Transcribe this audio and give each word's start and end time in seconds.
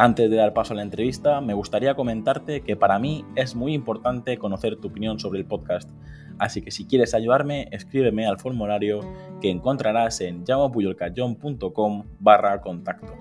Antes 0.00 0.30
de 0.30 0.36
dar 0.36 0.52
paso 0.52 0.74
a 0.74 0.76
la 0.76 0.82
entrevista, 0.82 1.40
me 1.40 1.54
gustaría 1.54 1.96
comentarte 1.96 2.60
que 2.60 2.76
para 2.76 3.00
mí 3.00 3.24
es 3.34 3.56
muy 3.56 3.74
importante 3.74 4.38
conocer 4.38 4.76
tu 4.76 4.86
opinión 4.86 5.18
sobre 5.18 5.40
el 5.40 5.44
podcast, 5.44 5.90
así 6.38 6.62
que 6.62 6.70
si 6.70 6.86
quieres 6.86 7.14
ayudarme, 7.14 7.66
escríbeme 7.72 8.24
al 8.24 8.38
formulario 8.38 9.00
que 9.40 9.50
encontrarás 9.50 10.20
en 10.20 10.44
llamapuyolcayón.com 10.44 12.04
barra 12.20 12.60
contacto. 12.60 13.12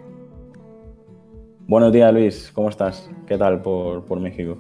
Buenos 1.66 1.92
días 1.92 2.14
Luis, 2.14 2.52
¿cómo 2.54 2.70
estás? 2.70 3.10
¿Qué 3.26 3.40
tal 3.40 3.64
por, 3.64 4.06
por 4.06 4.20
México? 4.20 4.60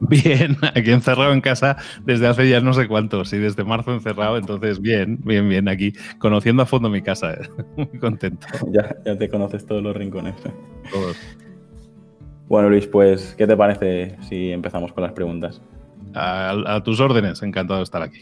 Bien, 0.00 0.56
aquí 0.74 0.90
encerrado 0.90 1.32
en 1.32 1.40
casa 1.40 1.76
desde 2.04 2.26
hace 2.26 2.48
ya 2.48 2.60
no 2.60 2.72
sé 2.72 2.86
cuántos, 2.86 3.32
y 3.32 3.38
desde 3.38 3.64
marzo 3.64 3.92
encerrado, 3.92 4.36
entonces 4.36 4.80
bien, 4.80 5.18
bien, 5.24 5.48
bien, 5.48 5.68
aquí 5.68 5.92
conociendo 6.18 6.62
a 6.62 6.66
fondo 6.66 6.90
mi 6.90 7.02
casa, 7.02 7.32
¿eh? 7.32 7.48
muy 7.76 7.98
contento. 7.98 8.46
Ya, 8.70 8.94
ya 9.04 9.16
te 9.16 9.28
conoces 9.28 9.64
todos 9.64 9.82
los 9.82 9.96
rincones. 9.96 10.34
Todos. 10.92 11.16
Bueno, 12.48 12.68
Luis, 12.68 12.86
pues, 12.86 13.34
¿qué 13.36 13.46
te 13.46 13.56
parece 13.56 14.16
si 14.28 14.52
empezamos 14.52 14.92
con 14.92 15.02
las 15.02 15.12
preguntas? 15.12 15.60
A, 16.14 16.80
tus 16.84 17.00
órdenes, 17.00 17.42
encantado 17.42 17.78
de 17.78 17.84
estar 17.84 18.02
aquí. 18.02 18.20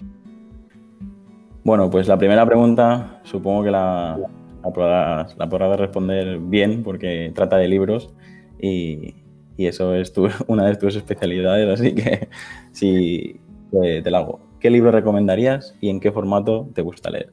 Bueno, 1.65 1.91
pues 1.91 2.09
la 2.09 2.17
primera 2.17 2.47
pregunta, 2.47 3.21
supongo 3.25 3.65
que 3.65 3.71
la, 3.71 4.17
la 4.63 5.49
podrás 5.49 5.81
responder 5.81 6.39
bien 6.39 6.83
porque 6.83 7.33
trata 7.35 7.57
de 7.57 7.69
libros 7.69 8.15
y, 8.61 9.15
y 9.57 9.67
eso 9.67 9.95
es 9.95 10.13
una 10.49 10.67
de 10.67 10.77
tus 10.77 10.97
especialidades, 10.97 11.81
así 11.81 11.95
que 11.95 12.29
sí, 12.73 13.41
te, 13.71 14.11
la 14.11 14.19
hago. 14.19 14.41
¿Qué 14.61 14.71
libro 14.71 14.91
recomendarías 14.91 15.77
y 15.81 15.91
en 15.91 16.01
qué 16.01 16.11
formato 16.11 16.71
te 16.75 16.83
gusta 16.83 17.11
leer? 17.11 17.33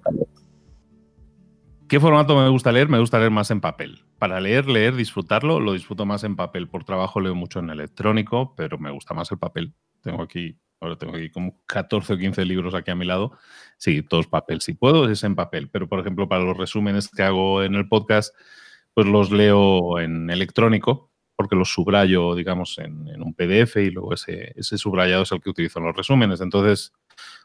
¿Qué 1.87 1.99
formato 1.99 2.35
me 2.35 2.49
gusta 2.49 2.71
leer? 2.71 2.89
Me 2.89 2.99
gusta 2.99 3.19
leer 3.19 3.31
más 3.31 3.51
en 3.51 3.61
papel. 3.61 4.03
Para 4.17 4.39
leer, 4.39 4.67
leer, 4.67 4.95
disfrutarlo, 4.95 5.59
lo 5.59 5.73
disfruto 5.73 6.05
más 6.05 6.23
en 6.23 6.35
papel. 6.35 6.67
Por 6.67 6.83
trabajo 6.83 7.19
leo 7.19 7.35
mucho 7.35 7.59
en 7.59 7.69
electrónico, 7.69 8.53
pero 8.55 8.77
me 8.77 8.91
gusta 8.91 9.13
más 9.13 9.31
el 9.31 9.39
papel. 9.39 9.73
Tengo 10.01 10.23
aquí, 10.23 10.57
ahora 10.79 10.97
tengo 10.97 11.15
aquí 11.15 11.29
como 11.29 11.57
14 11.67 12.13
o 12.13 12.17
15 12.17 12.45
libros 12.45 12.73
aquí 12.75 12.91
a 12.91 12.95
mi 12.95 13.05
lado. 13.05 13.33
Sí, 13.77 14.03
todos 14.03 14.27
papel. 14.27 14.61
Si 14.61 14.73
puedo, 14.73 15.09
es 15.09 15.23
en 15.23 15.35
papel. 15.35 15.69
Pero, 15.69 15.87
por 15.87 15.99
ejemplo, 15.99 16.27
para 16.27 16.43
los 16.43 16.57
resúmenes 16.57 17.09
que 17.09 17.23
hago 17.23 17.63
en 17.63 17.75
el 17.75 17.87
podcast, 17.87 18.33
pues 18.93 19.07
los 19.07 19.31
leo 19.31 19.99
en 19.99 20.29
electrónico, 20.29 21.10
porque 21.41 21.55
los 21.55 21.73
subrayo, 21.73 22.35
digamos, 22.35 22.77
en, 22.77 23.21
un 23.21 23.33
PDF 23.33 23.77
y 23.77 23.89
luego 23.89 24.13
ese, 24.13 24.53
ese, 24.55 24.77
subrayado 24.77 25.23
es 25.23 25.31
el 25.31 25.41
que 25.41 25.49
utilizo 25.49 25.79
en 25.79 25.85
los 25.85 25.95
resúmenes. 25.95 26.39
Entonces, 26.39 26.93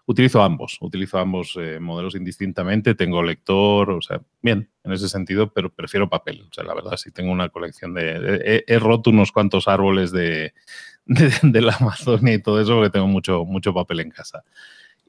utilizo 0.04 0.42
ambos, 0.42 0.76
utilizo 0.80 1.18
ambos 1.18 1.56
eh, 1.58 1.80
modelos 1.80 2.14
indistintamente, 2.14 2.94
tengo 2.94 3.22
lector, 3.22 3.90
o 3.90 4.02
sea, 4.02 4.20
bien, 4.42 4.70
en 4.84 4.92
ese 4.92 5.08
sentido, 5.08 5.50
pero 5.52 5.72
prefiero 5.72 6.08
papel. 6.08 6.46
O 6.50 6.52
sea, 6.52 6.64
la 6.64 6.74
verdad, 6.74 6.96
sí 6.96 7.10
tengo 7.10 7.32
una 7.32 7.48
colección 7.48 7.94
de... 7.94 8.64
he, 8.66 8.78
roto 8.78 9.10
unos 9.10 9.32
cuantos 9.32 9.66
árboles 9.66 10.12
de, 10.12 10.52
de, 11.06 11.60
la 11.60 11.74
Amazonia 11.80 12.34
y 12.34 12.42
todo 12.42 12.60
eso, 12.60 12.74
porque 12.74 12.90
tengo 12.90 13.06
mucho, 13.06 13.44
mucho 13.44 13.72
papel 13.72 14.00
en 14.00 14.10
casa. 14.10 14.44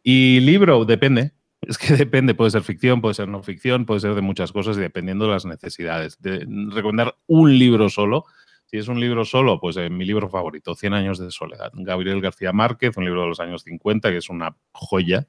Y 0.01 0.39
libro, 0.39 0.85
depende, 0.85 1.33
es 1.61 1.77
que 1.77 1.93
depende, 1.95 2.33
puede 2.33 2.51
ser 2.51 2.63
ficción, 2.63 3.01
puede 3.01 3.13
ser 3.13 3.27
no 3.27 3.43
ficción, 3.43 3.85
puede 3.85 3.99
ser 3.99 4.15
de 4.15 4.21
muchas 4.21 4.51
cosas 4.51 4.77
y 4.77 4.81
dependiendo 4.81 5.25
de 5.25 5.31
las 5.31 5.45
necesidades. 5.45 6.19
De 6.21 6.45
recomendar 6.69 7.15
un 7.27 7.57
libro 7.57 7.89
solo 7.89 8.25
si 8.67 8.77
es 8.77 8.89
un 8.89 8.99
libro 8.99 9.23
solo, 9.23 9.59
pues 9.61 9.77
eh, 9.77 9.89
mi 9.89 10.03
libro 10.03 10.29
favorito, 10.29 10.75
Cien 10.75 10.93
años 10.93 11.17
de 11.19 11.31
soledad. 11.31 11.71
Gabriel 11.73 12.19
García 12.19 12.51
Márquez, 12.51 12.97
un 12.97 13.05
libro 13.05 13.21
de 13.21 13.29
los 13.29 13.39
años 13.39 13.63
50, 13.63 14.11
que 14.11 14.17
es 14.17 14.29
una 14.29 14.57
joya, 14.73 15.25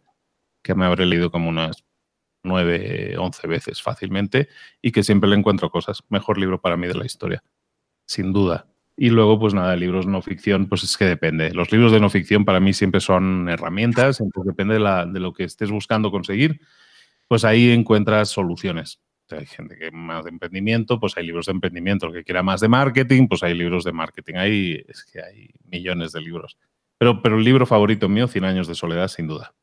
que 0.60 0.74
me 0.74 0.84
habré 0.84 1.06
leído 1.06 1.30
como 1.30 1.48
unas 1.48 1.84
nueve, 2.42 3.16
once 3.16 3.46
veces 3.46 3.80
fácilmente 3.80 4.48
y 4.82 4.90
que 4.90 5.04
siempre 5.04 5.30
le 5.30 5.36
encuentro 5.36 5.70
cosas. 5.70 6.02
Mejor 6.08 6.36
libro 6.38 6.60
para 6.60 6.76
mí 6.76 6.88
de 6.88 6.94
la 6.94 7.06
historia, 7.06 7.44
sin 8.06 8.32
duda. 8.32 8.66
Y 8.96 9.10
luego, 9.10 9.38
pues 9.38 9.54
nada, 9.54 9.76
libros 9.76 10.08
no 10.08 10.20
ficción, 10.20 10.68
pues 10.68 10.82
es 10.82 10.96
que 10.96 11.04
depende. 11.04 11.52
Los 11.54 11.70
libros 11.70 11.92
de 11.92 12.00
no 12.00 12.10
ficción 12.10 12.44
para 12.44 12.58
mí 12.58 12.72
siempre 12.72 13.00
son 13.00 13.48
herramientas, 13.48 14.20
entonces 14.20 14.48
depende 14.48 14.74
de 14.74 15.20
lo 15.20 15.32
que 15.32 15.44
estés 15.44 15.70
buscando 15.70 16.10
conseguir, 16.10 16.60
pues 17.28 17.44
ahí 17.44 17.70
encuentras 17.70 18.30
soluciones 18.30 19.00
hay 19.36 19.46
gente 19.46 19.76
que 19.76 19.90
más 19.90 20.24
de 20.24 20.30
emprendimiento, 20.30 20.98
pues 20.98 21.16
hay 21.16 21.26
libros 21.26 21.46
de 21.46 21.52
emprendimiento. 21.52 22.06
El 22.06 22.12
que 22.12 22.24
quiera 22.24 22.42
más 22.42 22.60
de 22.60 22.68
marketing, 22.68 23.28
pues 23.28 23.42
hay 23.42 23.54
libros 23.54 23.84
de 23.84 23.92
marketing. 23.92 24.34
Ahí 24.36 24.84
es 24.88 25.04
que 25.04 25.22
hay 25.22 25.50
millones 25.64 26.12
de 26.12 26.20
libros. 26.20 26.56
Pero, 26.98 27.22
pero 27.22 27.36
el 27.36 27.44
libro 27.44 27.66
favorito 27.66 28.08
mío, 28.08 28.26
Cien 28.28 28.44
años 28.44 28.66
de 28.66 28.74
soledad, 28.74 29.08
sin 29.08 29.28
duda. 29.28 29.54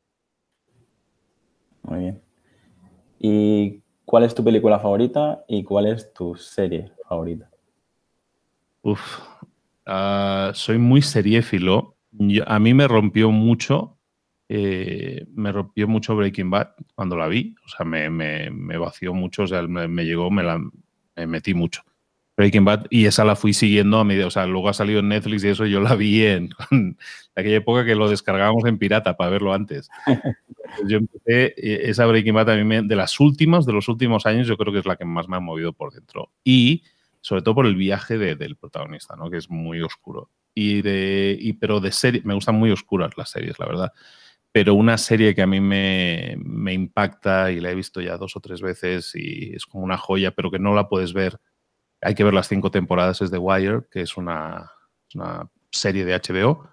Muy 1.82 2.00
bien. 2.00 2.22
¿Y 3.18 3.82
cuál 4.04 4.24
es 4.24 4.34
tu 4.34 4.42
película 4.42 4.78
favorita 4.78 5.44
y 5.48 5.62
cuál 5.62 5.86
es 5.86 6.12
tu 6.12 6.34
serie 6.36 6.92
favorita? 7.08 7.50
Uf, 8.82 9.18
ah, 9.84 10.52
soy 10.54 10.78
muy 10.78 11.02
seriéfilo. 11.02 11.96
a 12.46 12.58
mí 12.58 12.74
me 12.74 12.88
rompió 12.88 13.30
mucho 13.30 13.95
eh, 14.48 15.26
me 15.34 15.50
rompió 15.50 15.88
mucho 15.88 16.14
Breaking 16.14 16.50
Bad 16.50 16.70
cuando 16.94 17.16
la 17.16 17.26
vi, 17.26 17.54
o 17.64 17.68
sea, 17.68 17.84
me, 17.84 18.08
me, 18.10 18.78
vació 18.78 19.12
mucho, 19.12 19.42
o 19.42 19.46
sea, 19.46 19.62
me, 19.62 20.04
llegó, 20.04 20.30
me 20.30 20.42
la 20.42 20.62
metí 21.26 21.54
mucho. 21.54 21.82
Breaking 22.36 22.66
Bad 22.66 22.86
y 22.90 23.06
esa 23.06 23.24
la 23.24 23.34
fui 23.34 23.54
siguiendo 23.54 23.98
a 23.98 24.04
medida, 24.04 24.26
o 24.26 24.30
sea, 24.30 24.46
luego 24.46 24.68
ha 24.68 24.74
salido 24.74 25.00
en 25.00 25.08
Netflix 25.08 25.42
y 25.42 25.48
eso 25.48 25.64
yo 25.64 25.80
la 25.80 25.94
vi 25.94 26.22
en, 26.22 26.50
aquella 27.34 27.56
época 27.56 27.84
que 27.84 27.94
lo 27.94 28.10
descargábamos 28.10 28.64
en 28.66 28.78
pirata 28.78 29.16
para 29.16 29.30
verlo 29.30 29.54
antes. 29.54 29.88
yo 30.86 30.98
empecé, 30.98 31.54
e, 31.56 31.90
esa 31.90 32.06
Breaking 32.06 32.34
Bad 32.34 32.50
a 32.50 32.56
mí 32.56 32.86
de 32.86 32.96
las 32.96 33.18
últimas, 33.18 33.66
de 33.66 33.72
los 33.72 33.88
últimos 33.88 34.26
años, 34.26 34.46
yo 34.46 34.56
creo 34.56 34.72
que 34.72 34.80
es 34.80 34.86
la 34.86 34.96
que 34.96 35.06
más 35.06 35.28
me 35.28 35.36
ha 35.36 35.40
movido 35.40 35.72
por 35.72 35.92
dentro. 35.92 36.30
Y 36.44 36.84
sobre 37.20 37.42
todo 37.42 37.56
por 37.56 37.66
el 37.66 37.74
viaje 37.74 38.18
del 38.18 38.54
protagonista, 38.56 39.16
¿no? 39.16 39.28
Que 39.30 39.38
es 39.38 39.50
muy 39.50 39.82
oscuro. 39.82 40.30
Y 40.54 40.82
de, 40.82 41.36
y, 41.40 41.54
pero 41.54 41.80
de 41.80 41.90
serie, 41.90 42.22
me 42.24 42.34
gustan 42.34 42.54
muy 42.54 42.70
oscuras 42.70 43.10
las 43.16 43.30
series, 43.30 43.58
la 43.58 43.66
verdad 43.66 43.92
pero 44.56 44.72
una 44.72 44.96
serie 44.96 45.34
que 45.34 45.42
a 45.42 45.46
mí 45.46 45.60
me, 45.60 46.34
impacta 46.72 47.52
y 47.52 47.60
la 47.60 47.70
he 47.70 47.74
visto 47.74 48.00
ya 48.00 48.16
dos 48.16 48.36
o 48.36 48.40
tres 48.40 48.62
veces 48.62 49.14
y 49.14 49.54
es 49.54 49.66
como 49.66 49.84
una 49.84 49.98
joya, 49.98 50.30
pero 50.30 50.50
que 50.50 50.58
no 50.58 50.74
la 50.74 50.88
puedes 50.88 51.12
ver. 51.12 51.38
Hay 52.00 52.14
que 52.14 52.24
ver 52.24 52.32
las 52.32 52.48
cinco 52.48 52.70
temporadas, 52.70 53.20
es 53.20 53.30
The 53.30 53.36
Wire, 53.36 53.82
que 53.90 54.00
es 54.00 54.16
una, 54.16 54.72
serie 55.70 56.06
de 56.06 56.14
HBO 56.14 56.70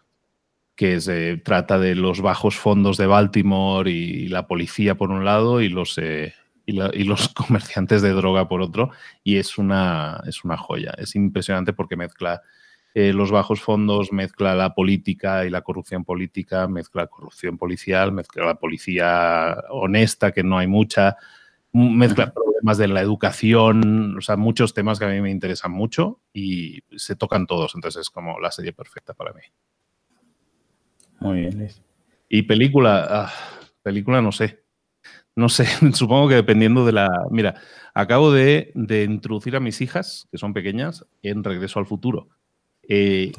que 0.77 1.01
se 1.01 1.35
trata 1.35 1.77
de 1.77 1.95
los 1.95 2.21
bajos 2.21 2.55
fondos 2.55 2.95
de 2.95 3.05
Baltimore 3.05 3.91
y, 3.91 4.29
la 4.29 4.47
policía 4.47 4.95
por 4.95 5.11
un 5.11 5.25
lado 5.25 5.59
y 5.59 5.67
los, 5.67 5.97
eh, 5.97 6.33
y, 6.65 7.03
los 7.03 7.27
comerciantes 7.35 8.01
de 8.01 8.11
droga 8.11 8.47
por 8.47 8.61
otro. 8.61 8.91
Y 9.25 9.39
es 9.39 9.57
una, 9.57 10.23
es 10.25 10.45
una 10.45 10.55
joya. 10.55 10.93
Es 10.97 11.17
impresionante 11.17 11.73
porque 11.73 11.97
mezcla 11.97 12.43
eh, 12.95 13.11
los 13.11 13.31
bajos 13.31 13.59
fondos, 13.59 14.11
mezcla 14.11 14.53
la 14.53 14.75
política 14.75 15.45
y 15.45 15.49
la 15.49 15.61
corrupción 15.61 16.05
política, 16.05 16.67
mezcla 16.67 17.03
la 17.03 17.07
corrupción 17.07 17.57
policial, 17.57 18.11
mezcla 18.11 18.45
la 18.45 18.55
policía 18.55 19.57
honesta, 19.69 20.31
que 20.31 20.43
no 20.43 20.59
hay 20.59 20.67
mucha, 20.67 21.17
mezcla 21.71 22.31
problemas 22.31 22.77
de 22.77 22.87
la 22.87 23.01
educación, 23.01 24.15
o 24.17 24.21
sea, 24.21 24.37
muchos 24.37 24.75
temas 24.75 24.99
que 24.99 25.05
a 25.05 25.09
mí 25.09 25.21
me 25.21 25.31
interesan 25.31 25.71
mucho 25.71 26.19
y 26.33 26.83
se 26.95 27.15
tocan 27.15 27.47
todos, 27.47 27.73
entonces 27.73 28.01
es 28.01 28.09
como 28.11 28.39
la 28.39 28.51
serie 28.51 28.73
perfecta 28.73 29.15
para 29.15 29.33
mí. 29.33 29.41
Muy 31.19 31.41
bien, 31.41 31.57
Luis. 31.57 31.81
Y 32.29 32.43
película, 32.43 33.07
ah, 33.09 33.33
película 33.81 34.21
no 34.21 34.31
sé. 34.31 34.61
No 35.35 35.49
sé, 35.49 35.65
supongo 35.93 36.29
que 36.29 36.35
dependiendo 36.35 36.85
de 36.85 36.91
la... 36.91 37.09
Mira, 37.31 37.55
acabo 37.95 38.31
de, 38.31 38.71
de 38.75 39.03
introducir 39.03 39.55
a 39.55 39.59
mis 39.59 39.81
hijas, 39.81 40.27
que 40.31 40.37
son 40.37 40.53
pequeñas, 40.53 41.07
en 41.23 41.43
Regreso 41.43 41.79
al 41.79 41.87
Futuro. 41.87 42.29
Eh, 42.87 43.31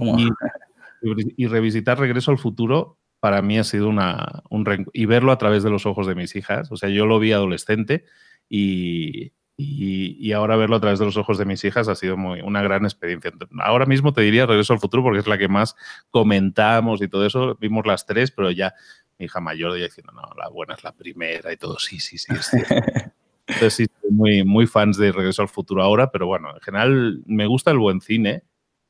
y, 1.36 1.46
revisitar 1.46 1.98
Regreso 1.98 2.30
al 2.30 2.38
Futuro 2.38 2.98
para 3.20 3.42
mí 3.42 3.58
ha 3.58 3.64
sido 3.64 3.88
una, 3.88 4.42
un 4.50 4.86
y 4.92 5.06
verlo 5.06 5.32
a 5.32 5.38
través 5.38 5.62
de 5.62 5.70
los 5.70 5.86
ojos 5.86 6.06
de 6.06 6.14
mis 6.14 6.36
hijas. 6.36 6.70
O 6.70 6.76
sea, 6.76 6.88
yo 6.88 7.06
lo 7.06 7.18
vi 7.18 7.32
adolescente 7.32 8.04
y, 8.48 9.32
y, 9.56 10.32
ahora 10.32 10.56
verlo 10.56 10.76
a 10.76 10.80
través 10.80 10.98
de 10.98 11.04
los 11.04 11.16
ojos 11.16 11.38
de 11.38 11.44
mis 11.44 11.64
hijas 11.64 11.88
ha 11.88 11.94
sido 11.94 12.16
muy, 12.16 12.40
una 12.40 12.62
gran 12.62 12.84
experiencia. 12.84 13.32
Ahora 13.60 13.86
mismo 13.86 14.12
te 14.12 14.20
diría 14.22 14.46
Regreso 14.46 14.72
al 14.72 14.80
Futuro 14.80 15.02
porque 15.02 15.20
es 15.20 15.26
la 15.26 15.38
que 15.38 15.48
más 15.48 15.76
comentamos 16.10 17.02
y 17.02 17.08
todo 17.08 17.24
eso. 17.24 17.56
Vimos 17.60 17.86
las 17.86 18.04
tres, 18.06 18.30
pero 18.30 18.50
ya 18.50 18.74
mi 19.18 19.26
hija 19.26 19.40
mayor 19.40 19.78
ya 19.78 19.84
diciendo, 19.84 20.12
no, 20.12 20.22
la 20.36 20.48
buena 20.48 20.74
es 20.74 20.84
la 20.84 20.92
primera 20.92 21.52
y 21.52 21.56
todo. 21.56 21.78
Sí, 21.78 22.00
sí, 22.00 22.18
sí. 22.18 22.28
Entonces 23.46 23.74
sí, 23.74 23.86
muy, 24.10 24.42
muy 24.42 24.66
fans 24.66 24.96
de 24.96 25.12
Regreso 25.12 25.42
al 25.42 25.48
Futuro 25.48 25.82
ahora, 25.82 26.10
pero 26.10 26.26
bueno, 26.26 26.50
en 26.54 26.60
general 26.60 27.22
me 27.26 27.46
gusta 27.46 27.70
el 27.70 27.78
buen 27.78 28.00
cine 28.00 28.42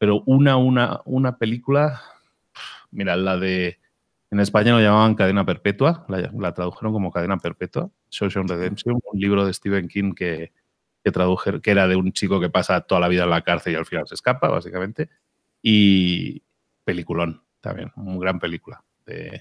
pero 0.05 0.23
una, 0.27 0.59
una, 0.59 1.01
una 1.07 1.39
película, 1.39 2.03
mira, 2.91 3.17
la 3.17 3.39
de, 3.39 3.79
en 4.31 4.39
España 4.39 4.73
lo 4.73 4.81
llamaban 4.81 5.15
Cadena 5.15 5.47
Perpetua, 5.47 6.05
la, 6.11 6.53
tradujeron 6.53 6.93
como 6.93 7.11
Cadena 7.11 7.39
Perpetua, 7.39 7.89
Social 8.11 8.47
Redemption, 8.47 9.01
un 9.03 9.19
libro 9.19 9.47
de 9.47 9.55
Stephen 9.55 9.89
King 9.89 10.13
que, 10.13 10.53
que, 11.03 11.11
tradujeron, 11.11 11.63
que 11.63 11.71
era 11.71 11.89
de 11.89 11.97
un 11.97 12.13
chico 12.13 12.39
que 12.39 12.51
pasa 12.51 12.83
toda 12.83 13.01
la 13.01 13.09
vida 13.09 13.25
en 13.25 13.31
la 13.31 13.41
cárcel 13.41 13.73
y 13.73 13.77
al 13.77 13.87
final 13.87 14.07
se 14.07 14.15
escapa, 14.15 14.49
básicamente, 14.49 15.09
y 15.63 16.43
peliculón 16.85 17.43
también, 17.63 17.91
una 17.97 18.19
gran 18.19 18.39
película 18.39 18.85
de, 19.07 19.41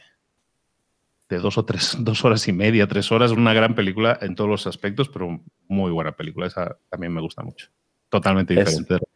de 1.28 1.40
dos 1.40 1.58
o 1.58 1.66
tres, 1.66 1.98
dos 2.00 2.24
horas 2.24 2.48
y 2.48 2.54
media, 2.54 2.88
tres 2.88 3.12
horas, 3.12 3.32
una 3.32 3.52
gran 3.52 3.76
película 3.76 4.18
en 4.22 4.34
todos 4.34 4.50
los 4.50 4.66
aspectos, 4.66 5.10
pero 5.10 5.42
muy 5.68 5.92
buena 5.92 6.14
película, 6.14 6.48
esa 6.48 6.78
también 6.88 7.12
me 7.12 7.20
gusta 7.20 7.44
mucho, 7.44 7.68
tobermente 8.08 8.54
diferente. 8.54 8.96
Es 8.96 9.13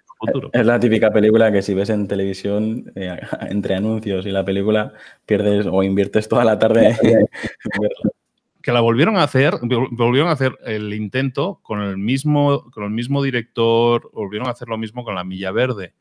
la 0.53 0.79
típica 0.79 1.11
película 1.11 1.51
que 1.51 1.61
si 1.61 1.73
ves 1.73 1.89
en 1.89 2.07
televisión, 2.07 2.91
eh, 2.95 3.19
entre 3.49 3.75
anuncios 3.75 4.25
y 4.25 4.31
la 4.31 4.43
película, 4.43 4.93
pierdes 5.25 5.67
o 5.69 5.83
inviertes 5.83 6.27
toda 6.27 6.43
la 6.43 6.57
tarde 6.57 6.97
Que 8.61 8.73
la 8.73 8.81
volvieron 8.81 9.15
a 9.15 9.23
hacer, 9.23 9.53
volvieron 9.91 10.27
a 10.29 10.33
hacer 10.33 10.57
el 10.65 10.93
intento 10.93 11.61
con 11.63 11.81
el 11.81 11.97
mismo, 11.97 12.69
con 12.71 12.83
el 12.83 12.89
mismo 12.89 13.23
director, 13.23 14.11
volvieron 14.11 14.49
a 14.49 14.51
hacer 14.51 14.67
lo 14.67 14.77
mismo 14.77 15.05
con 15.05 15.15
La 15.15 15.23
Milla 15.23 15.51
Verde. 15.51 15.93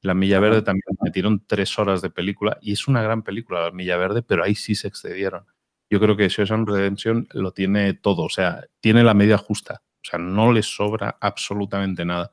La 0.00 0.14
Milla 0.14 0.40
Verde 0.40 0.62
también 0.62 0.82
metieron 1.00 1.44
tres 1.46 1.78
horas 1.78 2.02
de 2.02 2.10
película 2.10 2.58
y 2.60 2.72
es 2.72 2.88
una 2.88 3.02
gran 3.02 3.22
película, 3.22 3.60
La 3.60 3.70
Milla 3.70 3.96
Verde, 3.96 4.22
pero 4.22 4.42
ahí 4.42 4.56
sí 4.56 4.74
se 4.74 4.88
excedieron. 4.88 5.44
Yo 5.90 6.00
creo 6.00 6.16
que 6.16 6.28
Shawshank 6.28 6.68
Redemption 6.68 7.28
lo 7.34 7.52
tiene 7.52 7.94
todo, 7.94 8.24
o 8.24 8.30
sea, 8.30 8.64
tiene 8.80 9.04
la 9.04 9.14
media 9.14 9.38
justa, 9.38 9.82
o 10.02 10.04
sea, 10.04 10.18
no 10.18 10.52
le 10.52 10.64
sobra 10.64 11.18
absolutamente 11.20 12.04
nada 12.04 12.32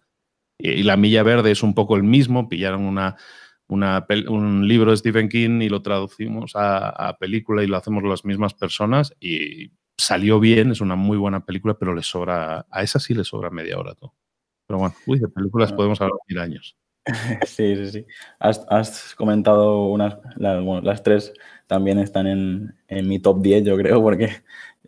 y 0.58 0.84
La 0.84 0.98
Milla 0.98 1.24
Verde 1.24 1.52
es 1.52 1.64
un 1.64 1.74
poco 1.74 1.96
el 1.96 2.04
mismo, 2.04 2.48
pillaron 2.48 2.86
una, 2.86 3.16
un 3.68 4.68
libro 4.68 4.92
de 4.92 4.98
Stephen 4.98 5.30
King 5.30 5.62
y 5.62 5.70
lo 5.70 5.82
traducimos 5.82 6.52
a, 6.56 7.18
película 7.20 7.64
y 7.64 7.68
lo 7.68 7.78
hacemos 7.78 8.04
las 8.04 8.26
mismas 8.26 8.54
personas 8.54 9.14
y 9.20 9.72
salió 9.98 10.40
bien, 10.40 10.72
es 10.72 10.82
una 10.82 10.96
muy 10.96 11.18
buena 11.18 11.46
película, 11.46 11.78
pero 11.78 11.94
le 11.94 12.04
sobra, 12.04 12.66
a 12.70 12.84
esa 12.84 13.00
sí 13.00 13.14
le 13.14 13.24
sobra 13.24 13.50
media 13.50 13.78
hora 13.78 13.96
todo. 13.96 14.14
Pero 14.68 14.80
bueno, 14.80 14.96
uy, 15.06 15.20
de 15.20 15.28
películas 15.28 15.72
ah. 15.72 15.76
podemos 15.76 16.02
hablar 16.02 16.20
mil 16.28 16.40
años. 16.40 16.78
Sí, 17.46 17.76
sí, 17.76 17.92
sí. 17.92 18.06
Has, 18.40 19.14
comentado 19.16 19.86
unas, 19.86 20.18
las, 20.38 20.64
bueno, 20.64 20.82
las 20.82 21.04
tres 21.04 21.34
también 21.68 22.00
están 22.00 22.26
en, 22.26 22.76
en, 22.88 23.08
mi 23.08 23.20
top 23.20 23.44
10, 23.44 23.64
yo 23.64 23.78
creo, 23.78 24.02
porque 24.02 24.30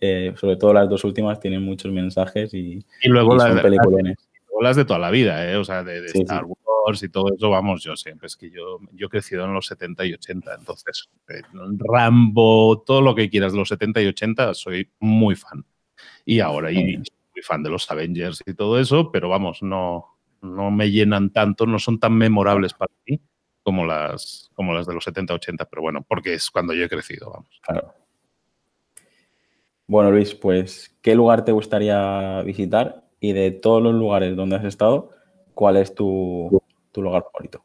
eh, 0.02 0.34
sobre 0.36 0.56
todo 0.58 0.74
las 0.74 0.90
dos 0.90 1.04
últimas 1.04 1.40
tienen 1.40 1.63
muchos 1.63 1.92
mensajes 1.92 2.56
y, 2.56 2.84
y 3.04 3.08
luego 3.08 3.40
son 3.40 3.62
peliculones 3.62 4.26
las 4.62 4.75
de 4.75 4.86
toda 4.86 5.00
la 5.00 5.12
vida, 5.12 5.50
¿eh? 5.50 5.56
o 5.56 5.63
sea, 5.63 5.83
de, 5.83 6.06
Star 6.06 6.45
Wars 6.45 7.04
y 7.04 7.09
todo 7.09 7.33
eso, 7.36 7.50
vamos, 7.50 7.83
yo 7.83 7.95
siempre, 7.95 8.27
es 8.27 8.36
que 8.36 8.50
yo, 8.50 8.80
yo 8.94 9.07
he 9.07 9.09
crecido 9.09 9.45
en 9.45 9.54
los 9.54 9.68
70 9.68 10.06
y 10.06 10.13
80, 10.13 10.56
entonces, 10.56 11.09
eh, 11.30 11.42
Rambo, 11.80 12.83
todo 12.86 13.01
lo 13.01 13.15
que 13.15 13.30
quieras 13.30 13.51
de 13.51 13.59
los 13.59 13.69
70 13.69 14.01
y 14.01 14.07
80, 14.07 14.54
soy 14.54 14.92
muy 15.00 15.36
fan. 15.36 15.65
Y 16.25 16.39
ahora, 16.39 16.71
y 16.71 16.98
muy 16.98 17.42
fan 17.44 17.63
de 17.63 17.69
los 17.69 17.89
Avengers 17.89 18.44
y 18.45 18.54
todo 18.54 18.80
eso, 18.80 19.12
pero 19.12 19.30
vamos, 19.30 19.63
no, 19.63 20.18
no 20.42 20.71
me 20.71 20.92
llenan 20.92 21.31
tanto, 21.31 21.65
no 21.65 21.80
son 21.80 22.00
tan 22.00 22.13
memorables 22.13 22.74
para 22.74 22.92
mí 23.06 23.19
como 23.63 23.86
las, 23.86 24.50
como 24.53 24.74
las 24.74 24.88
de 24.88 24.94
los 24.94 25.06
70-80, 25.06 25.68
pero 25.69 25.81
bueno, 25.81 26.06
porque 26.07 26.33
es 26.33 26.50
cuando 26.50 26.74
yo 26.74 26.86
he 26.86 26.89
crecido, 26.89 27.31
vamos. 27.31 27.60
Claro. 27.62 27.94
Bueno, 29.88 30.12
Luis, 30.12 30.36
pues, 30.36 30.98
¿qué 31.01 31.15
lugar 31.15 31.45
te 31.45 31.51
gustaría 31.51 32.42
visitar 32.44 33.06
y 33.19 33.34
de 33.34 33.52
todos 33.52 33.81
los 33.81 33.94
lugares 33.94 34.36
donde 34.36 34.58
has 34.58 34.66
estado, 34.66 35.12
¿cuál 35.54 35.78
es 35.78 35.94
tu, 35.94 36.62
lugar 36.96 37.24
favorito? 37.24 37.64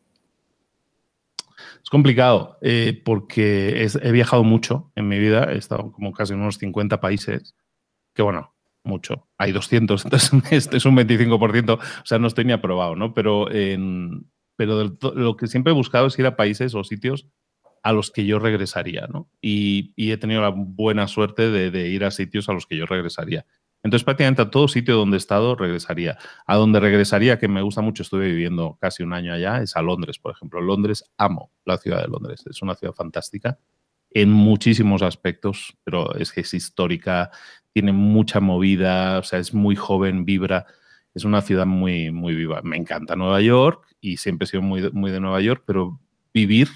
Es 1.83 1.91
complicado 1.91 2.59
eh, 2.63 3.01
porque 3.05 3.87
he 4.03 4.13
viajado 4.13 4.45
mucho 4.45 4.91
en 4.95 5.09
mi 5.09 5.19
vida, 5.19 5.53
he 5.53 5.59
estado 5.59 5.93
como 5.93 6.13
casi 6.13 6.33
en 6.33 6.41
unos 6.41 6.59
50 6.59 7.01
países, 7.01 7.55
que 8.15 8.23
bueno, 8.23 8.53
mucho. 8.85 9.29
Hay 9.39 9.53
200, 9.53 10.05
entonces 10.05 10.33
este 10.51 10.77
es 10.77 10.85
un 10.85 10.97
25%, 10.97 11.79
o 11.79 11.81
sea, 12.05 12.19
no 12.19 12.27
estoy 12.27 12.45
ni 12.45 12.53
aprobado, 12.53 12.97
¿no? 12.97 13.15
Pero, 13.15 13.47
pero 14.57 14.97
lo 15.15 15.37
que 15.37 15.47
siempre 15.47 15.73
he 15.73 15.77
buscado 15.77 16.07
es 16.07 16.19
ir 16.19 16.27
a 16.27 16.37
países 16.37 16.75
o 16.75 16.85
sitios 16.85 17.27
a 17.83 17.93
los 17.93 18.11
que 18.11 18.25
yo 18.25 18.39
regresaría, 18.39 19.07
¿no? 19.09 19.29
Y, 19.41 19.93
he 19.97 20.17
tenido 20.17 20.41
la 20.41 20.51
buena 20.55 21.09
suerte 21.09 21.51
de, 21.51 21.89
ir 21.89 22.05
a 22.05 22.11
sitios 22.11 22.49
a 22.49 22.53
los 22.53 22.67
que 22.67 22.77
yo 22.77 22.87
regresaría. 22.87 23.45
Entonces, 23.83 24.05
prácticamente 24.05 24.43
a 24.43 24.51
todo 24.51 24.69
sitio 24.69 24.97
donde 24.97 25.17
he 25.17 25.19
estado 25.19 25.57
regresaría. 25.57 26.19
A 26.47 26.57
donde 26.57 26.79
regresaría, 26.81 27.39
que 27.39 27.49
me 27.49 27.63
gusta 27.63 27.81
mucho, 27.81 28.03
estuve 28.03 28.27
viviendo 28.27 28.79
casi 28.81 29.03
un 29.03 29.13
año 29.13 29.33
allá, 29.33 29.61
es 29.63 29.77
a 29.77 29.83
Londres, 29.83 30.19
por 30.19 30.33
ejemplo. 30.33 30.61
Londres, 30.61 31.05
amo 31.17 31.51
la 31.65 31.79
ciudad 31.79 32.03
de 32.03 32.09
Londres. 32.09 32.45
Es 32.49 32.63
una 32.63 32.75
ciudad 32.75 32.95
fantástica 32.95 33.59
en 34.15 34.31
muchísimos 34.31 35.03
aspectos, 35.03 35.77
pero 35.85 36.15
es 36.17 36.33
que 36.33 36.43
es 36.43 36.55
histórica, 36.55 37.31
tiene 37.73 37.93
mucha 37.93 38.41
movida, 38.41 39.19
o 39.19 39.23
sea, 39.23 39.39
es 39.39 39.55
muy 39.55 39.77
joven, 39.77 40.25
vibra. 40.25 40.67
Es 41.15 41.25
una 41.25 41.43
ciudad 41.43 41.67
muy, 41.67 42.11
muy 42.11 42.35
viva. 42.35 42.61
Me 42.63 42.77
encanta 42.77 43.17
Nueva 43.17 43.41
York 43.41 43.87
y 44.01 44.17
siempre 44.17 44.45
he 44.45 44.49
sido 44.49 44.63
muy, 44.63 44.91
muy 44.93 45.11
de 45.11 45.21
Nueva 45.21 45.41
York, 45.41 45.65
pero 45.67 46.01
vivir 46.33 46.69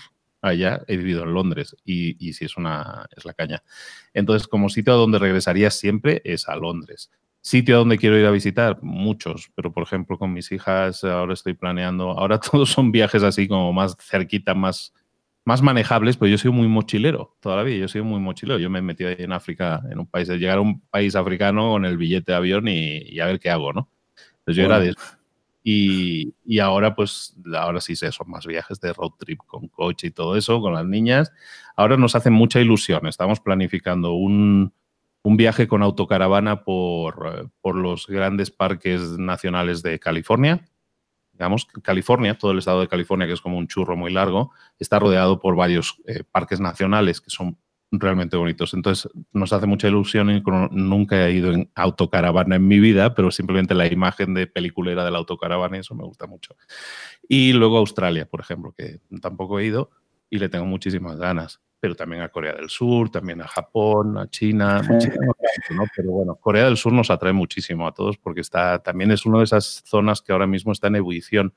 allá, 0.50 0.82
he 0.87 0.96
vivido 0.96 1.25
en 1.25 1.34
Londres 1.34 1.76
y, 1.84 2.16
y 2.26 2.32
sí 2.32 2.44
es 2.44 2.56
una 2.56 3.06
es 3.16 3.25
la 3.25 3.34
caña. 3.34 3.62
Entonces, 4.14 4.48
como 4.48 4.69
sitio 4.69 4.94
a 4.94 4.96
donde 4.96 5.19
regresaría 5.19 5.70
siempre 5.70 6.22
es 6.25 6.48
a 6.48 6.56
Londres. 6.56 7.10
Sitio 7.40 7.76
a 7.76 7.78
donde 7.78 7.96
quiero 7.96 8.19
ir 8.19 8.26
a 8.26 8.32
visitar, 8.32 8.78
muchos, 8.82 9.52
pero 9.54 9.72
por 9.72 9.84
ejemplo 9.84 10.19
con 10.19 10.32
mis 10.32 10.50
hijas 10.50 11.04
ahora 11.04 11.32
estoy 11.32 11.54
planeando, 11.54 12.10
ahora 12.10 12.40
todos 12.40 12.70
son 12.70 12.90
viajes 12.90 13.22
así 13.22 13.46
como 13.46 13.72
más 13.72 13.96
cerquita, 14.00 14.54
más, 14.54 14.93
más 15.44 15.62
manejables, 15.62 16.16
pero 16.16 16.28
yo 16.28 16.38
soy 16.38 16.50
muy 16.50 16.66
mochilero 16.66 17.37
toda 17.40 17.56
la 17.56 17.62
vida, 17.62 17.76
yo 17.78 17.88
soy 17.88 18.02
muy 18.02 18.19
mochilero. 18.19 18.58
Yo 18.58 18.69
me 18.69 18.81
he 18.81 18.82
metido 18.82 19.10
ahí 19.10 19.16
en 19.20 19.32
África, 19.32 19.81
en 19.88 20.00
un 20.00 20.06
país, 20.06 20.26
de 20.26 20.38
llegar 20.38 20.58
a 20.58 20.60
un 20.60 20.81
país 20.88 21.14
africano 21.14 21.70
con 21.70 21.84
el 21.84 21.96
billete 21.96 22.32
de 22.32 22.37
avión 22.37 22.66
y, 22.66 23.20
a 23.20 23.26
ver 23.26 23.38
qué 23.38 23.50
hago, 23.50 23.72
¿no? 23.72 23.88
Entonces 24.38 24.56
yo 24.56 24.64
era 24.64 24.81
de 24.81 24.94
y, 25.68 26.60
ahora, 26.60 26.94
pues, 26.94 27.34
ahora 27.52 27.80
sí 27.80 27.96
sé, 27.96 28.12
son 28.12 28.30
más 28.30 28.46
viajes 28.46 28.78
de 28.78 28.92
road 28.92 29.10
trip 29.18 29.40
con 29.48 29.66
coche 29.66 30.06
y 30.06 30.10
todo 30.12 30.36
eso, 30.36 30.60
con 30.60 30.74
las 30.74 30.86
niñas. 30.86 31.32
Ahora 31.74 31.96
nos 31.96 32.14
hace 32.14 32.30
mucha 32.30 32.60
ilusión. 32.60 33.08
Estamos 33.08 33.40
planificando 33.40 34.12
un, 34.12 34.72
viaje 35.24 35.67
con 35.67 35.82
autocaravana 35.82 36.62
por, 36.62 37.50
por, 37.60 37.74
los 37.74 38.06
grandes 38.06 38.52
parques 38.52 39.19
nacionales 39.19 39.82
de 39.82 39.98
California. 39.98 40.64
Digamos, 41.32 41.67
California, 41.82 42.38
todo 42.38 42.52
el 42.52 42.58
estado 42.58 42.82
de 42.82 42.86
California, 42.86 43.26
que 43.26 43.32
es 43.32 43.41
como 43.41 43.58
un 43.58 43.67
churro 43.67 43.96
muy 43.96 44.12
largo, 44.12 44.52
está 44.79 45.00
rodeado 45.00 45.41
por 45.41 45.56
varios 45.56 46.00
eh, 46.06 46.22
parques 46.31 46.60
nacionales 46.60 47.20
que 47.20 47.31
son 47.31 47.58
realmente 48.00 48.36
bonitos. 48.36 48.74
Entonces, 48.74 49.10
nos 49.32 49.53
hace 49.53 49.67
mucha 49.67 49.88
ilusión. 49.88 50.31
Y 50.31 50.43
nunca 50.70 51.26
he 51.26 51.32
ido 51.32 51.53
en 51.53 51.70
autocaravana 51.74 52.56
en 52.56 52.67
mi 52.67 52.79
vida, 52.79 53.15
pero 53.15 53.31
simplemente 53.31 53.74
la 53.74 53.86
imagen 53.86 54.34
de 54.34 54.46
peliculera 54.46 55.05
de 55.05 55.10
la 55.10 55.19
autocaravana, 55.19 55.79
eso 55.79 55.94
me 55.94 56.05
gusta 56.05 56.26
mucho. 56.26 56.56
Y 57.29 57.53
luego 57.53 57.79
Australia, 57.79 58.26
por 58.26 58.41
ejemplo, 58.41 58.72
que 58.76 59.00
tampoco 59.20 59.58
he 59.58 59.67
ido 59.67 59.91
y 60.31 60.38
le 60.38 60.48
tengo 60.48 60.67
muchísimas 60.67 61.17
ganas. 61.17 61.60
Pero 61.79 61.94
también 61.94 62.22
a 62.22 62.31
Corea 62.31 62.55
del 62.55 62.70
Sur, 62.70 63.10
también 63.10 63.43
a 63.43 63.46
Japón, 63.46 64.17
a 64.19 64.29
China, 64.29 64.81
¿no? 65.70 65.84
Pero 65.94 66.10
bueno, 66.10 66.36
Corea 66.36 66.65
del 66.65 66.76
Sur 66.76 66.93
nos 66.93 67.10
atrae 67.10 67.32
muchísimo 67.32 67.86
a 67.86 67.93
todos 67.93 68.17
porque 68.17 68.41
está, 68.41 68.82
también 68.82 69.10
es 69.10 69.26
una 69.26 69.38
de 69.38 69.44
esas 69.44 69.82
zonas 69.84 70.22
que 70.22 70.32
ahora 70.32 70.46
mismo 70.46 70.72
está 70.72 70.88
en 70.88 70.96
ebullición 70.96 71.55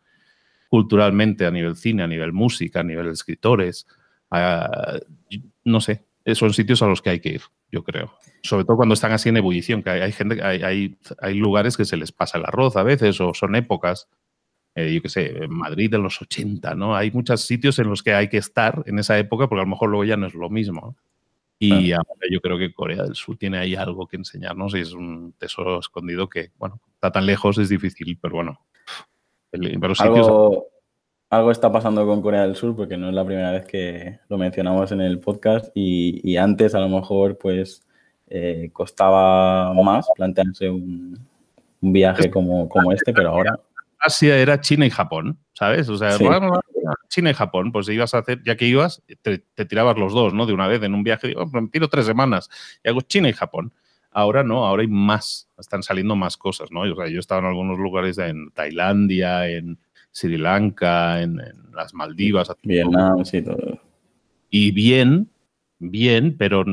culturalmente 0.70 1.46
a 1.46 1.52
nivel 1.52 1.76
cine, 1.76 2.04
a 2.04 2.08
nivel 2.08 2.32
música, 2.32 2.82
a 2.82 2.84
nivel 2.84 3.08
escritores. 3.08 3.88
no 5.64 5.82
sé, 5.82 6.06
son 6.36 6.54
sitios 6.54 6.82
a 6.82 6.88
los 6.88 7.02
que 7.02 7.10
hay 7.10 7.20
que 7.20 7.30
ir, 7.30 7.42
yo 7.72 7.84
creo. 7.84 8.14
Sobre 8.44 8.66
todo 8.66 8.78
cuando 8.78 8.94
están 8.94 9.12
así 9.12 9.30
en 9.30 9.38
ebullición, 9.38 9.84
que 9.84 9.90
hay, 9.90 10.12
gente, 10.12 10.42
hay, 10.44 10.62
hay, 10.62 10.98
hay, 11.22 11.34
lugares 11.36 11.78
que 11.78 11.86
se 11.86 11.98
les 11.98 12.12
pasa 12.12 12.38
el 12.38 12.46
arroz 12.46 12.76
a 12.76 12.84
veces, 12.84 13.20
o 13.22 13.34
son 13.34 13.56
épocas, 13.56 14.08
eh, 14.76 14.94
yo 14.94 15.02
qué 15.02 15.10
sé, 15.10 15.44
en 15.44 15.54
Madrid 15.54 15.90
de 15.90 15.98
los 15.98 16.22
80, 16.22 16.76
¿no? 16.76 16.96
Hay 16.96 17.12
muchos 17.12 17.42
sitios 17.42 17.80
en 17.80 17.90
los 17.90 18.04
que 18.04 18.14
hay 18.14 18.30
que 18.30 18.38
estar 18.38 18.84
en 18.86 19.00
esa 19.00 19.18
época, 19.18 19.48
porque 19.48 19.62
a 19.62 19.66
lo 19.66 19.70
mejor 19.70 19.90
luego 19.90 20.06
ya 20.06 20.18
no 20.18 20.28
es 20.28 20.34
lo 20.34 20.50
mismo. 20.50 20.96
Y 21.62 21.92
ahora 21.92 22.08
yo 22.32 22.40
creo 22.40 22.58
que 22.58 22.74
Corea 22.74 23.04
del 23.04 23.16
Sur 23.16 23.36
tiene 23.38 23.58
ahí 23.58 23.76
algo 23.76 24.08
que 24.08 24.16
enseñarnos 24.16 24.74
y 24.76 24.80
es 24.80 24.94
un 24.94 25.34
tesoro 25.38 25.80
escondido 25.80 26.30
que, 26.30 26.52
bueno, 26.58 26.80
está 26.94 27.12
tan 27.12 27.26
lejos, 27.26 27.58
es 27.58 27.68
difícil, 27.68 28.18
pero 28.22 28.36
bueno. 28.36 28.62
Pero 29.52 29.94
sitios 29.94 30.28
algo 31.30 31.52
está 31.52 31.72
pasando 31.72 32.06
con 32.06 32.22
Corea 32.22 32.42
del 32.42 32.56
Sur 32.56 32.76
porque 32.76 32.98
no 32.98 33.10
es 33.10 33.14
la 33.14 33.26
primera 33.26 33.52
vez 33.52 33.66
que 33.66 34.20
lo 34.30 34.38
mencionamos 34.38 34.92
en 34.92 35.02
el 35.02 35.20
podcast 35.20 35.70
y, 35.76 36.38
antes 36.38 36.74
a 36.74 36.80
lo 36.80 36.90
mejor 36.90 37.38
pues 37.38 37.86
eh, 38.28 38.70
costaba 38.74 39.74
más 39.74 40.08
plantearse 40.16 40.70
un, 40.70 41.20
viaje 41.82 42.30
como, 42.30 42.68
como, 42.68 42.92
este, 42.92 43.14
pero 43.14 43.30
ahora... 43.30 43.60
Asia 44.00 44.38
era 44.38 44.60
China 44.62 44.86
y 44.86 44.90
Japón, 44.90 45.38
¿sabes? 45.54 45.88
O 45.90 45.98
sea, 45.98 46.18
China 47.10 47.32
y 47.32 47.34
Japón, 47.34 47.72
pues 47.72 47.88
ibas 47.90 48.14
a 48.14 48.20
hacer, 48.20 48.42
ya 48.44 48.56
que 48.56 48.66
ibas, 48.66 49.04
te, 49.22 49.40
tirabas 49.66 49.98
los 49.98 50.14
dos, 50.14 50.34
¿no? 50.34 50.46
De 50.46 50.54
una 50.54 50.68
vez 50.68 50.82
en 50.84 50.94
un 50.94 51.04
viaje, 51.04 51.28
digo, 51.28 51.46
me 51.48 51.68
tiro 51.68 51.90
tres 51.90 52.06
semanas 52.06 52.50
y 52.84 52.90
hago 52.90 53.02
China 53.02 53.30
y 53.30 53.34
Japón. 53.34 53.74
Ahora 54.12 54.44
no, 54.44 54.66
ahora 54.66 54.82
hay 54.82 54.88
más, 54.88 55.50
están 55.58 55.84
saliendo 55.84 56.16
más 56.16 56.38
cosas, 56.38 56.72
¿no? 56.72 56.82
O 56.82 56.96
sea, 56.96 57.08
yo 57.08 57.18
he 57.18 57.20
estado 57.20 57.42
en 57.42 57.48
algunos 57.48 57.78
lugares 57.78 58.18
en 58.18 58.52
Tailandia, 58.52 59.48
en, 59.50 59.78
Sri 60.12 60.38
Lanka, 60.38 61.22
en, 61.22 61.42
las 61.74 61.94
Maldivas. 61.94 62.52
Vietnam, 62.64 63.24
sí, 63.26 63.42
todo. 63.42 63.80
Y 64.50 64.72
bien, 64.72 65.30
bien, 65.80 66.36
pero 66.38 66.66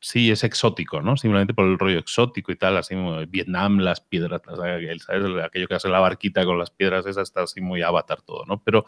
sí 0.00 0.30
es 0.30 0.44
exótico, 0.44 1.00
¿no? 1.02 1.16
Simplemente 1.16 1.54
por 1.54 1.66
el 1.66 1.78
rollo 1.78 1.98
exótico 1.98 2.52
y 2.52 2.56
tal, 2.56 2.76
así 2.76 2.94
Vietnam, 3.28 3.78
las 3.78 4.00
piedras, 4.00 4.42
¿sabes? 4.44 5.44
Aquello 5.44 5.66
que 5.66 5.74
hace 5.74 5.88
la 5.88 6.00
barquita 6.00 6.44
con 6.44 6.58
las 6.58 6.70
piedras, 6.70 7.06
esa 7.06 7.22
está 7.22 7.42
así 7.42 7.60
muy 7.60 7.82
avatar 7.82 8.22
todo, 8.22 8.44
¿no? 8.46 8.62
Pero 8.62 8.84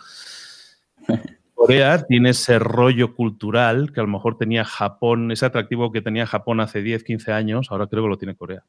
Corea 1.55 2.05
tiene 2.05 2.31
ese 2.31 2.59
rollo 2.59 3.15
cultural 3.15 3.93
que 3.93 4.01
a 4.01 4.03
lo 4.05 4.11
mejor 4.11 4.37
tenía 4.37 4.65
Japón, 4.65 5.31
ese 5.33 5.47
atractivo 5.47 5.93
que 5.93 6.03
tenía 6.03 6.27
Japón 6.27 6.61
hace 6.61 6.83
10, 6.83 7.05
15 7.05 7.33
años, 7.33 7.69
ahora 7.71 7.87
creo 7.87 8.03
que 8.05 8.09
lo 8.11 8.19
tiene 8.19 8.37
Corea. 8.37 8.65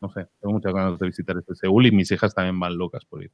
No 0.00 0.10
sé, 0.10 0.26
tengo 0.40 0.54
muchas 0.54 0.72
ganas 0.72 0.98
de 0.98 1.06
visitar 1.06 1.36
este 1.36 1.54
Seúl 1.54 1.86
y 1.86 1.92
mis 1.92 2.10
hijas 2.10 2.34
también 2.34 2.58
van 2.58 2.76
locas 2.76 3.04
por 3.04 3.22
ir. 3.22 3.30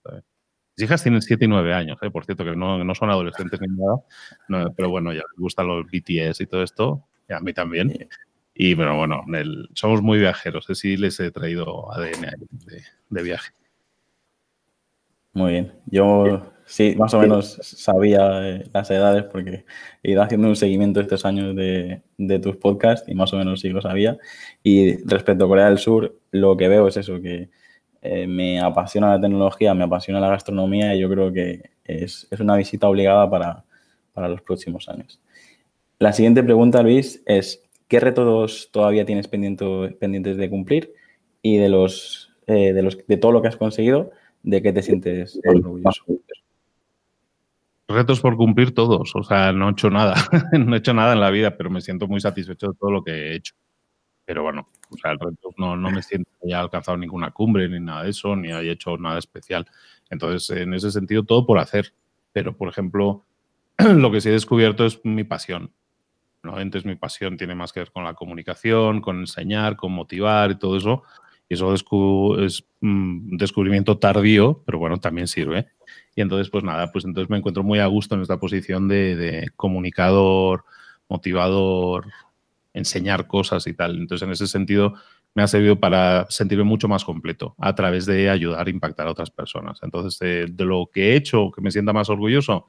Mis 0.78 0.84
hijas 0.84 1.02
tienen 1.02 1.20
7 1.20 1.44
y 1.44 1.48
9 1.48 1.74
años, 1.74 1.98
¿eh? 2.02 2.10
por 2.10 2.24
cierto, 2.24 2.44
que 2.44 2.54
no, 2.54 2.84
no, 2.84 2.94
son 2.94 3.10
adolescentes 3.10 3.60
ni 3.60 3.66
nada, 3.66 4.70
pero 4.76 4.88
bueno, 4.88 5.12
ya 5.12 5.22
les 5.28 5.36
gustan 5.36 5.66
los 5.66 5.84
BTS 5.86 6.40
y 6.40 6.46
todo 6.46 6.62
esto, 6.62 7.04
y 7.28 7.32
a 7.32 7.40
mí 7.40 7.52
también. 7.52 8.08
Y 8.54 8.76
pero 8.76 8.96
bueno, 8.96 9.24
somos 9.74 10.02
muy 10.02 10.20
viajeros, 10.20 10.70
¿eh? 10.70 10.76
sí 10.76 10.96
les 10.96 11.18
he 11.18 11.32
traído 11.32 11.92
ADN 11.92 12.30
de, 12.50 12.82
de 13.10 13.22
viaje. 13.24 13.50
Muy 15.32 15.50
bien. 15.50 15.72
Yo 15.86 16.52
sí, 16.64 16.94
más 16.96 17.12
o 17.12 17.20
menos 17.22 17.58
sabía 17.60 18.48
eh, 18.48 18.64
las 18.72 18.88
edades 18.92 19.24
porque 19.24 19.64
he 20.04 20.12
ido 20.12 20.22
haciendo 20.22 20.46
un 20.46 20.54
seguimiento 20.54 21.00
estos 21.00 21.24
años 21.24 21.56
de, 21.56 22.02
de, 22.18 22.38
tus 22.38 22.56
podcasts 22.56 23.08
y 23.08 23.16
más 23.16 23.32
o 23.32 23.36
menos 23.36 23.62
sí 23.62 23.70
lo 23.70 23.82
sabía. 23.82 24.16
Y 24.62 25.04
respecto 25.08 25.44
a 25.44 25.48
Corea 25.48 25.66
del 25.66 25.78
Sur, 25.78 26.20
lo 26.30 26.56
que 26.56 26.68
veo 26.68 26.86
es 26.86 26.96
eso, 26.96 27.20
que 27.20 27.50
eh, 28.02 28.26
me 28.26 28.60
apasiona 28.60 29.10
la 29.10 29.20
tecnología, 29.20 29.74
me 29.74 29.84
apasiona 29.84 30.20
la 30.20 30.28
gastronomía 30.28 30.94
y 30.94 31.00
yo 31.00 31.08
creo 31.08 31.32
que 31.32 31.70
es, 31.84 32.28
una 32.38 32.56
visita 32.56 32.88
obligada 32.88 33.28
para, 33.28 33.64
los 34.28 34.42
próximos 34.42 34.88
años. 34.88 35.20
La 35.98 36.12
siguiente 36.12 36.42
pregunta, 36.42 36.82
Luis, 36.82 37.22
es 37.26 37.62
¿qué 37.86 38.00
retos 38.00 38.70
todavía 38.72 39.04
tienes 39.04 39.28
pendientes 39.28 40.36
de 40.36 40.50
cumplir? 40.50 40.92
Y 41.40 41.56
de, 41.56 41.68
los, 41.68 42.32
eh, 42.46 42.72
de, 42.72 42.82
los, 42.82 42.98
de 43.06 43.16
todo 43.16 43.30
lo 43.30 43.42
que 43.42 43.48
has 43.48 43.56
conseguido, 43.56 44.10
¿de 44.42 44.60
qué 44.60 44.72
te 44.72 44.82
sientes 44.82 45.40
orgulloso? 45.44 46.04
Retos 47.86 48.20
por 48.20 48.36
cumplir 48.36 48.74
todos, 48.74 49.14
o 49.14 49.22
sea, 49.22 49.52
no 49.52 49.68
he 49.68 49.72
hecho 49.72 49.88
nada, 49.88 50.14
no 50.52 50.74
he 50.74 50.78
hecho 50.78 50.92
nada 50.92 51.14
en 51.14 51.20
la 51.20 51.30
vida, 51.30 51.56
pero 51.56 51.70
me 51.70 51.80
siento 51.80 52.06
muy 52.06 52.20
satisfecho 52.20 52.68
de 52.68 52.74
todo 52.78 52.90
lo 52.90 53.02
que 53.02 53.12
he 53.12 53.36
hecho. 53.36 53.54
Pero 54.28 54.42
bueno, 54.42 54.68
o 54.90 54.96
sea, 54.98 55.12
el 55.12 55.18
reto 55.18 55.54
no, 55.56 55.74
no 55.74 55.90
me 55.90 56.02
siento 56.02 56.30
que 56.38 56.48
haya 56.48 56.60
alcanzado 56.60 56.98
ninguna 56.98 57.30
cumbre 57.30 57.66
ni 57.66 57.80
nada 57.80 58.02
de 58.02 58.10
eso, 58.10 58.36
ni 58.36 58.52
haya 58.52 58.72
hecho 58.72 58.98
nada 58.98 59.18
especial. 59.18 59.66
Entonces, 60.10 60.54
en 60.54 60.74
ese 60.74 60.90
sentido, 60.90 61.22
todo 61.22 61.46
por 61.46 61.58
hacer. 61.58 61.94
Pero, 62.34 62.54
por 62.54 62.68
ejemplo, 62.68 63.24
lo 63.78 64.12
que 64.12 64.20
sí 64.20 64.28
he 64.28 64.32
descubierto 64.32 64.84
es 64.84 65.00
mi 65.02 65.24
pasión. 65.24 65.72
¿no? 66.42 66.60
Entonces, 66.60 66.84
mi 66.84 66.94
pasión 66.94 67.38
tiene 67.38 67.54
más 67.54 67.72
que 67.72 67.80
ver 67.80 67.90
con 67.90 68.04
la 68.04 68.12
comunicación, 68.12 69.00
con 69.00 69.20
enseñar, 69.20 69.76
con 69.76 69.92
motivar 69.92 70.50
y 70.50 70.58
todo 70.58 70.76
eso. 70.76 71.04
Y 71.48 71.54
eso 71.54 71.72
es 71.72 71.82
un 71.90 73.32
mm, 73.32 73.36
descubrimiento 73.38 73.96
tardío, 73.96 74.62
pero 74.66 74.78
bueno, 74.78 74.98
también 75.00 75.26
sirve. 75.26 75.68
Y 76.14 76.20
entonces, 76.20 76.50
pues 76.50 76.64
nada, 76.64 76.92
pues 76.92 77.06
entonces 77.06 77.30
me 77.30 77.38
encuentro 77.38 77.62
muy 77.62 77.78
a 77.78 77.86
gusto 77.86 78.14
en 78.14 78.20
esta 78.20 78.38
posición 78.38 78.88
de, 78.88 79.16
de 79.16 79.48
comunicador, 79.56 80.66
motivador, 81.08 82.08
enseñar 82.72 83.26
cosas 83.26 83.66
y 83.66 83.74
tal. 83.74 83.96
Entonces, 83.96 84.26
en 84.26 84.32
ese 84.32 84.46
sentido, 84.46 84.94
me 85.34 85.42
ha 85.42 85.46
servido 85.46 85.78
para 85.78 86.26
sentirme 86.30 86.64
mucho 86.64 86.88
más 86.88 87.04
completo 87.04 87.54
a 87.58 87.74
través 87.74 88.06
de 88.06 88.30
ayudar 88.30 88.66
a 88.66 88.70
impactar 88.70 89.06
a 89.06 89.10
otras 89.10 89.30
personas. 89.30 89.80
Entonces, 89.82 90.18
de, 90.18 90.64
lo 90.64 90.90
que 90.92 91.12
he 91.12 91.16
hecho, 91.16 91.50
que 91.54 91.60
me 91.60 91.70
sienta 91.70 91.92
más 91.92 92.08
orgulloso, 92.08 92.66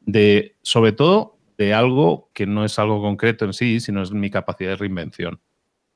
de, 0.00 0.56
sobre 0.62 0.92
todo, 0.92 1.38
de 1.56 1.74
algo 1.74 2.30
que 2.32 2.46
no 2.46 2.64
es 2.64 2.78
algo 2.78 3.00
concreto 3.00 3.44
en 3.44 3.52
sí, 3.52 3.80
sino 3.80 4.02
es 4.02 4.12
mi 4.12 4.30
capacidad 4.30 4.70
de 4.70 4.76
reinvención. 4.76 5.40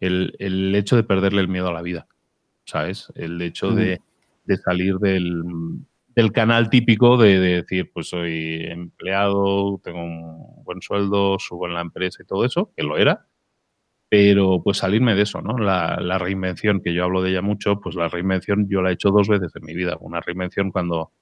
El, 0.01 0.35
el 0.39 0.75
hecho 0.75 0.97
de 0.97 1.05
perderle 1.05 1.41
el 1.41 1.49
miedo 1.49 1.69
a 1.69 1.73
la 1.73 1.83
vida, 1.83 2.07
¿sabes? 2.65 3.13
El 3.15 3.41
hecho 3.41 3.71
de, 3.71 4.01
de, 4.45 4.57
salir 4.59 4.97
del, 4.97 5.43
del, 6.15 6.33
canal 6.33 6.69
típico 6.69 7.17
de, 7.17 7.39
de, 7.39 7.63
decir, 7.63 7.91
pues 7.93 8.09
soy 8.09 8.65
empleado, 8.65 9.81
tengo 9.83 10.03
un 10.03 10.65
buen 10.65 10.83
sueldo, 10.83 11.39
subo 11.39 11.67
en 11.67 11.75
la 11.75 11.81
empresa 11.81 12.23
y 12.23 12.27
todo 12.27 12.45
eso, 12.45 12.73
que 12.77 12.83
lo 12.83 12.99
era, 12.99 13.27
pero 14.09 14.63
pues 14.63 14.79
salirme 14.79 15.15
de 15.15 15.23
eso, 15.23 15.43
¿no? 15.43 15.59
La, 15.59 16.19
reinvención, 16.19 16.81
que 16.81 16.95
yo 16.95 17.05
hablo 17.05 17.23
de 17.23 17.31
ella 17.31 17.43
mucho, 17.43 17.81
pues 17.81 17.97
la 17.97 18.09
reinvención 18.09 18.69
yo 18.69 18.83
la 18.83 18.91
he 18.91 18.95
hecho 18.95 19.11
dos 19.11 19.29
veces 19.29 19.53
en 19.57 19.65
mi 19.65 19.75
vida. 19.75 19.97
Una 20.01 20.21
reinvención 20.21 20.71
cuando 20.71 21.13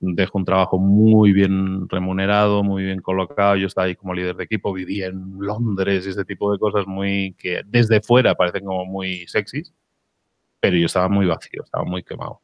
dejo 0.00 0.38
un 0.38 0.44
trabajo 0.44 0.78
muy 0.78 1.32
bien 1.32 1.88
remunerado, 1.88 2.64
muy 2.64 2.84
bien 2.84 3.00
colocado, 3.00 3.56
yo 3.56 3.66
estaba 3.68 3.86
ahí 3.86 3.96
como 3.96 4.14
líder 4.14 4.36
de 4.36 4.44
equipo, 4.44 4.72
vivía 4.72 5.06
en 5.06 5.36
Londres 5.38 6.06
y 6.06 6.10
este 6.10 6.24
tipo 6.24 6.52
de 6.52 6.58
cosas 6.58 6.86
muy 6.86 7.34
que 7.38 7.62
desde 7.66 8.00
fuera 8.00 8.34
parecen 8.34 8.64
como 8.64 8.84
muy 8.84 9.26
sexys, 9.28 9.72
pero 10.60 10.76
yo 10.76 10.86
estaba 10.86 11.08
muy 11.08 11.26
vacío, 11.26 11.62
estaba 11.64 11.84
muy 11.84 12.02
quemado. 12.04 12.40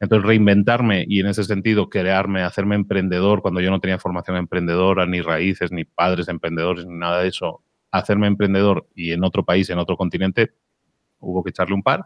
Entonces, 0.00 0.26
reinventarme 0.26 1.04
y 1.08 1.20
en 1.20 1.28
ese 1.28 1.44
sentido 1.44 1.88
crearme, 1.88 2.42
hacerme 2.42 2.74
emprendedor 2.74 3.40
cuando 3.40 3.60
yo 3.60 3.70
no 3.70 3.80
tenía 3.80 3.98
formación 3.98 4.36
emprendedora, 4.36 5.06
ni 5.06 5.20
raíces, 5.20 5.70
ni 5.70 5.84
padres 5.84 6.28
emprendedores, 6.28 6.86
ni 6.86 6.98
nada 6.98 7.22
de 7.22 7.28
eso, 7.28 7.62
hacerme 7.92 8.26
emprendedor 8.26 8.88
y 8.96 9.12
en 9.12 9.22
otro 9.22 9.44
país, 9.44 9.70
en 9.70 9.78
otro 9.78 9.96
continente, 9.96 10.52
hubo 11.20 11.44
que 11.44 11.50
echarle 11.50 11.74
un 11.74 11.82
par. 11.82 12.04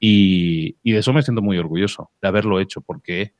Y, 0.00 0.76
de 0.84 0.98
eso 0.98 1.12
me 1.12 1.22
siento 1.22 1.42
muy 1.42 1.58
orgulloso, 1.58 2.10
de 2.22 2.28
haberlo 2.28 2.60
hecho, 2.60 2.80
porque 2.80 3.32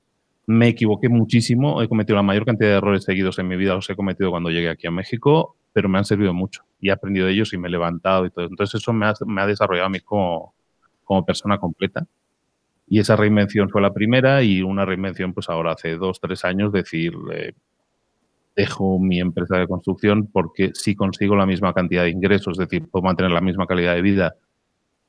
me 0.46 0.68
equivoqué 0.68 1.08
muchísimo, 1.08 1.82
he 1.82 1.88
cometido 1.88 2.16
la 2.16 2.22
mayor 2.22 2.44
cantidad 2.44 2.70
de 2.70 2.76
errores 2.76 3.04
seguidos 3.04 3.38
en 3.38 3.48
mi 3.48 3.56
vida, 3.56 3.74
los 3.74 3.88
he 3.88 3.96
cometido 3.96 4.30
cuando 4.30 4.50
llegué 4.50 4.68
aquí 4.68 4.86
a 4.86 4.90
México, 4.90 5.56
pero 5.72 5.88
me 5.88 5.98
han 5.98 6.04
servido 6.04 6.34
mucho 6.34 6.64
y 6.80 6.88
he 6.88 6.92
aprendido 6.92 7.26
de 7.26 7.32
ellos 7.32 7.52
y 7.52 7.58
me 7.58 7.68
he 7.68 7.70
levantado 7.70 8.26
y 8.26 8.30
todo. 8.30 8.46
Entonces 8.46 8.80
eso 8.80 8.92
me 8.92 9.06
ha, 9.06 9.46
desarrollado 9.46 9.86
a 9.86 9.90
mí 9.90 10.00
como, 10.00 10.54
como 11.04 11.24
persona 11.24 11.58
completa. 11.58 12.06
Y 12.88 12.98
esa 12.98 13.16
reinvención 13.16 13.68
fue 13.68 13.82
la 13.82 13.92
primera 13.92 14.42
y 14.42 14.62
una 14.62 14.84
reinvención, 14.84 15.34
pues 15.34 15.48
ahora 15.50 15.72
hace 15.72 15.96
dos, 15.96 16.20
tres 16.20 16.44
años, 16.44 16.72
decir, 16.72 17.12
eh, 17.34 17.52
dejo 18.58 18.98
mi 18.98 19.20
empresa 19.20 19.56
de 19.56 19.68
construcción 19.68 20.26
porque 20.26 20.72
si 20.74 20.96
consigo 20.96 21.36
la 21.36 21.46
misma 21.46 21.72
cantidad 21.72 22.02
de 22.02 22.10
ingresos, 22.10 22.58
es 22.58 22.68
decir, 22.68 22.88
puedo 22.90 23.04
mantener 23.04 23.30
la 23.30 23.40
misma 23.40 23.68
calidad 23.68 23.94
de 23.94 24.02
vida 24.02 24.34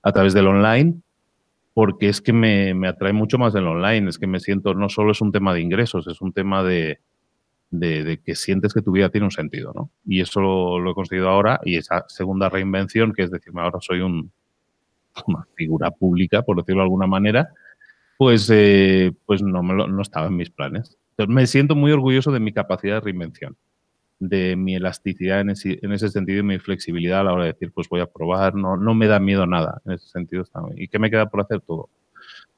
a 0.03 0.11
través 0.11 0.35
del 0.35 0.45
online, 0.45 1.01
porque 1.73 2.09
es 2.09 2.21
que 2.21 2.31
me, 2.31 2.87
atrae 2.87 3.11
mucho 3.11 3.39
más 3.39 3.55
el 3.55 3.65
online, 3.65 4.07
es 4.07 4.19
que 4.19 4.27
me 4.27 4.39
siento, 4.39 4.75
no 4.75 4.87
solo 4.87 5.13
es 5.13 5.21
un 5.21 5.31
tema 5.31 5.51
de 5.51 5.61
ingresos, 5.61 6.07
es 6.07 6.21
un 6.21 6.31
tema 6.31 6.63
de, 6.63 6.99
que 8.23 8.35
sientes 8.35 8.71
que 8.71 8.83
tu 8.83 8.91
vida 8.91 9.09
tiene 9.09 9.25
un 9.25 9.31
sentido, 9.31 9.73
¿no? 9.73 9.89
Y 10.05 10.21
eso 10.21 10.41
lo, 10.41 10.91
he 10.91 10.93
conseguido 10.93 11.27
ahora 11.29 11.59
y 11.65 11.77
esa 11.77 12.05
segunda 12.07 12.49
reinvención, 12.49 13.13
que 13.13 13.23
es 13.23 13.31
decirme, 13.31 13.61
ahora 13.61 13.79
soy 13.81 14.01
un, 14.01 14.31
una 15.25 15.43
figura 15.55 15.89
pública, 15.89 16.43
por 16.43 16.57
decirlo 16.57 16.81
de 16.81 16.85
alguna 16.85 17.07
manera, 17.07 17.49
pues, 18.15 18.47
eh, 18.53 19.11
pues 19.25 19.41
no, 19.41 19.63
me 19.63 19.73
no 19.73 20.01
estaba 20.03 20.27
en 20.27 20.35
mis 20.35 20.51
planes 20.51 20.98
me 21.27 21.47
siento 21.47 21.75
muy 21.75 21.91
orgulloso 21.91 22.31
de 22.31 22.39
mi 22.39 22.53
capacidad 22.53 22.95
de 22.95 23.01
reinvención, 23.01 23.57
de 24.19 24.55
mi 24.55 24.75
elasticidad 24.75 25.41
en 25.41 25.51
ese, 25.51 25.79
en 25.81 25.91
ese, 25.93 26.09
sentido 26.09 26.39
y 26.39 26.43
mi 26.43 26.59
flexibilidad 26.59 27.21
a 27.21 27.23
la 27.23 27.33
hora 27.33 27.45
de 27.45 27.53
decir, 27.53 27.71
pues 27.73 27.87
voy 27.89 28.01
a 28.01 28.05
probar, 28.05 28.55
no, 28.55 28.77
no 28.77 28.93
me 28.93 29.07
da 29.07 29.19
miedo 29.19 29.45
nada 29.45 29.81
en 29.85 29.93
ese 29.93 30.07
sentido. 30.09 30.43
¿Y 30.75 30.87
qué 30.87 30.99
me 30.99 31.09
queda 31.09 31.29
por 31.29 31.41
hacer? 31.41 31.61
Todo. 31.61 31.89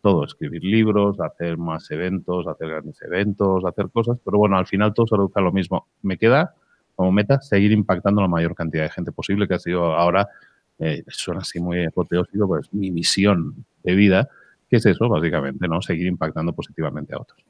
Todo, 0.02 0.26
escribir 0.26 0.64
libros, 0.64 1.20
hacer 1.20 1.60
más 1.60 1.92
eventos, 1.92 2.48
hacer 2.48 2.70
grandes 2.70 3.00
eventos, 3.04 3.64
hacer 3.66 3.90
cosas, 3.92 4.18
pero 4.26 4.40
bueno, 4.40 4.58
al 4.58 4.66
final 4.66 4.96
todo 4.96 5.06
se 5.06 5.16
reduce 5.16 5.40
a 5.40 5.44
lo 5.44 5.52
mismo. 5.52 5.88
Me 6.02 6.18
queda 6.18 6.56
como 6.96 7.12
meta 7.12 7.40
seguir 7.42 7.72
impactando 7.72 8.22
la 8.22 8.28
mayor 8.28 8.56
cantidad 8.56 8.84
de 8.84 8.90
gente 8.90 9.12
posible, 9.12 9.48
que 9.48 9.54
ha 9.54 9.60
sido 9.60 9.96
ahora, 9.96 10.28
eh, 10.80 11.04
suena 11.08 11.42
así 11.42 11.60
muy 11.60 11.86
apoteósico, 11.86 12.48
pues 12.48 12.74
mi 12.74 12.90
misión 12.90 13.64
de 13.84 13.94
vida, 13.96 14.30
que 14.70 14.78
es 14.78 14.86
eso, 14.88 15.08
básicamente, 15.08 15.68
¿no? 15.68 15.82
Seguir 15.82 16.08
impactando 16.08 16.54
positivamente 16.54 17.14
a 17.14 17.20
otros. 17.20 17.44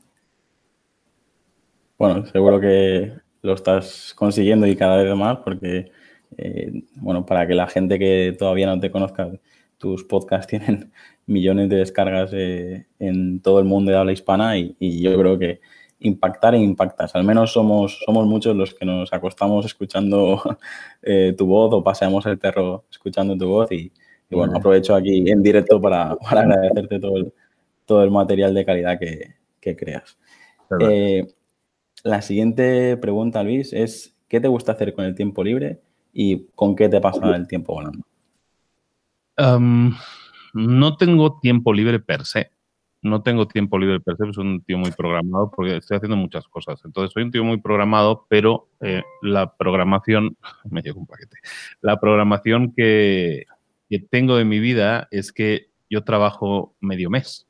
Bueno, 2.01 2.25
seguro 2.25 2.59
que 2.59 3.13
lo 3.43 3.53
estás 3.53 4.15
consiguiendo 4.15 4.65
y 4.65 4.75
cada 4.75 5.03
vez 5.03 5.15
más 5.15 5.37
porque, 5.45 5.91
eh, 6.35 6.83
bueno, 6.95 7.27
para 7.27 7.45
que 7.45 7.53
la 7.53 7.67
gente 7.67 7.99
que 7.99 8.35
todavía 8.39 8.65
no 8.65 8.79
te 8.79 8.89
conozca, 8.89 9.29
tus 9.77 10.03
podcasts 10.03 10.47
tienen 10.49 10.91
millones 11.27 11.69
de 11.69 11.75
descargas 11.75 12.31
eh, 12.33 12.87
en 12.97 13.39
todo 13.39 13.59
el 13.59 13.65
mundo 13.65 13.91
de 13.91 13.97
habla 13.99 14.13
hispana 14.13 14.57
y, 14.57 14.75
yo 14.99 15.15
creo 15.15 15.37
que 15.37 15.61
impactar 15.99 16.55
e 16.55 16.57
impactas. 16.57 17.13
Al 17.13 17.23
menos 17.23 17.53
somos, 17.53 18.01
somos 18.03 18.25
muchos 18.25 18.55
los 18.55 18.73
que 18.73 18.83
nos 18.83 19.13
acostamos 19.13 19.63
escuchando 19.67 20.41
eh, 21.03 21.35
tu 21.37 21.45
voz 21.45 21.71
o 21.71 21.83
paseamos 21.83 22.25
el 22.25 22.39
perro 22.39 22.85
escuchando 22.89 23.37
tu 23.37 23.47
voz 23.47 23.71
y, 23.71 23.91
bueno, 24.31 24.57
aprovecho 24.57 24.95
aquí 24.95 25.29
en 25.29 25.43
directo 25.43 25.79
para, 25.79 26.13
agradecerte 26.13 26.99
todo 26.99 27.17
el, 27.17 27.33
todo 27.85 28.03
el 28.03 28.09
material 28.09 28.55
de 28.55 28.65
calidad 28.65 28.97
que, 28.97 29.35
que 29.59 29.75
creas. 29.75 30.17
La 32.03 32.21
siguiente 32.21 32.97
pregunta, 32.97 33.43
Luis, 33.43 33.73
es 33.73 34.15
¿qué 34.27 34.39
te 34.39 34.47
gusta 34.47 34.71
hacer 34.71 34.93
con 34.93 35.05
el 35.05 35.13
tiempo 35.13 35.43
libre 35.43 35.81
y 36.13 36.47
con 36.55 36.75
qué 36.75 36.89
te 36.89 36.99
pasa 36.99 37.35
el 37.35 37.47
tiempo 37.47 37.73
volando? 37.73 38.05
no 40.53 40.97
tengo 40.97 41.39
tiempo 41.39 41.73
libre 41.73 41.99
per 41.99 42.25
se. 42.25 42.51
no 43.01 43.23
tengo 43.23 43.47
tiempo 43.47 43.79
libre 43.79 43.99
per 43.99 44.15
se, 44.15 44.31
soy 44.31 44.45
un 44.45 44.61
tío 44.61 44.77
muy 44.77 44.91
programado 44.91 45.49
porque 45.49 45.77
estoy 45.77 45.97
haciendo 45.97 46.17
muchas 46.17 46.47
cosas. 46.47 46.79
Entonces, 46.85 47.11
soy 47.13 47.23
un 47.23 47.31
tío 47.31 47.43
muy 47.43 47.59
programado, 47.59 48.25
pero 48.29 48.67
eh, 48.81 49.01
la 49.21 49.55
programación, 49.55 50.37
me 50.69 50.81
llegó 50.81 50.99
un 50.99 51.07
paquete, 51.07 51.37
la 51.81 51.99
programación 51.99 52.73
que, 52.73 53.45
que 53.89 53.99
tengo 53.99 54.35
de 54.35 54.45
mi 54.45 54.59
vida 54.59 55.07
es 55.11 55.31
que 55.31 55.71
yo 55.89 56.03
trabajo 56.03 56.75
medio 56.79 57.09
mes, 57.09 57.47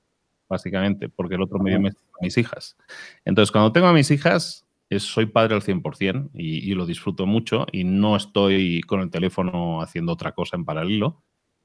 básicamente, 0.48 1.10
porque 1.10 1.36
el 1.36 1.41
otro 1.41 1.60
medio 1.60 1.79
mes 1.79 1.96
mis 2.21 2.37
hijas. 2.37 2.77
Entonces, 3.25 3.51
cuando 3.51 3.71
tengo 3.71 3.87
a 3.87 3.93
mis 3.93 4.11
hijas, 4.11 4.67
soy 4.99 5.25
padre 5.25 5.55
al 5.55 5.61
100% 5.61 6.31
y, 6.33 6.69
y 6.69 6.73
lo 6.75 6.85
disfruto 6.85 7.25
mucho 7.25 7.65
y 7.71 7.83
no 7.83 8.15
estoy 8.15 8.81
con 8.81 9.01
el 9.01 9.09
teléfono 9.09 9.81
haciendo 9.81 10.11
otra 10.11 10.33
cosa 10.33 10.57
en 10.57 10.65
paralelo. 10.65 11.23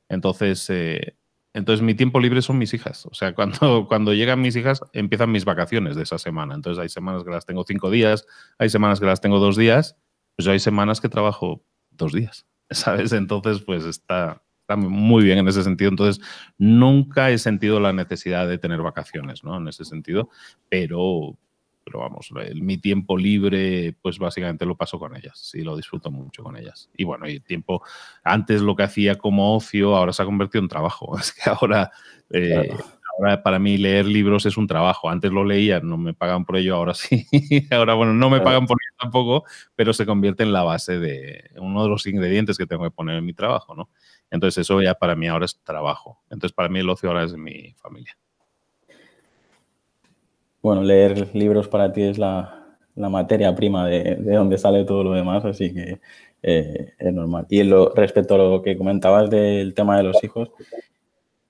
Entonces, 0.08 0.68
eh, 0.70 1.16
entonces, 1.56 1.82
mi 1.82 1.94
tiempo 1.94 2.20
libre 2.20 2.42
son 2.42 2.58
mis 2.58 2.74
hijas. 2.74 3.06
O 3.06 3.14
sea, 3.14 3.34
cuando, 3.34 3.86
cuando 3.88 4.12
llegan 4.12 4.40
mis 4.40 4.56
hijas, 4.56 4.82
empiezan 4.92 5.32
mis 5.32 5.44
vacaciones 5.44 5.96
de 5.96 6.02
esa 6.02 6.18
semana. 6.18 6.54
Entonces, 6.54 6.80
hay 6.82 6.88
semanas 6.88 7.24
que 7.24 7.30
las 7.30 7.46
tengo 7.46 7.64
cinco 7.64 7.90
días, 7.90 8.26
hay 8.58 8.68
semanas 8.68 9.00
que 9.00 9.06
las 9.06 9.20
tengo 9.20 9.38
dos 9.38 9.56
días, 9.56 9.96
pues 10.36 10.46
hay 10.48 10.60
semanas 10.60 11.00
que 11.00 11.08
trabajo 11.08 11.64
dos 11.90 12.12
días, 12.12 12.46
¿sabes? 12.70 13.12
Entonces, 13.12 13.62
pues 13.62 13.84
está, 13.84 14.42
está 14.66 14.76
muy 14.76 15.22
bien 15.22 15.38
en 15.38 15.48
ese 15.48 15.62
sentido. 15.62 15.90
Entonces, 15.90 16.22
nunca 16.58 17.30
he 17.30 17.38
sentido 17.38 17.78
la 17.78 17.92
necesidad 17.92 18.48
de 18.48 18.58
tener 18.58 18.82
vacaciones, 18.82 19.44
¿no? 19.44 19.56
En 19.56 19.68
ese 19.68 19.84
sentido, 19.84 20.28
pero, 20.68 21.38
pero 21.84 22.00
vamos, 22.00 22.32
mi 22.56 22.76
tiempo 22.78 23.16
libre, 23.16 23.94
pues 24.02 24.18
básicamente 24.18 24.66
lo 24.66 24.76
paso 24.76 24.98
con 24.98 25.16
ellas, 25.16 25.38
sí, 25.38 25.62
lo 25.62 25.76
disfruto 25.76 26.10
mucho 26.10 26.42
con 26.42 26.56
ellas. 26.56 26.90
Y 26.96 27.04
bueno, 27.04 27.28
y 27.28 27.38
tiempo, 27.38 27.82
antes 28.24 28.60
lo 28.60 28.74
que 28.74 28.82
hacía 28.82 29.14
como 29.14 29.54
ocio, 29.54 29.94
ahora 29.96 30.12
se 30.12 30.22
ha 30.22 30.26
convertido 30.26 30.62
en 30.62 30.68
trabajo. 30.68 31.16
Es 31.20 31.32
que 31.32 31.48
ahora, 31.48 31.92
eh, 32.30 32.68
ahora 33.16 33.44
para 33.44 33.60
mí 33.60 33.78
leer 33.78 34.06
libros 34.06 34.46
es 34.46 34.56
un 34.56 34.66
trabajo. 34.66 35.08
Antes 35.08 35.30
lo 35.30 35.44
leía, 35.44 35.78
no 35.78 35.96
me 35.96 36.12
pagan 36.12 36.44
por 36.44 36.56
ello, 36.56 36.74
ahora 36.74 36.94
sí. 36.94 37.24
ahora, 37.70 37.94
bueno, 37.94 38.14
no 38.14 38.30
me 38.30 38.40
pagan 38.40 38.66
por 38.66 38.78
ello 38.82 38.96
tampoco, 38.98 39.44
pero 39.76 39.92
se 39.92 40.06
convierte 40.06 40.42
en 40.42 40.52
la 40.52 40.64
base 40.64 40.98
de 40.98 41.50
uno 41.56 41.84
de 41.84 41.88
los 41.88 42.04
ingredientes 42.08 42.58
que 42.58 42.66
tengo 42.66 42.82
que 42.82 42.90
poner 42.90 43.16
en 43.18 43.24
mi 43.24 43.32
trabajo, 43.32 43.76
¿no? 43.76 43.90
Entonces 44.30 44.62
eso 44.62 44.82
ya 44.82 44.94
para 44.94 45.16
mí 45.16 45.28
ahora 45.28 45.44
es 45.44 45.58
trabajo. 45.62 46.20
Entonces 46.30 46.52
para 46.52 46.68
mí 46.68 46.80
el 46.80 46.90
ocio 46.90 47.08
ahora 47.08 47.24
es 47.24 47.34
mi 47.34 47.72
familia 47.74 48.16
bueno, 50.66 50.82
leer 50.82 51.28
libros 51.32 51.68
para 51.68 51.92
ti 51.92 52.02
es 52.02 52.18
la, 52.18 52.52
materia 52.96 53.54
prima 53.54 53.86
de, 53.86 54.16
donde 54.16 54.58
sale 54.58 54.84
todo 54.84 55.04
lo 55.04 55.12
demás, 55.12 55.44
así 55.44 55.72
que 55.72 56.00
eh, 56.42 56.92
es 56.98 57.12
normal. 57.12 57.46
Y 57.48 57.62
lo, 57.62 57.94
respecto 57.94 58.34
a 58.34 58.38
lo 58.38 58.62
que 58.62 58.76
comentabas 58.76 59.30
del 59.30 59.74
tema 59.74 59.96
de 59.96 60.02
los 60.02 60.24
hijos, 60.24 60.50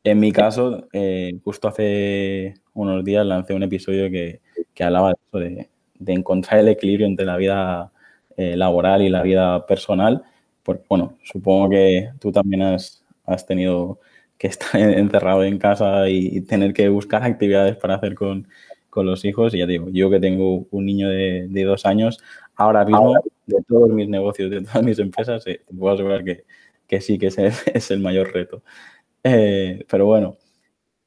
en 0.05 0.21
mi 0.21 0.33
caso, 0.33 0.87
eh, 0.93 1.39
justo 1.43 1.67
hace 1.69 2.55
unos 2.75 3.03
días 3.05 3.25
lancé 3.25 3.55
un 3.55 3.63
episodio 3.63 4.11
que, 4.11 4.43
hablaba 4.81 5.15
de 5.33 6.13
encontrar 6.13 6.61
el 6.61 6.69
equilibrio 6.69 7.07
entre 7.07 7.25
la 7.25 7.39
vida 7.39 7.93
eh, 8.37 8.55
laboral 8.55 9.01
y 9.01 9.09
la 9.09 9.23
vida 9.23 9.65
personal. 9.65 10.25
Porque, 10.67 10.85
bueno, 10.89 11.17
supongo 11.23 11.71
que 11.71 12.11
tú 12.21 12.31
también 12.31 12.61
has, 12.61 13.03
has 13.25 13.47
tenido 13.47 14.01
que 14.37 14.49
estar 14.49 14.79
encerrado 14.81 15.45
en 15.45 15.59
casa 15.59 16.11
y 16.11 16.43
tener 16.43 16.75
que 16.75 16.91
buscar 16.91 17.23
actividades 17.23 17.77
para 17.77 17.95
hacer 17.95 18.15
con, 18.15 18.47
con 18.97 19.05
los 19.05 19.27
hijos. 19.27 19.53
Y 19.55 19.59
ya 19.59 19.67
digo, 19.67 19.89
yo 19.91 20.09
que 20.11 20.19
tengo 20.19 20.67
un 20.71 20.87
niño 20.87 21.11
de, 21.11 21.65
dos 21.65 21.85
años, 21.85 22.19
ahora 22.55 22.83
mismo 22.85 23.15
de 23.45 23.63
todos 23.69 23.91
mis 23.91 24.09
negocios, 24.09 24.51
de 24.51 24.63
todas 24.63 24.83
mis 24.83 24.99
empresas, 24.99 25.47
eh, 25.47 25.61
te 25.67 25.75
puedo 25.75 25.95
asegurar 25.95 26.25
que, 26.25 27.01
sí 27.03 27.19
que 27.19 27.27
es 27.75 27.91
el, 27.91 28.01
mayor 28.01 28.33
reto. 28.33 28.63
Eh, 29.23 29.85
pero 29.89 30.07
bueno, 30.07 30.39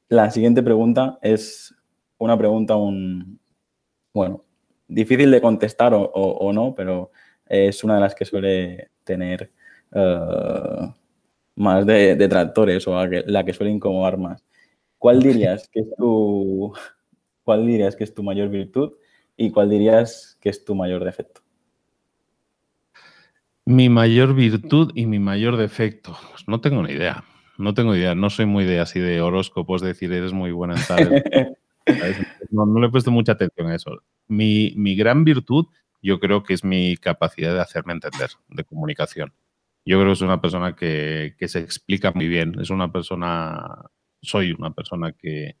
la 0.08 0.30
siguiente 0.30 0.62
pregunta 0.62 1.18
es 1.20 1.74
una 2.18 2.38
pregunta 2.38 2.76
un, 2.76 3.40
bueno, 4.14 4.44
difícil 4.86 5.30
de 5.32 5.40
contestar 5.40 5.92
o, 5.94 6.52
no, 6.52 6.74
pero 6.76 7.10
es 7.46 7.82
una 7.82 7.96
de 7.96 8.00
las 8.02 8.14
que 8.14 8.24
suele 8.24 8.90
tener 9.10 9.50
eh, 9.92 10.92
más 11.56 11.84
de, 11.84 12.14
detractores 12.14 12.86
o 12.86 13.06
la 13.06 13.44
que 13.44 13.52
suele 13.52 13.72
incomodar 13.72 14.18
más. 14.18 14.44
¿Cuál 14.98 15.20
dirías 15.20 15.68
que 15.72 15.80
es 15.80 15.88
tu, 15.96 16.72
¿cuál 17.42 17.66
dirías 17.66 17.96
que 17.96 18.04
es 18.04 18.14
tu 18.14 18.22
mayor 18.22 18.50
virtud 18.50 18.92
y 19.36 19.50
cuál 19.50 19.68
dirías 19.68 20.38
que 20.40 20.50
es 20.50 20.64
tu 20.64 20.74
mayor 20.74 21.04
defecto? 21.04 21.40
Mi 23.64 23.88
mayor 23.88 24.34
virtud 24.34 24.92
y 24.94 25.06
mi 25.06 25.18
mayor 25.18 25.56
defecto. 25.56 26.16
Pues 26.30 26.46
no 26.46 26.60
tengo 26.60 26.82
ni 26.82 26.92
idea. 26.92 27.24
No 27.58 27.74
tengo 27.74 27.94
idea. 27.94 28.14
No 28.14 28.30
soy 28.30 28.46
muy 28.46 28.64
de 28.64 28.80
así 28.80 29.00
de 29.00 29.20
horóscopos, 29.20 29.82
decir 29.82 30.12
eres 30.12 30.32
muy 30.32 30.52
buena 30.52 30.74
en 30.74 30.86
tal. 30.86 31.24
no, 32.50 32.80
le 32.80 32.86
he 32.86 32.90
puesto 32.90 33.10
mucha 33.10 33.32
atención 33.32 33.68
a 33.68 33.74
eso. 33.74 34.02
Mi, 34.28 34.96
gran 34.96 35.24
virtud, 35.24 35.66
yo 36.02 36.20
creo 36.20 36.42
que 36.42 36.54
es 36.54 36.64
mi 36.64 36.96
capacidad 36.96 37.54
de 37.54 37.60
hacerme 37.60 37.92
entender, 37.92 38.30
de 38.48 38.64
comunicación. 38.64 39.32
Yo 39.84 39.98
creo 39.98 40.08
que 40.08 40.12
es 40.12 40.22
una 40.22 40.40
persona 40.40 40.76
que, 40.76 41.34
que 41.38 41.48
se 41.48 41.60
explica 41.60 42.12
muy 42.12 42.28
bien. 42.28 42.58
Es 42.60 42.70
una 42.70 42.92
persona, 42.92 43.90
soy 44.22 44.52
una 44.52 44.72
persona 44.72 45.12
que, 45.12 45.56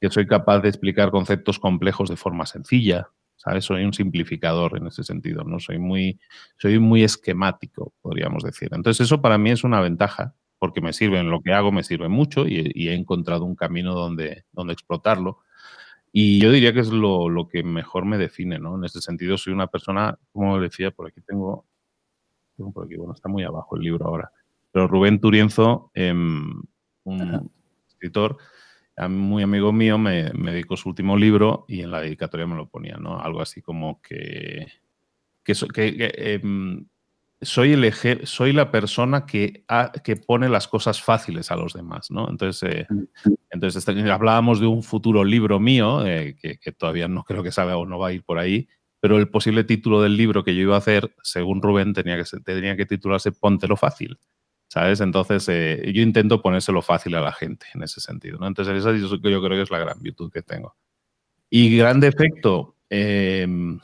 que 0.00 0.10
soy 0.10 0.26
capaz 0.26 0.60
de 0.60 0.68
explicar 0.68 1.10
conceptos 1.10 1.58
complejos 1.58 2.08
de 2.08 2.16
forma 2.16 2.46
sencilla, 2.46 3.10
¿sabes? 3.36 3.64
Soy 3.64 3.84
un 3.84 3.92
simplificador 3.92 4.76
en 4.76 4.86
ese 4.86 5.02
sentido, 5.02 5.44
¿no? 5.44 5.58
Soy 5.60 5.78
muy, 5.78 6.20
soy 6.58 6.78
muy 6.78 7.02
esquemático, 7.02 7.94
podríamos 8.00 8.42
decir. 8.42 8.68
Entonces 8.72 9.06
eso 9.06 9.20
para 9.20 9.38
mí 9.38 9.50
es 9.50 9.64
una 9.64 9.80
ventaja, 9.80 10.34
porque 10.58 10.80
me 10.80 10.92
sirve 10.92 11.18
en 11.18 11.30
lo 11.30 11.40
que 11.40 11.52
hago, 11.52 11.72
me 11.72 11.84
sirve 11.84 12.08
mucho 12.08 12.46
y, 12.46 12.88
he 12.88 12.94
encontrado 12.94 13.44
un 13.44 13.54
camino 13.54 13.94
donde, 13.94 14.44
donde 14.52 14.72
explotarlo. 14.72 15.38
Y 16.12 16.40
yo 16.40 16.50
diría 16.50 16.72
que 16.72 16.80
es 16.80 16.88
lo, 16.90 17.48
que 17.50 17.62
mejor 17.62 18.04
me 18.04 18.18
define, 18.18 18.58
¿no? 18.58 18.76
En 18.76 18.84
ese 18.84 19.00
sentido 19.00 19.36
soy 19.36 19.52
una 19.52 19.66
persona, 19.66 20.18
como 20.32 20.60
decía, 20.60 20.90
por 20.90 21.06
aquí 21.06 21.20
tengo, 21.20 21.66
tengo 22.56 22.72
por 22.72 22.86
aquí, 22.86 22.96
bueno, 22.96 23.14
está 23.14 23.28
muy 23.28 23.44
abajo 23.44 23.76
el 23.76 23.82
libro 23.82 24.06
ahora, 24.06 24.30
pero 24.72 24.88
Rubén 24.88 25.20
Turienzo, 25.20 25.90
em, 25.94 26.62
un 27.04 27.50
escritor, 27.88 28.38
muy 29.08 29.44
amigo 29.44 29.72
mío 29.72 29.96
me, 29.98 30.24
dedicó 30.24 30.76
su 30.76 30.88
último 30.88 31.16
libro 31.16 31.64
y 31.68 31.82
en 31.82 31.90
la 31.92 32.00
dedicatoria 32.00 32.46
me 32.46 32.56
lo 32.56 32.68
ponía, 32.68 32.96
¿no? 32.96 33.20
Algo 33.20 33.40
así 33.40 33.62
como 33.62 34.02
que, 34.02 34.66
que, 35.44 35.54
em, 36.16 36.84
soy, 37.40 37.72
el 37.72 38.26
soy 38.26 38.52
la 38.52 38.70
persona 38.70 39.26
que, 39.26 39.64
que 40.02 40.16
pone 40.16 40.48
las 40.48 40.68
cosas 40.68 41.02
fáciles 41.02 41.50
a 41.50 41.56
los 41.56 41.72
demás, 41.72 42.10
¿no? 42.10 42.28
Entonces, 42.28 42.70
eh, 42.70 42.86
entonces 43.50 43.86
este, 43.86 44.10
hablábamos 44.10 44.60
de 44.60 44.66
un 44.66 44.82
futuro 44.82 45.24
libro 45.24 45.60
mío, 45.60 46.06
eh, 46.06 46.36
que, 46.40 46.58
que, 46.58 46.72
todavía 46.72 47.08
no 47.08 47.24
creo 47.24 47.42
que 47.42 47.52
salga 47.52 47.76
o 47.76 47.86
no 47.86 47.98
va 47.98 48.08
a 48.08 48.12
ir 48.12 48.24
por 48.24 48.38
ahí, 48.38 48.68
pero 49.00 49.18
el 49.18 49.28
posible 49.28 49.64
título 49.64 50.02
del 50.02 50.16
libro 50.16 50.44
que 50.44 50.54
yo 50.54 50.62
iba 50.62 50.74
a 50.74 50.78
hacer, 50.78 51.14
según 51.22 51.62
Rubén, 51.62 51.92
tenía 51.92 52.16
que, 52.16 52.24
tenía 52.40 52.76
que 52.76 52.86
titularse 52.86 53.32
Póntelo 53.32 53.76
fácil. 53.76 54.18
¿sabes? 54.68 55.00
Entonces, 55.00 55.48
eh, 55.48 55.90
yo 55.94 56.02
intento 56.02 56.42
ponérselo 56.42 56.82
fácil 56.82 57.14
a 57.14 57.20
la 57.20 57.32
gente 57.32 57.66
en 57.74 57.82
ese 57.82 58.00
sentido, 58.00 58.38
¿no? 58.38 58.46
Entonces, 58.46 58.76
esa 58.76 58.92
yo, 58.92 59.08
yo 59.08 59.42
creo 59.42 59.50
que 59.50 59.62
es 59.62 59.70
la 59.70 59.78
gran 59.78 60.00
virtud 60.00 60.30
que 60.30 60.42
tengo. 60.42 60.76
Y 61.50 61.76
gran 61.76 62.00
defecto, 62.00 62.76
em, 62.90 63.80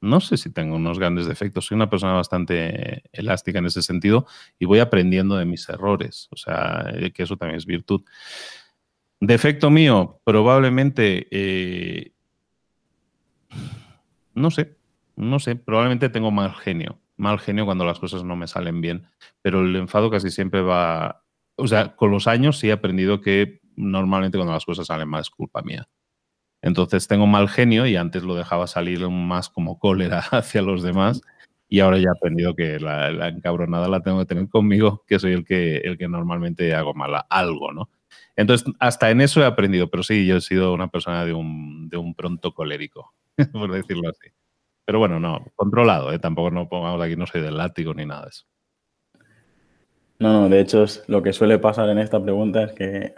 no 0.00 0.20
sé 0.20 0.36
si 0.36 0.50
tengo 0.52 0.76
unos 0.76 0.98
grandes 0.98 1.26
defectos. 1.26 1.66
Soy 1.66 1.76
una 1.76 1.90
persona 1.90 2.12
bastante 2.12 3.02
elástica 3.12 3.58
en 3.58 3.66
ese 3.66 3.82
sentido 3.82 4.26
y 4.58 4.64
voy 4.64 4.78
aprendiendo 4.78 5.36
de 5.36 5.44
mis 5.44 5.68
errores. 5.68 6.28
O 6.30 6.36
sea, 6.36 6.86
eh, 6.94 7.12
que 7.12 7.24
eso 7.24 7.36
también 7.36 7.56
es 7.56 7.66
virtud. 7.66 8.02
Defecto 9.20 9.70
mío, 9.70 10.20
probablemente, 10.24 11.26
eh, 11.30 12.12
no 14.34 14.50
sé, 14.50 14.76
no 15.16 15.40
sé, 15.40 15.56
probablemente 15.56 16.08
tengo 16.08 16.30
mal 16.30 16.54
genio 16.54 17.00
mal 17.18 17.38
genio 17.38 17.66
cuando 17.66 17.84
las 17.84 17.98
cosas 17.98 18.24
no 18.24 18.36
me 18.36 18.46
salen 18.46 18.80
bien, 18.80 19.06
pero 19.42 19.60
el 19.60 19.76
enfado 19.76 20.10
casi 20.10 20.30
siempre 20.30 20.62
va, 20.62 21.24
o 21.56 21.66
sea, 21.66 21.94
con 21.96 22.10
los 22.10 22.26
años 22.26 22.58
sí 22.58 22.68
he 22.68 22.72
aprendido 22.72 23.20
que 23.20 23.60
normalmente 23.76 24.38
cuando 24.38 24.54
las 24.54 24.64
cosas 24.64 24.86
salen 24.86 25.08
mal 25.08 25.20
es 25.20 25.30
culpa 25.30 25.60
mía. 25.62 25.88
Entonces 26.62 27.06
tengo 27.06 27.26
mal 27.26 27.48
genio 27.48 27.86
y 27.86 27.96
antes 27.96 28.22
lo 28.22 28.34
dejaba 28.34 28.66
salir 28.66 29.08
más 29.08 29.48
como 29.48 29.78
cólera 29.78 30.18
hacia 30.30 30.62
los 30.62 30.82
demás 30.82 31.20
y 31.68 31.80
ahora 31.80 31.98
ya 31.98 32.08
he 32.08 32.16
aprendido 32.16 32.54
que 32.54 32.80
la, 32.80 33.28
encabronada 33.28 33.88
la 33.88 34.00
tengo 34.00 34.20
que 34.20 34.26
tener 34.26 34.48
conmigo, 34.48 35.04
que 35.06 35.18
soy 35.18 35.32
el 35.32 35.44
que, 35.44 35.76
el 35.78 35.98
que 35.98 36.08
normalmente 36.08 36.74
hago 36.74 36.94
mala 36.94 37.26
algo, 37.28 37.72
¿no? 37.72 37.90
Entonces, 38.36 38.72
hasta 38.78 39.10
en 39.10 39.20
eso 39.20 39.42
he 39.42 39.44
aprendido, 39.44 39.90
pero 39.90 40.02
sí, 40.02 40.26
yo 40.26 40.36
he 40.36 40.40
sido 40.40 40.72
una 40.72 40.88
persona 40.88 41.24
de 41.26 41.34
un, 41.34 41.88
de 41.90 41.98
un 41.98 42.14
pronto 42.14 42.54
colérico, 42.54 43.12
por 43.52 43.70
decirlo 43.70 44.08
así. 44.08 44.30
Pero 44.86 44.98
bueno, 44.98 45.20
no, 45.20 45.44
controlado, 45.54 46.12
¿eh? 46.12 46.18
tampoco 46.18 46.50
no 46.50 46.68
pongamos 46.68 47.02
aquí, 47.02 47.16
no 47.16 47.26
soy 47.26 47.42
del 47.42 47.58
látigo 47.58 47.92
ni 47.92 48.06
nada 48.06 48.22
de 48.22 48.28
eso. 48.28 48.46
No, 50.18 50.32
no, 50.32 50.48
de 50.48 50.60
hecho 50.60 50.86
lo 51.06 51.22
que 51.22 51.32
suele 51.32 51.58
pasar 51.58 51.90
en 51.90 51.98
esta 51.98 52.22
pregunta 52.22 52.62
es 52.64 52.72
que 52.72 53.12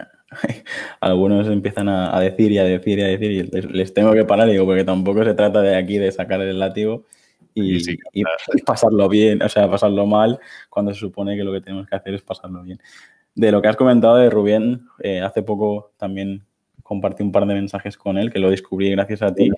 algunos 0.99 1.47
empiezan 1.47 1.89
a, 1.89 2.19
decir 2.19 2.51
y 2.51 2.57
a 2.57 2.63
decir 2.63 2.99
y 2.99 3.01
a 3.01 3.07
decir 3.07 3.31
y 3.31 3.43
les, 3.43 3.93
tengo 3.93 4.13
que 4.13 4.25
parar, 4.25 4.49
digo, 4.49 4.65
porque 4.65 4.83
tampoco 4.83 5.23
se 5.23 5.33
trata 5.33 5.61
de 5.61 5.75
aquí 5.75 5.97
de 5.97 6.11
sacar 6.11 6.41
el 6.41 6.59
látigo 6.59 7.05
y, 7.53 7.81
pasarlo 8.65 9.09
bien, 9.09 9.41
o 9.41 9.49
sea, 9.49 9.69
pasarlo 9.69 10.05
mal 10.05 10.39
cuando 10.69 10.93
se 10.93 10.99
supone 10.99 11.35
que 11.35 11.43
lo 11.43 11.51
que 11.51 11.61
tenemos 11.61 11.87
que 11.87 11.95
hacer 11.95 12.13
es 12.13 12.21
pasarlo 12.21 12.63
bien. 12.63 12.79
De 13.35 13.51
lo 13.51 13.61
que 13.61 13.67
has 13.67 13.77
comentado 13.77 14.17
de 14.17 14.29
Rubén, 14.29 14.87
eh, 14.99 15.21
hace 15.21 15.41
poco 15.41 15.93
también 15.97 16.43
compartí 16.83 17.23
un 17.23 17.31
par 17.31 17.45
de 17.45 17.53
mensajes 17.53 17.97
con 17.97 18.17
él, 18.17 18.31
que 18.31 18.39
lo 18.39 18.49
descubrí 18.49 18.91
gracias 18.91 19.21
a 19.21 19.33
ti. 19.33 19.49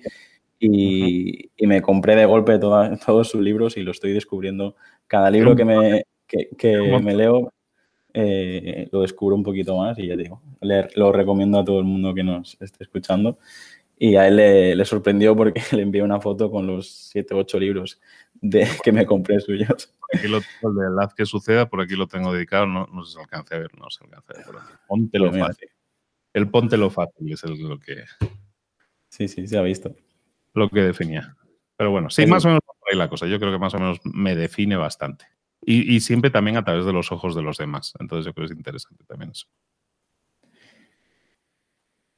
Y, 0.60 1.50
me 1.66 1.82
compré 1.82 2.14
de 2.16 2.26
golpe 2.26 2.58
todos 3.06 3.28
sus 3.28 3.40
libros 3.40 3.76
y 3.76 3.82
lo 3.82 3.90
estoy 3.90 4.12
descubriendo. 4.12 4.76
Cada 5.06 5.30
libro 5.30 5.56
que 5.56 5.64
me, 5.64 6.04
que, 6.26 6.78
me 7.02 7.14
leo 7.14 7.52
eh, 8.14 8.88
lo 8.92 9.02
descubro 9.02 9.34
un 9.34 9.42
poquito 9.42 9.76
más 9.76 9.98
y 9.98 10.06
ya 10.06 10.16
digo, 10.16 10.40
lo 10.60 11.12
recomiendo 11.12 11.58
a 11.58 11.64
todo 11.64 11.80
el 11.80 11.84
mundo 11.84 12.14
que 12.14 12.22
nos 12.22 12.56
esté 12.60 12.84
escuchando. 12.84 13.38
Y 13.96 14.16
a 14.16 14.26
él 14.26 14.36
le, 14.76 14.84
sorprendió 14.84 15.36
porque 15.36 15.60
le 15.72 15.82
envié 15.82 16.02
una 16.02 16.20
foto 16.20 16.50
con 16.50 16.66
los 16.66 16.88
7 17.10 17.34
o 17.34 17.38
8 17.38 17.58
libros 17.58 18.00
de, 18.34 18.68
que 18.82 18.92
me 18.92 19.04
compré 19.04 19.40
suyos. 19.40 19.94
Aquí 20.12 20.28
lo 20.28 20.40
tengo, 20.40 20.82
el 20.82 21.08
que 21.16 21.26
suceda, 21.26 21.68
por 21.68 21.80
aquí 21.80 21.96
lo 21.96 22.06
tengo 22.06 22.32
dedicado, 22.32 22.66
no, 22.66 22.86
no 22.86 23.04
se 23.04 23.18
alcance 23.20 23.54
a 23.54 23.58
ver, 23.58 23.76
no 23.78 23.90
se 23.90 24.04
alcance 24.04 24.32
a 24.32 24.36
ver. 24.36 24.62
Póntelo 24.86 25.30
pues 25.30 25.42
fácil. 25.42 25.68
El 26.32 26.50
póntelo 26.50 26.90
fácil 26.90 27.32
es 27.32 27.42
lo 27.44 27.78
que... 27.78 28.04
Sí, 29.08 29.28
sí, 29.28 29.46
se 29.46 29.58
ha 29.58 29.62
visto. 29.62 29.94
Lo 30.54 30.68
que 30.68 30.80
definía. 30.82 31.36
Pero 31.76 31.90
bueno, 31.90 32.10
sí, 32.10 32.26
más 32.26 32.44
o 32.44 32.48
menos 32.48 32.60
por 32.66 32.92
ahí 32.92 32.98
la 32.98 33.08
cosa. 33.08 33.26
Yo 33.26 33.38
creo 33.38 33.52
que 33.52 33.58
más 33.58 33.74
o 33.74 33.78
menos 33.78 33.98
me 34.04 34.36
define 34.36 34.76
bastante. 34.76 35.26
Y, 35.66 35.94
y, 35.94 36.00
siempre 36.00 36.30
también 36.30 36.56
a 36.56 36.64
través 36.64 36.84
de 36.84 36.92
los 36.92 37.10
ojos 37.12 37.34
de 37.34 37.42
los 37.42 37.58
demás. 37.58 37.94
Entonces 37.98 38.26
yo 38.26 38.34
creo 38.34 38.46
que 38.46 38.52
es 38.52 38.58
interesante 38.58 39.04
también 39.04 39.30
eso. 39.30 39.46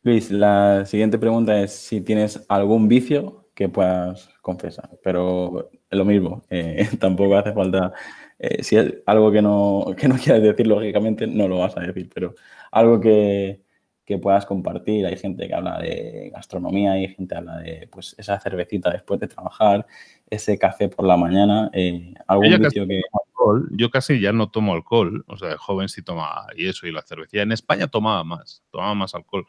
Luis, 0.02 0.30
la 0.30 0.84
siguiente 0.86 1.18
pregunta 1.18 1.60
es 1.60 1.72
si 1.72 2.00
tienes 2.00 2.44
algún 2.48 2.88
vicio 2.88 3.48
que 3.54 3.68
puedas 3.68 4.28
confesar, 4.42 4.90
pero 5.02 5.70
lo 5.90 6.04
mismo, 6.04 6.44
eh, 6.50 6.88
tampoco 7.00 7.36
hace 7.36 7.52
falta, 7.52 7.92
eh, 8.38 8.62
si 8.62 8.76
es 8.76 8.94
algo 9.06 9.32
que 9.32 9.42
no, 9.42 9.86
que 9.96 10.06
no 10.08 10.16
quieras 10.22 10.42
decir, 10.42 10.66
lógicamente 10.66 11.26
no 11.26 11.48
lo 11.48 11.58
vas 11.58 11.76
a 11.76 11.80
decir, 11.80 12.08
pero 12.14 12.34
algo 12.70 13.00
que, 13.00 13.62
que 14.06 14.18
puedas 14.18 14.46
compartir. 14.46 15.04
Hay 15.04 15.16
gente 15.16 15.48
que 15.48 15.54
habla 15.54 15.78
de 15.80 16.30
gastronomía, 16.32 16.92
hay 16.92 17.08
gente 17.08 17.34
que 17.34 17.38
habla 17.38 17.58
de 17.58 17.88
pues 17.90 18.14
esa 18.16 18.38
cervecita 18.40 18.90
después 18.90 19.18
de 19.20 19.26
trabajar, 19.28 19.86
ese 20.30 20.58
café 20.58 20.88
por 20.88 21.04
la 21.04 21.16
mañana, 21.16 21.68
eh, 21.72 22.14
algún 22.26 22.58
vicio 22.58 22.86
que... 22.86 23.02
Alcohol, 23.50 23.68
yo 23.72 23.90
casi 23.90 24.20
ya 24.20 24.32
no 24.32 24.50
tomo 24.50 24.74
alcohol, 24.74 25.24
o 25.28 25.36
sea, 25.36 25.56
joven 25.56 25.88
sí 25.88 26.02
tomaba 26.02 26.46
y 26.56 26.68
eso, 26.68 26.86
y 26.86 26.92
la 26.92 27.02
cervecilla. 27.02 27.42
En 27.42 27.52
España 27.52 27.88
tomaba 27.88 28.24
más, 28.24 28.62
tomaba 28.70 28.94
más 28.94 29.14
alcohol, 29.14 29.46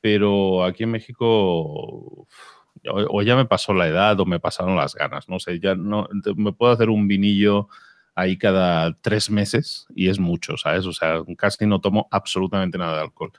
pero 0.00 0.64
aquí 0.64 0.84
en 0.84 0.90
México 0.90 2.26
o, 2.86 3.22
ya 3.22 3.36
me 3.36 3.44
pasó 3.44 3.74
la 3.74 3.88
edad 3.88 4.18
o 4.20 4.26
me 4.26 4.40
pasaron 4.40 4.76
las 4.76 4.94
ganas, 4.94 5.28
no 5.28 5.38
sé, 5.38 5.58
ya 5.60 5.74
no, 5.74 6.08
me 6.36 6.52
puedo 6.52 6.72
hacer 6.72 6.90
un 6.90 7.08
vinillo 7.08 7.68
ahí 8.14 8.36
cada 8.36 8.96
tres 9.00 9.30
meses 9.30 9.86
y 9.94 10.08
es 10.08 10.18
mucho, 10.18 10.56
¿sabes? 10.56 10.86
O 10.86 10.92
sea, 10.92 11.22
casi 11.36 11.66
no 11.66 11.80
tomo 11.80 12.08
absolutamente 12.10 12.78
nada 12.78 12.96
de 12.96 13.02
alcohol. 13.02 13.32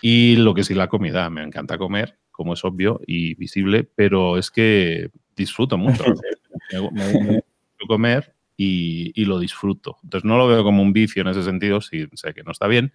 Y 0.00 0.36
lo 0.36 0.54
que 0.54 0.64
sí, 0.64 0.74
la 0.74 0.88
comida. 0.88 1.28
Me 1.30 1.42
encanta 1.42 1.78
comer, 1.78 2.18
como 2.30 2.52
es 2.54 2.64
obvio 2.64 3.00
y 3.06 3.34
visible, 3.34 3.84
pero 3.84 4.38
es 4.38 4.50
que 4.50 5.10
disfruto 5.34 5.78
mucho. 5.78 6.04
me, 6.72 6.78
gusta 6.78 7.44
comer 7.88 8.33
y, 8.56 9.24
lo 9.24 9.38
disfruto. 9.38 9.98
Entonces 10.02 10.26
no 10.26 10.36
lo 10.36 10.46
veo 10.46 10.62
como 10.62 10.82
un 10.82 10.92
vicio 10.92 11.22
en 11.22 11.28
ese 11.28 11.42
sentido, 11.42 11.80
sí 11.80 12.06
sé 12.14 12.34
que 12.34 12.42
no 12.42 12.52
está 12.52 12.66
bien, 12.66 12.92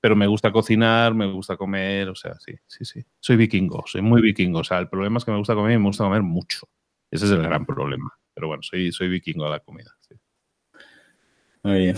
pero 0.00 0.16
me 0.16 0.26
gusta 0.26 0.52
cocinar, 0.52 1.14
me 1.14 1.30
gusta 1.30 1.56
comer, 1.56 2.08
o 2.08 2.14
sea, 2.14 2.34
sí, 2.40 2.54
sí, 2.66 2.84
sí. 2.84 3.04
Soy 3.20 3.36
vikingo, 3.36 3.84
soy 3.86 4.02
muy 4.02 4.22
vikingo. 4.22 4.60
O 4.60 4.64
sea, 4.64 4.78
el 4.78 4.88
problema 4.88 5.18
es 5.18 5.24
que 5.24 5.30
me 5.30 5.38
gusta 5.38 5.54
comer 5.54 5.72
y 5.72 5.78
me 5.78 5.84
gusta 5.84 6.04
comer 6.04 6.22
mucho. 6.22 6.68
Ese 7.10 7.26
es 7.26 7.30
el 7.32 7.42
gran 7.42 7.66
problema. 7.66 8.10
Pero 8.34 8.48
bueno, 8.48 8.62
soy, 8.62 8.92
soy 8.92 9.08
vikingo 9.08 9.46
a 9.46 9.50
la 9.50 9.60
comida. 9.60 9.94
Muy 11.62 11.78
bien. 11.78 11.96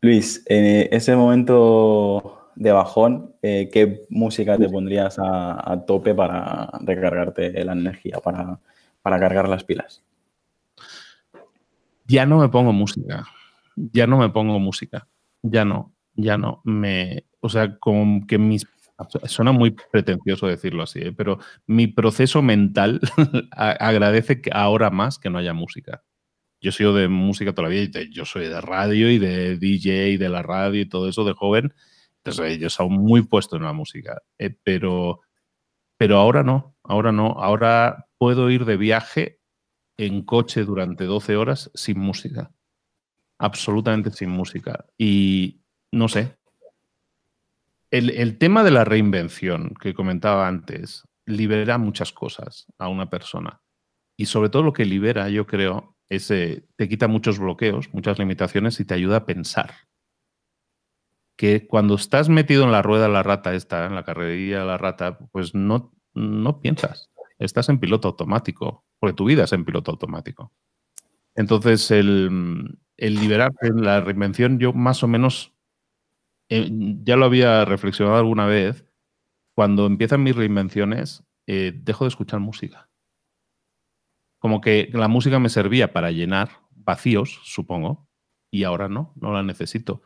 Luis, 0.00 0.42
en 0.46 0.88
ese 0.92 1.14
momento 1.14 2.50
de 2.56 2.72
bajón, 2.72 3.36
eh, 3.42 3.68
¿qué 3.72 4.06
música 4.08 4.58
te 4.58 4.68
pondrías 4.68 5.16
a, 5.18 5.84
tope 5.86 6.14
para 6.14 6.70
recargarte 6.80 7.64
la 7.64 7.72
energía, 7.72 8.18
para, 8.18 8.58
cargar 9.02 9.48
las 9.48 9.64
pilas? 9.64 10.02
Ya 12.06 12.26
no 12.26 12.38
me 12.38 12.48
pongo 12.48 12.72
música. 12.72 13.26
Ya 13.76 14.06
no 14.06 14.18
me 14.18 14.28
pongo 14.30 14.58
música. 14.58 15.08
Ya 15.42 15.64
no. 15.64 15.94
Ya 16.14 16.36
no. 16.36 16.60
Me, 16.64 17.24
o 17.40 17.48
sea, 17.48 17.78
como 17.78 18.26
que 18.26 18.38
mis 18.38 18.66
Suena 19.24 19.50
muy 19.50 19.74
pretencioso 19.90 20.46
decirlo 20.46 20.84
así, 20.84 21.00
¿eh? 21.00 21.12
pero 21.12 21.40
mi 21.66 21.88
proceso 21.88 22.40
mental 22.40 23.00
agradece 23.50 24.40
que 24.40 24.50
ahora 24.52 24.90
más 24.90 25.18
que 25.18 25.28
no 25.28 25.38
haya 25.38 25.52
música 25.52 26.04
yo 26.62 26.70
soy 26.70 26.94
de 26.94 27.08
música 27.08 27.52
todavía, 27.52 27.84
yo 28.10 28.24
soy 28.24 28.46
de 28.46 28.60
radio 28.60 29.10
y 29.10 29.18
de 29.18 29.58
DJ 29.58 30.10
y 30.10 30.16
de 30.16 30.28
la 30.28 30.42
radio 30.42 30.80
y 30.80 30.88
todo 30.88 31.08
eso 31.08 31.24
de 31.24 31.32
joven, 31.32 31.74
entonces 32.18 32.58
yo 32.58 32.70
soy 32.70 32.88
muy 32.88 33.22
puesto 33.22 33.56
en 33.56 33.64
la 33.64 33.72
música, 33.72 34.22
eh, 34.38 34.54
pero, 34.62 35.20
pero 35.96 36.18
ahora 36.18 36.44
no, 36.44 36.76
ahora 36.84 37.10
no, 37.10 37.34
ahora 37.38 38.06
puedo 38.22 38.50
ir 38.50 38.66
de 38.66 38.76
viaje 38.76 39.40
en 39.96 40.22
coche 40.22 40.62
durante 40.62 41.06
12 41.06 41.34
horas 41.34 41.72
sin 41.74 41.98
música, 41.98 42.52
absolutamente 43.36 44.12
sin 44.12 44.30
música. 44.30 44.86
Y 44.96 45.64
no 45.90 46.06
sé, 46.06 46.36
el, 47.90 48.10
el 48.10 48.38
tema 48.38 48.62
de 48.62 48.70
la 48.70 48.84
reinvención 48.84 49.74
que 49.74 49.92
comentaba 49.92 50.46
antes 50.46 51.02
libera 51.26 51.78
muchas 51.78 52.12
cosas 52.12 52.66
a 52.78 52.86
una 52.86 53.10
persona. 53.10 53.60
Y 54.16 54.26
sobre 54.26 54.50
todo 54.50 54.62
lo 54.62 54.72
que 54.72 54.84
libera, 54.84 55.28
yo 55.28 55.44
creo, 55.44 55.96
te 56.08 56.88
quita 56.88 57.08
muchos 57.08 57.40
bloqueos, 57.40 57.92
muchas 57.92 58.20
limitaciones 58.20 58.78
y 58.78 58.84
te 58.84 58.94
ayuda 58.94 59.16
a 59.16 59.26
pensar. 59.26 59.74
Que 61.36 61.66
cuando 61.66 61.96
estás 61.96 62.28
metido 62.28 62.62
en 62.62 62.70
la 62.70 62.82
rueda 62.82 63.08
de 63.08 63.14
la 63.14 63.24
rata 63.24 63.52
esta, 63.52 63.86
en 63.86 63.96
la 63.96 64.04
carrerilla 64.04 64.60
de 64.60 64.66
la 64.66 64.78
rata, 64.78 65.18
pues 65.18 65.56
no, 65.56 65.92
no 66.14 66.60
piensas. 66.60 67.11
Estás 67.44 67.68
en 67.68 67.78
piloto 67.78 68.08
automático, 68.08 68.84
porque 68.98 69.14
tu 69.14 69.24
vida 69.24 69.44
es 69.44 69.52
en 69.52 69.64
piloto 69.64 69.90
automático. 69.90 70.52
Entonces, 71.34 71.90
el, 71.90 72.78
el 72.96 73.14
liberarte, 73.14 73.70
la 73.74 74.00
reinvención, 74.00 74.58
yo 74.58 74.72
más 74.72 75.02
o 75.02 75.08
menos 75.08 75.54
eh, 76.48 76.68
ya 77.02 77.16
lo 77.16 77.24
había 77.24 77.64
reflexionado 77.64 78.18
alguna 78.18 78.46
vez. 78.46 78.84
Cuando 79.54 79.86
empiezan 79.86 80.22
mis 80.22 80.36
reinvenciones, 80.36 81.24
eh, 81.46 81.72
dejo 81.74 82.04
de 82.04 82.08
escuchar 82.08 82.40
música 82.40 82.88
como 84.42 84.60
que 84.60 84.90
la 84.92 85.06
música 85.06 85.38
me 85.38 85.48
servía 85.48 85.92
para 85.92 86.10
llenar 86.10 86.62
vacíos, 86.72 87.40
supongo, 87.44 88.08
y 88.50 88.64
ahora 88.64 88.88
no, 88.88 89.12
no 89.14 89.32
la 89.32 89.44
necesito. 89.44 90.02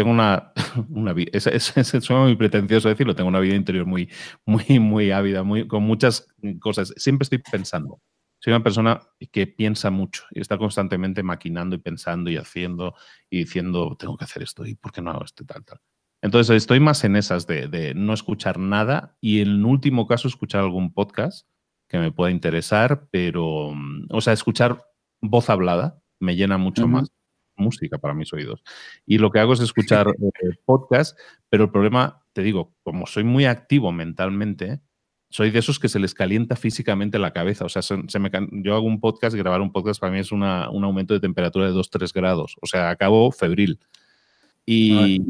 Tengo 0.00 0.12
una, 0.12 0.54
una 0.88 1.12
vida, 1.12 1.30
es, 1.34 1.46
es, 1.46 2.10
muy 2.10 2.34
pretencioso 2.34 2.88
decirlo, 2.88 3.14
tengo 3.14 3.28
una 3.28 3.38
vida 3.38 3.54
interior 3.54 3.84
muy, 3.84 4.08
muy, 4.46 4.78
muy 4.80 5.10
ávida, 5.10 5.42
muy, 5.42 5.68
con 5.68 5.82
muchas 5.82 6.26
cosas. 6.58 6.94
Siempre 6.96 7.24
estoy 7.24 7.36
pensando. 7.36 8.00
Soy 8.38 8.54
una 8.54 8.62
persona 8.62 8.98
que 9.30 9.46
piensa 9.46 9.90
mucho 9.90 10.24
y 10.30 10.40
está 10.40 10.56
constantemente 10.56 11.22
maquinando 11.22 11.76
y 11.76 11.80
pensando 11.80 12.30
y 12.30 12.38
haciendo 12.38 12.94
y 13.28 13.40
diciendo, 13.40 13.94
tengo 13.98 14.16
que 14.16 14.24
hacer 14.24 14.42
esto 14.42 14.64
y 14.64 14.74
por 14.74 14.90
qué 14.90 15.02
no 15.02 15.10
hago 15.10 15.22
esto 15.22 15.44
tal, 15.44 15.66
tal. 15.66 15.80
Entonces 16.22 16.56
estoy 16.56 16.80
más 16.80 17.04
en 17.04 17.16
esas 17.16 17.46
de, 17.46 17.68
de 17.68 17.92
no 17.92 18.14
escuchar 18.14 18.58
nada 18.58 19.18
y 19.20 19.42
en 19.42 19.66
último 19.66 20.06
caso 20.06 20.28
escuchar 20.28 20.62
algún 20.62 20.94
podcast 20.94 21.46
que 21.88 21.98
me 21.98 22.10
pueda 22.10 22.30
interesar, 22.30 23.06
pero, 23.10 23.72
mm, 23.74 24.06
o 24.08 24.22
sea, 24.22 24.32
escuchar 24.32 24.82
voz 25.20 25.50
hablada 25.50 26.00
me 26.18 26.36
llena 26.36 26.56
mucho 26.56 26.88
más 26.88 27.12
música 27.60 27.98
para 27.98 28.14
mis 28.14 28.32
oídos. 28.32 28.62
Y 29.06 29.18
lo 29.18 29.30
que 29.30 29.38
hago 29.38 29.52
es 29.52 29.60
escuchar 29.60 30.08
eh, 30.42 30.50
podcast, 30.64 31.18
pero 31.48 31.64
el 31.64 31.70
problema, 31.70 32.24
te 32.32 32.42
digo, 32.42 32.74
como 32.82 33.06
soy 33.06 33.24
muy 33.24 33.44
activo 33.44 33.92
mentalmente, 33.92 34.80
soy 35.30 35.50
de 35.50 35.60
esos 35.60 35.78
que 35.78 35.88
se 35.88 36.00
les 36.00 36.12
calienta 36.12 36.56
físicamente 36.56 37.18
la 37.18 37.32
cabeza. 37.32 37.64
O 37.64 37.68
sea, 37.68 37.82
se, 37.82 37.96
me, 37.96 38.30
yo 38.64 38.74
hago 38.74 38.86
un 38.86 39.00
podcast, 39.00 39.36
grabar 39.36 39.60
un 39.60 39.70
podcast 39.70 40.00
para 40.00 40.12
mí 40.12 40.18
es 40.18 40.32
un 40.32 40.42
aumento 40.42 41.14
de 41.14 41.20
temperatura 41.20 41.66
de 41.66 41.72
2-3 41.72 42.12
grados. 42.12 42.56
O 42.60 42.66
sea, 42.66 42.90
acabo 42.90 43.30
febril. 43.30 43.78
Y 44.66 45.20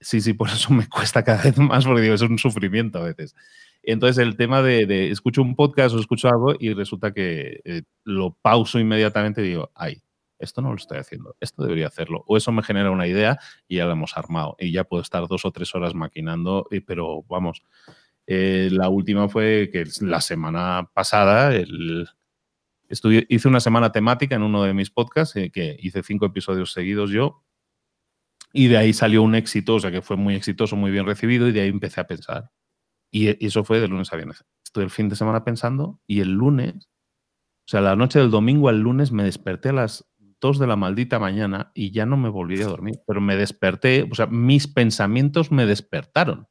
sí, 0.00 0.20
sí, 0.20 0.34
por 0.34 0.48
eso 0.48 0.72
me 0.72 0.86
cuesta 0.88 1.24
cada 1.24 1.42
vez 1.42 1.58
más, 1.58 1.84
porque 1.84 2.02
digo, 2.02 2.14
es 2.14 2.22
un 2.22 2.38
sufrimiento 2.38 2.98
a 2.98 3.04
veces. 3.04 3.34
Entonces 3.82 4.18
el 4.18 4.36
tema 4.36 4.62
de, 4.62 5.10
escucho 5.10 5.42
un 5.42 5.56
podcast 5.56 5.94
o 5.94 5.98
escucho 5.98 6.28
algo 6.28 6.54
y 6.58 6.72
resulta 6.72 7.12
que 7.12 7.60
eh, 7.64 7.82
lo 8.04 8.34
pauso 8.40 8.78
inmediatamente 8.78 9.42
y 9.42 9.48
digo, 9.48 9.70
ay, 9.74 10.02
esto 10.42 10.60
no 10.60 10.70
lo 10.70 10.76
estoy 10.76 10.98
haciendo, 10.98 11.36
esto 11.40 11.62
debería 11.62 11.86
hacerlo. 11.86 12.24
O 12.26 12.36
eso 12.36 12.52
me 12.52 12.62
genera 12.62 12.90
una 12.90 13.06
idea 13.06 13.38
y 13.68 13.76
ya 13.76 13.86
lo 13.86 13.92
hemos 13.92 14.16
armado. 14.16 14.56
Y 14.58 14.72
ya 14.72 14.84
puedo 14.84 15.02
estar 15.02 15.26
dos 15.28 15.44
o 15.44 15.50
tres 15.50 15.74
horas 15.74 15.94
maquinando, 15.94 16.68
pero 16.86 17.22
vamos, 17.28 17.62
eh, 18.26 18.68
la 18.70 18.88
última 18.88 19.28
fue 19.28 19.70
que 19.72 19.84
la 20.00 20.20
semana 20.20 20.90
pasada 20.94 21.54
el, 21.54 22.08
hice 23.28 23.48
una 23.48 23.60
semana 23.60 23.92
temática 23.92 24.36
en 24.36 24.42
uno 24.42 24.62
de 24.62 24.74
mis 24.74 24.90
podcasts, 24.90 25.36
eh, 25.36 25.50
que 25.50 25.76
hice 25.80 26.02
cinco 26.02 26.26
episodios 26.26 26.72
seguidos 26.72 27.10
yo. 27.10 27.44
Y 28.52 28.68
de 28.68 28.76
ahí 28.76 28.92
salió 28.92 29.22
un 29.22 29.34
éxito, 29.34 29.76
o 29.76 29.80
sea 29.80 29.90
que 29.90 30.02
fue 30.02 30.16
muy 30.16 30.34
exitoso, 30.34 30.76
muy 30.76 30.90
bien 30.90 31.06
recibido, 31.06 31.48
y 31.48 31.52
de 31.52 31.62
ahí 31.62 31.68
empecé 31.68 32.00
a 32.02 32.06
pensar, 32.06 32.50
y 33.10 33.44
eso 33.46 33.64
fue 33.64 33.80
de 33.80 33.88
lunes 33.88 34.12
a 34.12 34.16
viernes. 34.16 34.44
Estuve 34.64 34.84
el 34.84 34.90
fin 34.90 35.08
de 35.08 35.16
semana 35.16 35.44
pensando 35.44 36.00
y 36.06 36.20
el 36.20 36.32
lunes, 36.32 36.90
o 37.64 37.68
sea, 37.68 37.80
la 37.80 37.96
noche 37.96 38.18
del 38.18 38.30
domingo 38.30 38.68
al 38.68 38.80
lunes 38.80 39.12
me 39.12 39.24
desperté 39.24 39.70
a 39.70 39.74
las 39.74 40.06
2 40.42 40.58
de 40.58 40.66
la 40.66 40.76
maldita 40.76 41.20
mañana 41.20 41.70
y 41.72 41.92
ya 41.92 42.04
no 42.04 42.16
me 42.16 42.28
volví 42.28 42.60
a 42.60 42.66
dormir, 42.66 43.00
pero 43.06 43.20
me 43.20 43.36
desperté, 43.36 44.06
o 44.10 44.14
sea, 44.14 44.26
mis 44.26 44.66
pensamientos 44.66 45.52
me 45.52 45.64
despertaron 45.64 46.48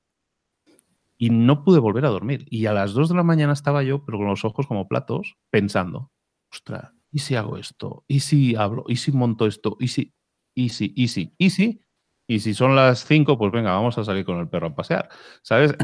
y 1.18 1.30
no 1.30 1.64
pude 1.64 1.78
volver 1.78 2.06
a 2.06 2.10
dormir. 2.10 2.48
Y 2.50 2.66
a 2.66 2.74
las 2.74 2.94
2 2.94 3.10
de 3.10 3.16
la 3.16 3.24
mañana 3.24 3.54
estaba 3.54 3.84
yo, 3.84 4.06
pero 4.06 4.18
con 4.18 4.28
los 4.28 4.46
ojos 4.46 4.66
como 4.66 4.88
platos, 4.88 5.38
pensando, 5.52 6.10
ostras, 6.52 6.94
¿y 7.12 7.20
si 7.20 7.36
hago 7.36 7.58
esto? 7.58 8.06
¿Y 8.08 8.22
si 8.22 8.56
hablo? 8.56 8.86
¿Y 8.88 8.96
si 8.96 9.12
monto 9.12 9.46
esto? 9.46 9.76
¿Y 9.80 9.90
si? 9.90 10.16
¿Y 10.56 10.70
si? 10.70 10.94
¿Y 10.96 11.10
si? 11.10 11.36
¿Y 11.38 11.50
si? 11.50 11.82
Y 12.28 12.40
si 12.40 12.54
son 12.54 12.78
las 12.78 13.06
5, 13.06 13.38
pues 13.38 13.52
venga, 13.52 13.74
vamos 13.74 13.98
a 13.98 14.06
salir 14.06 14.24
con 14.24 14.40
el 14.40 14.48
perro 14.48 14.68
a 14.68 14.76
pasear, 14.76 15.10
¿sabes? 15.42 15.76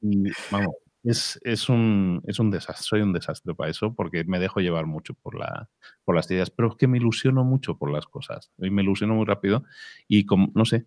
Y, 0.00 0.30
vamos, 0.52 0.76
es, 1.06 1.38
es, 1.44 1.68
un, 1.68 2.22
es 2.26 2.38
un 2.38 2.50
desastre, 2.50 2.84
soy 2.84 3.00
un 3.00 3.12
desastre 3.12 3.54
para 3.54 3.70
eso 3.70 3.94
porque 3.94 4.24
me 4.24 4.40
dejo 4.40 4.60
llevar 4.60 4.86
mucho 4.86 5.14
por, 5.14 5.38
la, 5.38 5.68
por 6.04 6.16
las 6.16 6.30
ideas, 6.30 6.50
pero 6.50 6.68
es 6.68 6.76
que 6.76 6.88
me 6.88 6.98
ilusiono 6.98 7.44
mucho 7.44 7.78
por 7.78 7.92
las 7.92 8.06
cosas 8.06 8.50
y 8.58 8.70
me 8.70 8.82
ilusiono 8.82 9.14
muy 9.14 9.24
rápido 9.24 9.64
y 10.08 10.26
como, 10.26 10.50
no 10.54 10.64
sé, 10.64 10.86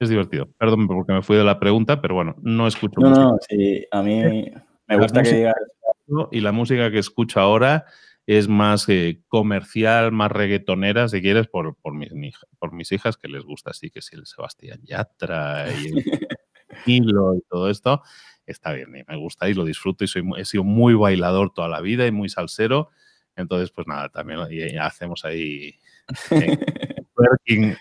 es 0.00 0.08
divertido. 0.08 0.48
Perdón 0.58 0.86
porque 0.86 1.12
me 1.12 1.22
fui 1.22 1.36
de 1.36 1.44
la 1.44 1.60
pregunta, 1.60 2.00
pero 2.00 2.14
bueno, 2.14 2.36
no 2.42 2.66
escucho 2.66 3.00
No, 3.00 3.10
no, 3.10 3.38
sí, 3.48 3.84
a 3.90 4.02
mí 4.02 4.22
me 4.88 4.96
gusta 4.98 5.22
que 5.22 5.32
digas. 5.32 5.54
Y 6.32 6.40
la 6.40 6.52
música 6.52 6.90
que 6.90 6.98
escucho 6.98 7.38
ahora 7.38 7.84
es 8.26 8.48
más 8.48 8.88
eh, 8.88 9.20
comercial, 9.28 10.10
más 10.10 10.32
reggaetonera, 10.32 11.06
si 11.08 11.20
quieres, 11.20 11.48
por, 11.48 11.76
por, 11.76 11.92
mis, 11.92 12.34
por 12.58 12.72
mis 12.72 12.92
hijas, 12.92 13.18
que 13.18 13.28
les 13.28 13.44
gusta 13.44 13.72
así, 13.72 13.90
que 13.90 14.00
si 14.00 14.16
el 14.16 14.24
Sebastián 14.24 14.80
Yatra 14.84 15.66
y 15.70 15.98
el 15.98 16.26
Hilo 16.86 17.34
y 17.34 17.42
todo 17.48 17.68
esto, 17.68 18.02
está 18.50 18.72
bien, 18.72 18.88
y 18.96 19.02
me 19.06 19.16
gusta 19.16 19.48
y 19.48 19.54
lo 19.54 19.64
disfruto 19.64 20.04
y 20.04 20.08
soy, 20.08 20.22
he 20.36 20.44
sido 20.44 20.64
muy 20.64 20.94
bailador 20.94 21.52
toda 21.52 21.68
la 21.68 21.80
vida 21.80 22.06
y 22.06 22.10
muy 22.10 22.28
salsero. 22.28 22.90
Entonces, 23.36 23.70
pues 23.70 23.86
nada, 23.86 24.08
también 24.08 24.40
hacemos 24.80 25.24
ahí 25.24 25.78
working 27.16 27.76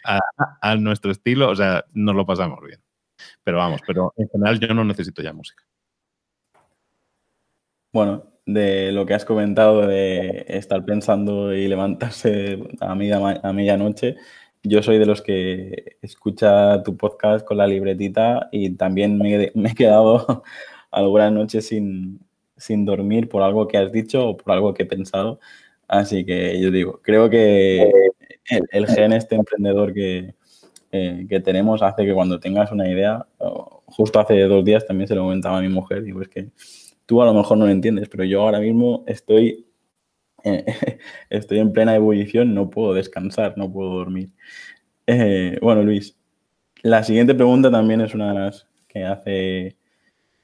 a, 0.62 0.76
nuestro 0.76 1.12
estilo, 1.12 1.50
o 1.50 1.56
sea, 1.56 1.86
nos 1.94 2.16
lo 2.16 2.26
pasamos 2.26 2.60
bien. 2.66 2.80
Pero 3.44 3.58
vamos, 3.58 3.82
pero 3.86 4.14
en 4.18 4.30
general 4.30 4.60
yo 4.60 4.74
no 4.74 4.84
necesito 4.84 5.22
ya 5.22 5.34
música. 5.34 5.64
Bueno, 7.92 8.32
de 8.46 8.92
lo 8.92 9.06
que 9.06 9.14
has 9.14 9.26
comentado 9.26 9.88
de 9.88 10.46
estar 10.48 10.86
pensando 10.86 11.54
y 11.54 11.68
levantarse 11.68 12.60
a, 12.80 12.94
media, 12.94 13.18
a 13.18 13.54
medianoche, 13.54 14.18
yo 14.64 14.84
soy 14.84 14.98
de 15.00 15.06
los 15.06 15.22
que 15.22 15.98
escucha 16.02 16.84
tu 16.84 16.98
podcast 16.98 17.46
con 17.46 17.58
la 17.58 17.68
libretita 17.68 18.50
y 18.52 18.72
también 18.72 19.18
me, 19.18 19.52
he 19.54 19.76
quedado 19.76 20.44
algunas 20.92 21.32
noches 21.32 21.68
sin, 21.68 22.20
sin 22.58 22.86
dormir 22.86 23.30
por 23.30 23.44
algo 23.44 23.68
que 23.68 23.78
has 23.78 23.92
dicho 23.92 24.30
o 24.30 24.38
por 24.38 24.54
algo 24.54 24.74
que 24.74 24.84
he 24.84 24.86
pensado. 24.86 25.40
Así 25.88 26.26
que 26.26 26.60
yo 26.60 26.70
digo, 26.72 27.00
creo 27.02 27.30
que 27.30 27.92
el, 28.72 28.88
gen 28.88 29.14
este 29.14 29.36
emprendedor 29.36 29.94
que, 29.94 30.36
eh, 30.92 31.26
que, 31.30 31.40
tenemos 31.40 31.82
hace 31.82 32.06
que 32.06 32.14
cuando 32.14 32.40
tengas 32.40 32.72
una 32.72 32.90
idea, 32.90 33.26
justo 33.86 34.20
hace 34.20 34.40
dos 34.44 34.66
días 34.66 34.86
también 34.86 35.08
se 35.08 35.16
lo 35.16 35.24
comentaba 35.24 35.60
a 35.60 35.62
mi 35.62 35.70
mujer, 35.70 36.04
digo, 36.04 36.22
es 36.22 36.28
que 36.28 36.50
tú 37.06 37.22
a 37.22 37.26
lo 37.26 37.34
mejor 37.34 37.58
no 37.58 37.66
lo 37.66 37.72
entiendes, 37.72 38.10
pero 38.10 38.24
yo 38.26 38.42
ahora 38.42 38.60
mismo 38.60 39.04
estoy, 39.08 39.67
estoy 41.30 41.60
en 41.60 41.74
plena 41.74 41.96
ebullición, 41.96 42.54
no 42.54 42.70
puedo 42.70 42.94
descansar, 42.94 43.58
no 43.58 43.72
puedo 43.72 43.92
dormir. 43.92 44.30
Eh, 45.06 45.58
bueno, 45.62 45.84
Luis, 45.84 46.18
la 46.84 47.04
siguiente 47.04 47.36
pregunta 47.36 47.72
también 47.72 48.02
es 48.02 48.14
una 48.14 48.34
de 48.34 48.40
las 48.40 48.68
que 48.88 49.06
hace... 49.06 49.78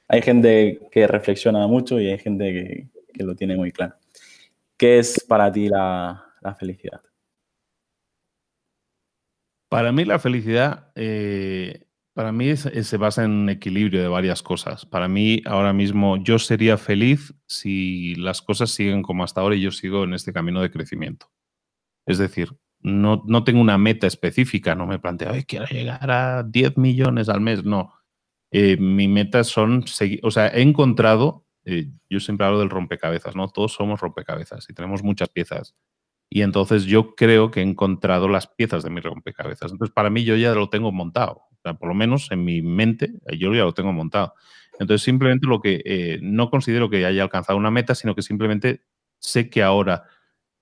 Hay 0.08 0.22
gente 0.22 0.80
que 0.92 1.08
reflexiona 1.08 1.66
mucho 1.68 2.00
y 2.00 2.10
hay 2.10 2.20
gente 2.20 2.90
que, 3.14 3.24
lo 3.24 3.36
tiene 3.36 3.56
muy 3.56 3.72
claro. 3.72 3.96
¿Qué 4.78 5.00
es 5.00 5.24
para 5.28 5.52
ti 5.52 5.70
la, 5.70 6.26
la 6.42 6.56
felicidad? 6.56 7.02
Para 9.70 9.92
mí 9.92 10.06
la 10.06 10.20
felicidad, 10.20 10.92
eh, 10.96 11.83
para 12.14 12.32
mí 12.32 12.56
se 12.56 12.98
basa 12.98 13.24
en 13.24 13.32
un 13.32 13.50
equilibrio 13.50 14.02
de 14.02 14.08
varias 14.08 14.44
cosas. 14.44 14.86
Para 14.86 15.08
mí 15.08 15.42
ahora 15.46 15.74
mismo 15.74 16.18
yo 16.18 16.38
sería 16.38 16.78
feliz 16.78 17.34
si 17.48 18.16
las 18.16 18.42
cosas 18.42 18.72
siguen 18.72 19.02
como 19.02 19.24
hasta 19.24 19.42
ahora 19.42 19.56
y 19.56 19.62
yo 19.62 19.72
sigo 19.72 20.04
en 20.04 20.14
este 20.14 20.32
camino 20.32 20.62
de 20.62 20.72
crecimiento. 20.72 21.32
Es 22.06 22.20
decir, 22.20 22.50
no, 22.82 23.24
no 23.26 23.44
tengo 23.44 23.62
una 23.62 23.78
meta 23.78 24.08
específica, 24.08 24.76
no 24.76 24.86
me 24.86 25.00
planteo, 25.00 25.32
Ay, 25.32 25.44
quiero 25.44 25.66
llegar 25.66 26.12
a 26.12 26.44
10 26.44 26.78
millones 26.78 27.30
al 27.30 27.42
mes, 27.42 27.64
no. 27.64 27.94
Eh, 28.52 28.78
mi 28.78 29.08
meta 29.08 29.44
son 29.44 29.84
o 30.22 30.32
sea, 30.32 30.48
he 30.50 30.62
encontrado, 30.62 31.48
eh, 31.66 31.90
yo 32.10 32.20
siempre 32.20 32.46
hablo 32.46 32.60
del 32.60 32.70
rompecabezas, 32.70 33.36
¿no? 33.36 33.48
Todos 33.50 33.74
somos 33.74 34.02
rompecabezas 34.02 34.70
y 34.70 34.74
tenemos 34.74 35.02
muchas 35.02 35.30
piezas. 35.30 35.76
Y 36.30 36.42
entonces 36.42 36.86
yo 36.86 37.16
creo 37.16 37.52
que 37.52 37.62
he 37.62 37.64
encontrado 37.64 38.28
las 38.28 38.48
piezas 38.48 38.84
de 38.84 38.90
mi 38.90 39.02
rompecabezas. 39.02 39.72
Entonces, 39.72 39.94
para 39.94 40.10
mí 40.10 40.24
yo 40.24 40.36
ya 40.36 40.54
lo 40.54 40.70
tengo 40.70 40.92
montado. 40.92 41.44
Por 41.64 41.88
lo 41.88 41.94
menos 41.94 42.32
en 42.32 42.44
mi 42.44 42.62
mente, 42.62 43.14
eh, 43.28 43.38
yo 43.38 43.54
ya 43.54 43.64
lo 43.64 43.74
tengo 43.74 43.94
montado. 43.94 44.34
Entonces, 44.80 45.04
simplemente 45.04 45.48
lo 45.48 45.62
que 45.62 45.82
eh, 45.86 46.20
no 46.22 46.50
considero 46.50 46.90
que 46.90 47.06
haya 47.06 47.24
alcanzado 47.24 47.58
una 47.58 47.72
meta, 47.72 47.96
sino 47.96 48.16
que 48.16 48.22
simplemente 48.22 48.84
sé 49.20 49.50
que 49.50 49.64
ahora 49.64 50.04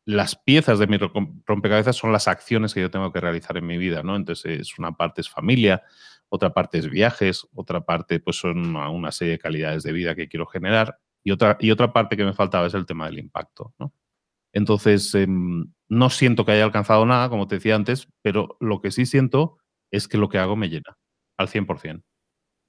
las 0.05 0.35
piezas 0.35 0.79
de 0.79 0.87
mi 0.87 0.97
rompecabezas 1.45 1.95
son 1.95 2.11
las 2.11 2.27
acciones 2.27 2.73
que 2.73 2.81
yo 2.81 2.91
tengo 2.91 3.11
que 3.11 3.21
realizar 3.21 3.57
en 3.57 3.67
mi 3.67 3.77
vida, 3.77 4.03
¿no? 4.03 4.15
Entonces, 4.15 4.59
es 4.59 4.79
una 4.79 4.93
parte 4.93 5.21
es 5.21 5.29
familia, 5.29 5.83
otra 6.29 6.53
parte 6.53 6.79
es 6.79 6.89
viajes, 6.89 7.47
otra 7.53 7.81
parte 7.81 8.19
pues 8.19 8.37
son 8.37 8.75
una, 8.75 9.11
serie 9.11 9.33
de 9.33 9.39
calidades 9.39 9.83
de 9.83 9.91
vida 9.91 10.15
que 10.15 10.27
quiero 10.27 10.45
generar 10.45 10.97
y 11.23 11.31
otra, 11.31 11.57
y 11.59 11.71
otra 11.71 11.93
parte 11.93 12.17
que 12.17 12.25
me 12.25 12.33
faltaba 12.33 12.67
es 12.67 12.73
el 12.73 12.85
tema 12.85 13.05
del 13.05 13.19
impacto, 13.19 13.73
¿no? 13.79 13.93
Entonces, 14.53 15.13
em, 15.15 15.71
no 15.89 16.09
siento 16.09 16.45
que 16.45 16.53
haya 16.53 16.63
alcanzado 16.63 17.05
nada, 17.05 17.29
como 17.29 17.47
te 17.47 17.55
decía 17.55 17.75
antes, 17.75 18.09
pero 18.21 18.57
lo 18.59 18.81
que 18.81 18.91
sí 18.91 19.05
siento 19.05 19.57
es 19.91 20.07
que 20.07 20.17
lo 20.17 20.29
que 20.29 20.37
hago 20.37 20.55
me 20.55 20.69
llena 20.69 20.97
al 21.37 21.47
100%. 21.47 22.03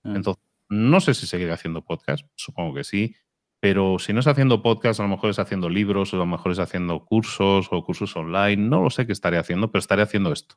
Mm. 0.04 0.16
Entonces, 0.16 0.42
no 0.68 1.00
sé 1.00 1.14
si 1.14 1.26
seguiré 1.26 1.52
haciendo 1.52 1.84
podcast, 1.84 2.26
supongo 2.34 2.74
que 2.74 2.84
sí, 2.84 3.14
pero 3.60 3.98
si 3.98 4.12
no 4.12 4.20
es 4.20 4.26
haciendo 4.26 4.62
podcast, 4.62 4.98
a 5.00 5.04
lo 5.04 5.08
mejor 5.08 5.30
es 5.30 5.38
haciendo 5.38 5.68
libros, 5.68 6.12
o 6.12 6.16
a 6.16 6.18
lo 6.18 6.26
mejor 6.26 6.52
es 6.52 6.58
haciendo 6.58 7.04
cursos 7.04 7.68
o 7.70 7.84
cursos 7.84 8.16
online, 8.16 8.56
no 8.56 8.82
lo 8.82 8.90
sé 8.90 9.06
qué 9.06 9.12
estaré 9.12 9.38
haciendo, 9.38 9.70
pero 9.70 9.78
estaré 9.80 10.02
haciendo 10.02 10.32
esto. 10.32 10.56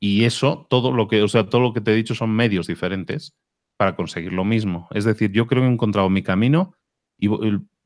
Y 0.00 0.24
eso, 0.24 0.66
todo 0.68 0.92
lo 0.92 1.08
que, 1.08 1.22
o 1.22 1.28
sea, 1.28 1.48
todo 1.48 1.60
lo 1.60 1.72
que 1.72 1.80
te 1.80 1.92
he 1.92 1.96
dicho 1.96 2.14
son 2.14 2.30
medios 2.30 2.66
diferentes 2.66 3.34
para 3.78 3.96
conseguir 3.96 4.32
lo 4.32 4.44
mismo. 4.44 4.88
Es 4.90 5.04
decir, 5.04 5.32
yo 5.32 5.46
creo 5.46 5.62
que 5.62 5.68
he 5.68 5.72
encontrado 5.72 6.10
mi 6.10 6.22
camino 6.22 6.74
y 7.18 7.30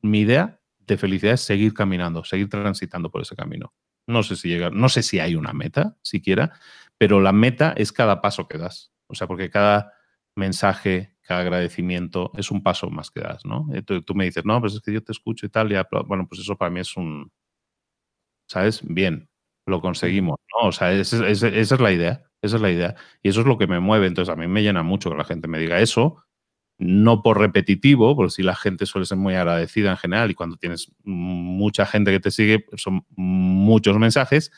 mi 0.01 0.19
idea 0.19 0.59
de 0.79 0.97
felicidad 0.97 1.35
es 1.35 1.41
seguir 1.41 1.73
caminando, 1.73 2.23
seguir 2.23 2.49
transitando 2.49 3.09
por 3.09 3.21
ese 3.21 3.35
camino. 3.35 3.73
No 4.07 4.23
sé 4.23 4.35
si 4.35 4.49
llega, 4.49 4.69
no 4.69 4.89
sé 4.89 5.01
si 5.03 5.19
hay 5.19 5.35
una 5.35 5.53
meta 5.53 5.97
siquiera, 6.01 6.59
pero 6.97 7.19
la 7.21 7.31
meta 7.31 7.73
es 7.75 7.91
cada 7.91 8.21
paso 8.21 8.47
que 8.47 8.57
das. 8.57 8.93
O 9.07 9.15
sea, 9.15 9.27
porque 9.27 9.49
cada 9.49 9.93
mensaje, 10.35 11.15
cada 11.21 11.41
agradecimiento 11.41 12.31
es 12.35 12.51
un 12.51 12.63
paso 12.63 12.89
más 12.89 13.11
que 13.11 13.21
das, 13.21 13.45
¿no? 13.45 13.67
Eh, 13.73 13.81
tú, 13.83 14.15
me 14.15 14.25
dices, 14.25 14.45
no, 14.45 14.59
pues 14.59 14.73
es 14.73 14.81
que 14.81 14.93
yo 14.93 15.03
te 15.03 15.11
escucho 15.11 15.45
y 15.45 15.49
tal, 15.49 15.71
y 15.71 15.75
bueno, 16.07 16.27
pues 16.27 16.41
eso 16.41 16.57
para 16.57 16.71
mí 16.71 16.79
es 16.79 16.95
un, 16.97 17.31
¿sabes? 18.47 18.81
Bien, 18.83 19.29
lo 19.65 19.81
conseguimos, 19.81 20.37
¿no? 20.53 20.69
O 20.69 20.71
sea, 20.71 20.91
esa 20.91 21.27
es 21.27 21.79
la 21.79 21.91
idea, 21.91 22.23
esa 22.41 22.55
es 22.57 22.61
la 22.61 22.71
idea. 22.71 22.95
Y 23.21 23.29
eso 23.29 23.41
es 23.41 23.47
lo 23.47 23.57
que 23.57 23.67
me 23.67 23.79
mueve. 23.79 24.07
Entonces, 24.07 24.33
a 24.33 24.35
mí 24.35 24.47
me 24.47 24.63
llena 24.63 24.83
mucho 24.83 25.09
que 25.09 25.17
la 25.17 25.23
gente 25.23 25.47
me 25.47 25.59
diga 25.59 25.79
eso, 25.79 26.23
no 26.77 27.21
por 27.21 27.39
repetitivo, 27.39 28.15
porque 28.15 28.31
si 28.31 28.43
la 28.43 28.55
gente 28.55 28.85
suele 28.85 29.05
ser 29.05 29.17
muy 29.17 29.35
agradecida 29.35 29.91
en 29.91 29.97
general 29.97 30.31
y 30.31 30.33
cuando 30.33 30.57
tienes 30.57 30.91
mucha 31.03 31.85
gente 31.85 32.11
que 32.11 32.19
te 32.19 32.31
sigue, 32.31 32.65
son 32.75 33.05
muchos 33.15 33.97
mensajes, 33.97 34.51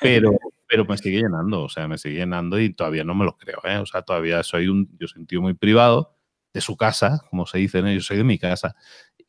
pero, 0.00 0.30
pero 0.68 0.84
me 0.84 0.96
sigue 0.98 1.22
llenando, 1.22 1.62
o 1.62 1.68
sea, 1.68 1.88
me 1.88 1.98
sigue 1.98 2.16
llenando 2.16 2.60
y 2.60 2.72
todavía 2.72 3.04
no 3.04 3.14
me 3.14 3.24
lo 3.24 3.36
creo, 3.36 3.60
¿eh? 3.64 3.78
o 3.78 3.86
sea, 3.86 4.02
todavía 4.02 4.42
soy 4.42 4.68
un, 4.68 4.88
yo 4.98 5.08
soy 5.08 5.24
un 5.36 5.42
muy 5.42 5.54
privado 5.54 6.16
de 6.52 6.60
su 6.60 6.76
casa, 6.76 7.22
como 7.30 7.46
se 7.46 7.58
dice, 7.58 7.82
yo 7.94 8.00
soy 8.00 8.18
de 8.18 8.24
mi 8.24 8.38
casa. 8.38 8.76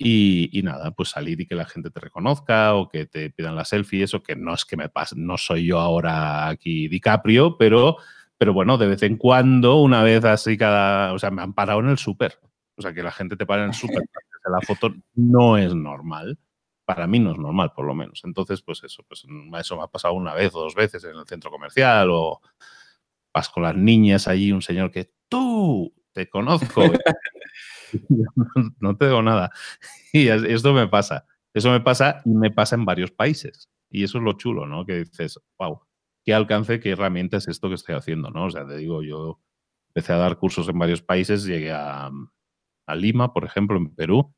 Y, 0.02 0.58
y, 0.58 0.63
nada, 0.63 0.91
pues 0.91 1.10
salir 1.10 1.41
y 1.41 1.45
que 1.45 1.56
la 1.56 1.65
gente 1.65 1.89
te 1.89 1.99
reconozca 1.99 2.73
o 2.75 2.88
que 2.88 3.06
te 3.06 3.32
pidan 3.32 3.58
la 3.58 3.65
selfie, 3.65 4.04
eso 4.04 4.23
que 4.23 4.38
no 4.38 4.54
es 4.54 4.63
que 4.63 4.78
me 4.78 4.88
pase, 4.88 5.15
no 5.17 5.38
soy 5.38 5.65
yo 5.65 5.80
ahora 5.80 6.47
aquí 6.47 6.88
DiCaprio, 6.88 7.58
pero 7.58 7.97
pero 8.39 8.54
bueno, 8.54 8.78
de 8.78 8.88
vez 8.88 9.04
en 9.04 9.17
cuando, 9.17 9.82
una 9.82 10.02
vez 10.02 10.23
así 10.23 10.58
cada. 10.58 11.12
O 11.13 11.19
sea, 11.19 11.30
me 11.30 11.41
han 11.41 11.54
parado 11.54 11.82
en 11.82 11.89
el 11.89 11.97
súper. 11.97 12.39
O 12.78 12.82
sea, 12.82 12.93
que 12.93 13.04
la 13.04 13.12
gente 13.12 13.36
te 13.36 13.45
para 13.45 13.63
en 13.63 13.69
el 13.69 13.75
súper 13.75 14.04
la 14.49 14.62
foto 14.62 14.95
no 15.15 15.58
es 15.58 15.75
normal. 15.75 16.39
Para 16.89 17.06
mí 17.06 17.19
no 17.19 17.34
es 17.34 17.38
normal, 17.38 17.71
por 17.75 17.86
lo 17.86 17.93
menos. 17.93 18.21
Entonces, 18.23 18.63
pues 18.63 18.84
eso, 18.84 19.04
pues 19.08 19.23
eso 19.60 19.78
me 19.78 19.84
ha 19.84 19.88
pasado 19.88 20.15
una 20.15 20.34
vez 20.34 20.56
o 20.56 20.62
dos 20.62 20.73
veces 20.73 21.04
en 21.04 21.15
el 21.15 21.28
centro 21.28 21.52
comercial 21.52 22.10
o 22.10 22.41
vas 23.32 23.47
con 23.49 23.62
las 23.62 23.75
niñas 23.75 24.28
allí, 24.28 24.52
un 24.52 24.63
señor 24.63 24.89
que 24.89 25.13
tú 25.30 25.93
te 26.13 26.28
conozco. 26.28 26.82
no 28.80 28.97
te 28.97 29.06
digo 29.06 29.21
nada. 29.21 29.52
Y 30.12 30.30
esto 30.30 30.73
me 30.73 30.88
pasa. 30.88 31.28
Eso 31.54 31.69
me 31.69 31.80
pasa 31.80 32.23
y 32.25 32.32
me 32.32 32.49
pasa 32.49 32.75
en 32.75 32.86
varios 32.86 33.12
países. 33.12 33.69
Y 33.91 34.04
eso 34.04 34.17
es 34.17 34.23
lo 34.23 34.34
chulo, 34.34 34.65
¿no? 34.65 34.84
Que 34.84 35.04
dices, 35.04 35.39
wow, 35.60 35.82
qué 36.25 36.34
alcance, 36.34 36.80
qué 36.80 36.89
herramienta 36.89 37.38
es 37.38 37.47
esto 37.47 37.69
que 37.69 37.75
estoy 37.75 37.93
haciendo, 37.93 38.32
¿no? 38.32 38.45
O 38.45 38.49
sea, 38.49 38.67
te 38.67 38.78
digo, 38.78 39.04
yo 39.04 39.39
empecé 39.89 40.13
a 40.13 40.17
dar 40.17 40.39
cursos 40.39 40.67
en 40.69 40.80
varios 40.80 41.04
países, 41.04 41.43
llegué 41.43 41.71
a, 41.71 42.10
Lima, 42.95 43.32
por 43.34 43.45
ejemplo, 43.45 43.78
en 43.78 43.93
Perú. 43.93 44.34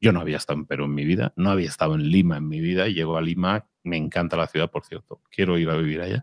Yo 0.00 0.12
no 0.12 0.20
había 0.20 0.36
estado 0.36 0.58
en 0.58 0.66
Perú 0.66 0.84
en 0.84 0.94
mi 0.94 1.04
vida, 1.04 1.32
no 1.36 1.50
había 1.50 1.68
estado 1.68 1.94
en 1.94 2.10
Lima 2.10 2.36
en 2.36 2.48
mi 2.48 2.60
vida, 2.60 2.88
y 2.88 2.94
llego 2.94 3.16
a 3.16 3.22
Lima 3.22 3.66
me 3.86 3.96
encanta 3.96 4.36
la 4.36 4.48
ciudad, 4.48 4.70
por 4.70 4.84
cierto, 4.84 5.22
quiero 5.30 5.56
ir 5.58 5.70
a 5.70 5.76
vivir 5.76 6.00
allá. 6.00 6.22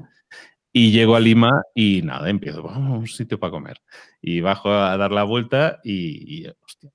Y 0.72 0.92
llego 0.92 1.16
a 1.16 1.20
Lima 1.20 1.64
y 1.74 2.02
nada, 2.02 2.30
empiezo, 2.30 2.64
vamos 2.64 2.92
a 2.92 2.98
un 3.00 3.08
sitio 3.08 3.40
para 3.40 3.52
comer. 3.52 3.82
Y 4.22 4.42
bajo 4.42 4.70
a 4.70 4.98
dar 4.98 5.12
la 5.12 5.24
vuelta 5.24 5.80
y, 5.84 6.48
hostia, 6.66 6.92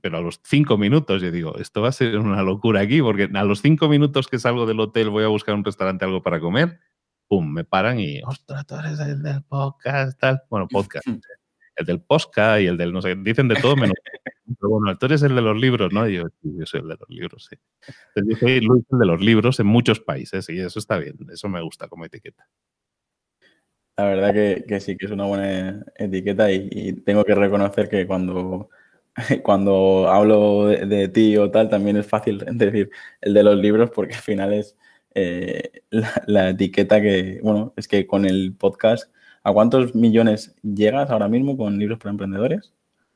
pero 0.00 0.18
a 0.18 0.20
los 0.20 0.40
cinco 0.44 0.78
minutos 0.78 1.20
yo 1.22 1.30
digo, 1.30 1.56
esto 1.58 1.82
va 1.82 1.88
a 1.88 1.92
ser 1.92 2.18
una 2.18 2.42
locura 2.42 2.80
aquí, 2.80 3.02
porque 3.02 3.28
a 3.32 3.44
los 3.44 3.60
cinco 3.60 3.88
minutos 3.88 4.28
que 4.28 4.38
salgo 4.38 4.66
del 4.66 4.80
hotel 4.80 5.10
voy 5.10 5.24
a 5.24 5.28
buscar 5.28 5.54
un 5.54 5.64
restaurante, 5.64 6.04
algo 6.04 6.22
para 6.22 6.40
comer, 6.40 6.80
pum, 7.28 7.52
me 7.52 7.64
paran 7.64 8.00
y, 8.00 8.22
ostras, 8.22 8.66
tú 8.66 8.76
eres 8.76 8.98
el 9.00 9.22
del 9.22 9.42
podcast, 9.42 10.18
tal. 10.18 10.42
Bueno, 10.48 10.66
podcast. 10.68 11.06
el 11.78 11.86
del 11.86 12.00
podcast 12.00 12.60
y 12.60 12.66
el 12.66 12.76
del, 12.76 12.92
no 12.92 13.02
sé, 13.02 13.14
dicen 13.16 13.48
de 13.48 13.56
todo 13.56 13.76
menos. 13.76 13.94
Pero 14.60 14.70
bueno, 14.70 14.96
tú 14.96 15.06
eres 15.06 15.22
el 15.22 15.34
de 15.34 15.42
los 15.42 15.58
libros, 15.58 15.92
¿no? 15.92 16.08
Y 16.08 16.16
yo, 16.16 16.24
yo 16.42 16.66
soy 16.66 16.80
el 16.80 16.88
de 16.88 16.96
los 16.98 17.08
libros, 17.08 17.48
sí. 17.50 17.56
Entonces 18.14 18.40
yo 18.40 18.46
soy 18.46 18.60
Luis 18.60 18.84
el 18.90 18.98
de 18.98 19.06
los 19.06 19.20
libros 19.20 19.60
en 19.60 19.66
muchos 19.66 20.00
países 20.00 20.48
y 20.48 20.58
eso 20.58 20.78
está 20.78 20.98
bien, 20.98 21.16
eso 21.32 21.48
me 21.48 21.60
gusta 21.60 21.88
como 21.88 22.04
etiqueta. 22.04 22.48
La 23.98 24.04
verdad 24.04 24.32
que, 24.32 24.80
sí, 24.80 24.96
que 24.96 25.06
es 25.06 25.12
una 25.12 25.24
buena 25.24 25.84
etiqueta 25.96 26.52
y, 26.52 26.92
tengo 27.04 27.24
que 27.24 27.34
reconocer 27.34 27.88
que 27.88 28.06
cuando, 28.06 28.70
cuando 29.42 30.08
hablo 30.08 30.66
de, 30.66 31.08
ti 31.08 31.36
o 31.36 31.50
tal, 31.50 31.68
también 31.68 31.96
es 31.96 32.06
fácil 32.06 32.38
decir 32.52 32.90
el 33.20 33.34
de 33.34 33.42
los 33.42 33.56
libros 33.56 33.90
porque 33.90 34.14
al 34.14 34.20
final 34.20 34.52
es 34.52 34.76
eh, 35.16 35.82
la, 35.90 36.50
etiqueta 36.50 37.00
que, 37.00 37.40
bueno, 37.42 37.74
es 37.76 37.88
que 37.88 38.06
con 38.06 38.24
el 38.24 38.54
podcast, 38.56 39.12
¿a 39.48 39.52
cuántos 39.52 39.94
millones 39.94 40.54
llegas 40.62 41.10
ahora 41.10 41.26
mismo 41.26 41.56
con 41.56 41.78
libros 41.78 41.98
para 41.98 42.10
emprendedores? 42.10 42.74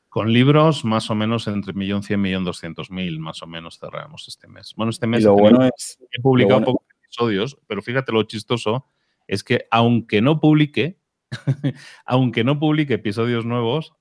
Con 0.09 0.33
libros, 0.33 0.85
más 0.85 1.11
o 1.11 1.15
menos 1.15 1.47
entre 1.47 1.75
millón 1.75 2.03
cien, 2.03 2.21
millón 2.23 2.45
doscientos 2.45 2.91
mil, 2.91 3.21
más 3.21 3.43
o 3.43 3.47
menos 3.47 3.79
cerramos 3.79 4.29
este 4.29 4.49
mes. 4.49 4.73
Bueno, 4.77 4.91
este 4.91 5.07
mes 5.07 5.25
lo 5.25 5.35
bueno 5.35 5.63
es, 5.65 5.99
he 6.11 6.21
publicado 6.21 6.65
pocos 6.65 6.87
episodios, 7.05 7.59
pero 7.67 7.83
fíjate 7.83 8.13
lo 8.13 8.23
chistoso 8.23 8.87
es 9.27 9.45
que 9.45 9.67
aunque 9.71 10.23
no 10.23 10.41
publique, 10.41 10.99
aunque 12.07 12.45
no 12.45 12.59
publique 12.59 12.95
episodios 12.95 13.45
nuevos, 13.45 13.93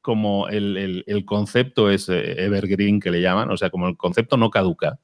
como 0.00 0.48
el, 0.48 1.04
concepto 1.26 1.90
es 1.90 2.08
eh, 2.08 2.44
evergreen 2.44 3.00
que 3.00 3.10
le 3.10 3.20
llaman, 3.20 3.50
o 3.50 3.56
sea, 3.56 3.70
como 3.70 3.88
el 3.88 3.96
concepto 3.96 4.36
no 4.36 4.50
caduca, 4.50 5.00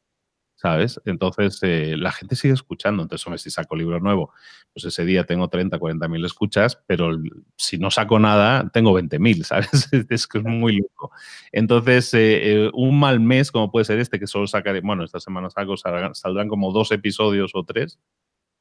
¿sabes? 0.57 1.01
Entonces 1.05 1.59
eh, 1.63 1.95
la 1.97 2.11
gente 2.13 2.35
sigue 2.35 2.55
escuchando. 2.55 3.03
Entonces, 3.03 3.27
hombre, 3.27 3.39
si 3.39 3.51
saco 3.51 3.77
libro 3.77 4.01
nuevo, 4.01 4.33
pues 4.73 4.85
ese 4.87 5.05
día 5.05 5.25
tengo 5.25 5.49
30, 5.49 5.79
40 5.79 6.09
mil 6.09 6.25
escuchas, 6.25 6.83
pero 6.87 7.11
si 7.57 7.79
no 7.79 7.91
saco 7.91 8.19
nada, 8.19 8.69
tengo 8.71 8.93
20 8.93 9.19
mil, 9.19 9.45
¿sabes? 9.45 9.89
es 9.93 10.27
que 10.27 10.39
es 10.39 10.45
muy 10.45 10.79
loco. 10.79 11.13
Entonces, 11.53 12.11
eh, 12.15 12.71
un 12.75 12.99
mal 12.99 13.21
mes, 13.21 13.53
como 13.53 13.71
puede 13.71 13.85
ser 13.85 13.99
este, 14.01 14.19
que 14.19 14.27
solo 14.27 14.47
sacaré, 14.47 14.81
bueno, 14.81 15.05
esta 15.05 15.21
semana 15.21 15.51
saco, 15.51 15.77
saldrán 15.77 16.49
como 16.49 16.73
dos 16.73 16.91
episodios 16.91 17.53
o 17.55 17.65
tres, 17.65 17.99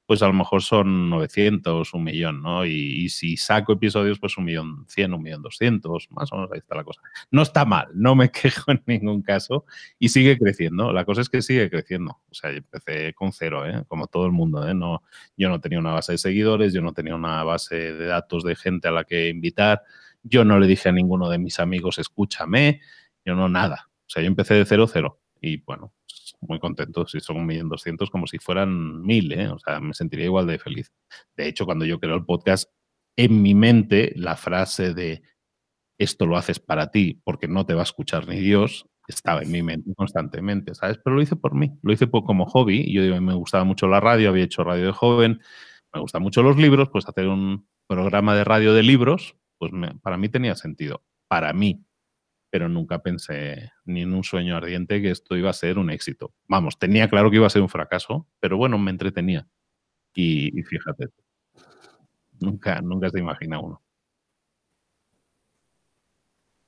pues 0.05 0.21
a 0.21 0.27
lo 0.27 0.33
mejor 0.33 0.61
son 0.61 1.09
900, 1.09 1.93
un 1.93 2.03
millón, 2.03 2.41
¿no? 2.41 2.65
Y, 2.65 3.09
si 3.09 3.37
saco 3.37 3.73
episodios, 3.73 4.19
pues 4.19 4.37
un 4.37 4.45
millón 4.45 4.85
100, 4.87 5.13
un 5.13 5.23
millón 5.23 5.41
200, 5.41 6.11
más 6.11 6.31
o 6.31 6.35
menos 6.35 6.51
ahí 6.51 6.59
está 6.59 6.75
la 6.75 6.83
cosa. 6.83 7.01
No 7.31 7.41
está 7.41 7.65
mal, 7.65 7.87
no 7.93 8.15
me 8.15 8.29
quejo 8.31 8.71
en 8.71 8.83
ningún 8.85 9.21
caso 9.21 9.65
y 9.97 10.09
sigue 10.09 10.37
creciendo. 10.37 10.93
La 10.93 11.05
cosa 11.05 11.21
es 11.21 11.29
que 11.29 11.41
sigue 11.41 11.69
creciendo. 11.69 12.19
O 12.29 12.33
sea, 12.33 12.51
yo 12.51 12.57
empecé 12.57 13.13
con 13.13 13.31
cero, 13.31 13.67
¿eh? 13.67 13.83
Como 13.87 14.07
todo 14.07 14.25
el 14.25 14.31
mundo, 14.31 14.67
¿eh? 14.67 14.73
No, 14.73 15.01
yo 15.37 15.49
no 15.49 15.59
tenía 15.59 15.79
una 15.79 15.93
base 15.93 16.13
de 16.13 16.17
seguidores, 16.19 16.73
yo 16.73 16.81
no 16.81 16.93
tenía 16.93 17.15
una 17.15 17.43
base 17.43 17.93
de 17.93 18.05
datos 18.05 18.43
de 18.43 18.55
gente 18.55 18.87
a 18.87 18.91
la 18.91 19.05
que 19.05 19.29
invitar, 19.29 19.81
yo 20.21 20.45
no 20.45 20.59
le 20.59 20.67
dije 20.67 20.89
a 20.89 20.91
ninguno 20.91 21.29
de 21.29 21.39
mis 21.39 21.59
amigos, 21.59 21.97
escúchame, 21.97 22.81
yo 23.25 23.35
no 23.35 23.49
nada. 23.49 23.89
O 24.01 24.09
sea, 24.09 24.21
yo 24.21 24.27
empecé 24.27 24.53
de 24.53 24.65
cero, 24.65 24.87
cero. 24.91 25.19
Y 25.41 25.57
bueno, 25.57 25.93
muy 26.47 26.59
contento 26.59 27.07
si 27.07 27.19
son 27.19 27.37
un 27.37 27.45
millón 27.45 27.69
doscientos 27.69 28.09
como 28.09 28.27
si 28.27 28.39
fueran 28.39 29.01
mil, 29.01 29.31
¿eh? 29.33 29.49
O 29.49 29.59
sea, 29.59 29.79
me 29.79 29.93
sentiría 29.93 30.25
igual 30.25 30.47
de 30.47 30.59
feliz. 30.59 30.91
De 31.35 31.47
hecho, 31.47 31.65
cuando 31.65 31.85
yo 31.85 31.99
creo 31.99 32.15
el 32.15 32.25
podcast, 32.25 32.69
en 33.17 33.41
mi 33.41 33.55
mente 33.55 34.13
la 34.15 34.35
frase 34.35 34.93
de 34.93 35.21
esto 35.97 36.25
lo 36.25 36.37
haces 36.37 36.59
para 36.59 36.91
ti 36.91 37.21
porque 37.23 37.47
no 37.47 37.65
te 37.65 37.73
va 37.73 37.81
a 37.81 37.83
escuchar 37.83 38.27
ni 38.27 38.39
Dios 38.39 38.85
estaba 39.07 39.41
en 39.41 39.51
mi 39.51 39.61
mente 39.61 39.93
constantemente, 39.95 40.73
¿sabes? 40.75 40.99
Pero 41.03 41.15
lo 41.15 41.21
hice 41.21 41.35
por 41.35 41.53
mí, 41.53 41.71
lo 41.81 41.93
hice 41.93 42.09
como 42.09 42.45
hobby. 42.45 42.81
Y 42.81 42.93
yo 42.93 43.03
digo, 43.03 43.19
me 43.21 43.33
gustaba 43.33 43.63
mucho 43.63 43.87
la 43.87 43.99
radio, 43.99 44.29
había 44.29 44.43
hecho 44.43 44.63
radio 44.63 44.85
de 44.85 44.91
joven, 44.91 45.41
me 45.93 46.01
gustan 46.01 46.21
mucho 46.21 46.41
los 46.43 46.57
libros, 46.57 46.89
pues 46.89 47.07
hacer 47.07 47.27
un 47.27 47.67
programa 47.87 48.35
de 48.35 48.43
radio 48.43 48.73
de 48.73 48.83
libros, 48.83 49.35
pues 49.57 49.71
para 50.01 50.17
mí 50.17 50.29
tenía 50.29 50.55
sentido. 50.55 51.03
Para 51.27 51.53
mí, 51.53 51.85
pero 52.55 52.69
nunca 52.69 52.99
pensé 52.99 53.73
ni 53.83 54.03
en 54.03 54.13
un 54.13 54.23
sueño 54.23 54.55
ardiente 54.55 55.01
que 55.01 55.11
esto 55.11 55.35
iba 55.35 55.49
a 55.49 55.53
ser 55.53 55.77
un 55.77 55.89
éxito. 55.89 56.33
Vamos, 56.47 56.79
tenía 56.79 57.09
claro 57.09 57.29
que 57.29 57.35
iba 57.35 57.45
a 57.45 57.49
ser 57.49 57.61
un 57.61 57.67
fracaso, 57.67 58.29
pero 58.39 58.55
bueno, 58.55 58.77
me 58.77 58.91
entretenía. 58.91 59.45
Y, 60.13 60.63
fíjate, 60.63 61.09
nunca, 62.39 62.79
nunca 62.79 63.09
se 63.09 63.19
imagina 63.19 63.59
uno. 63.59 63.81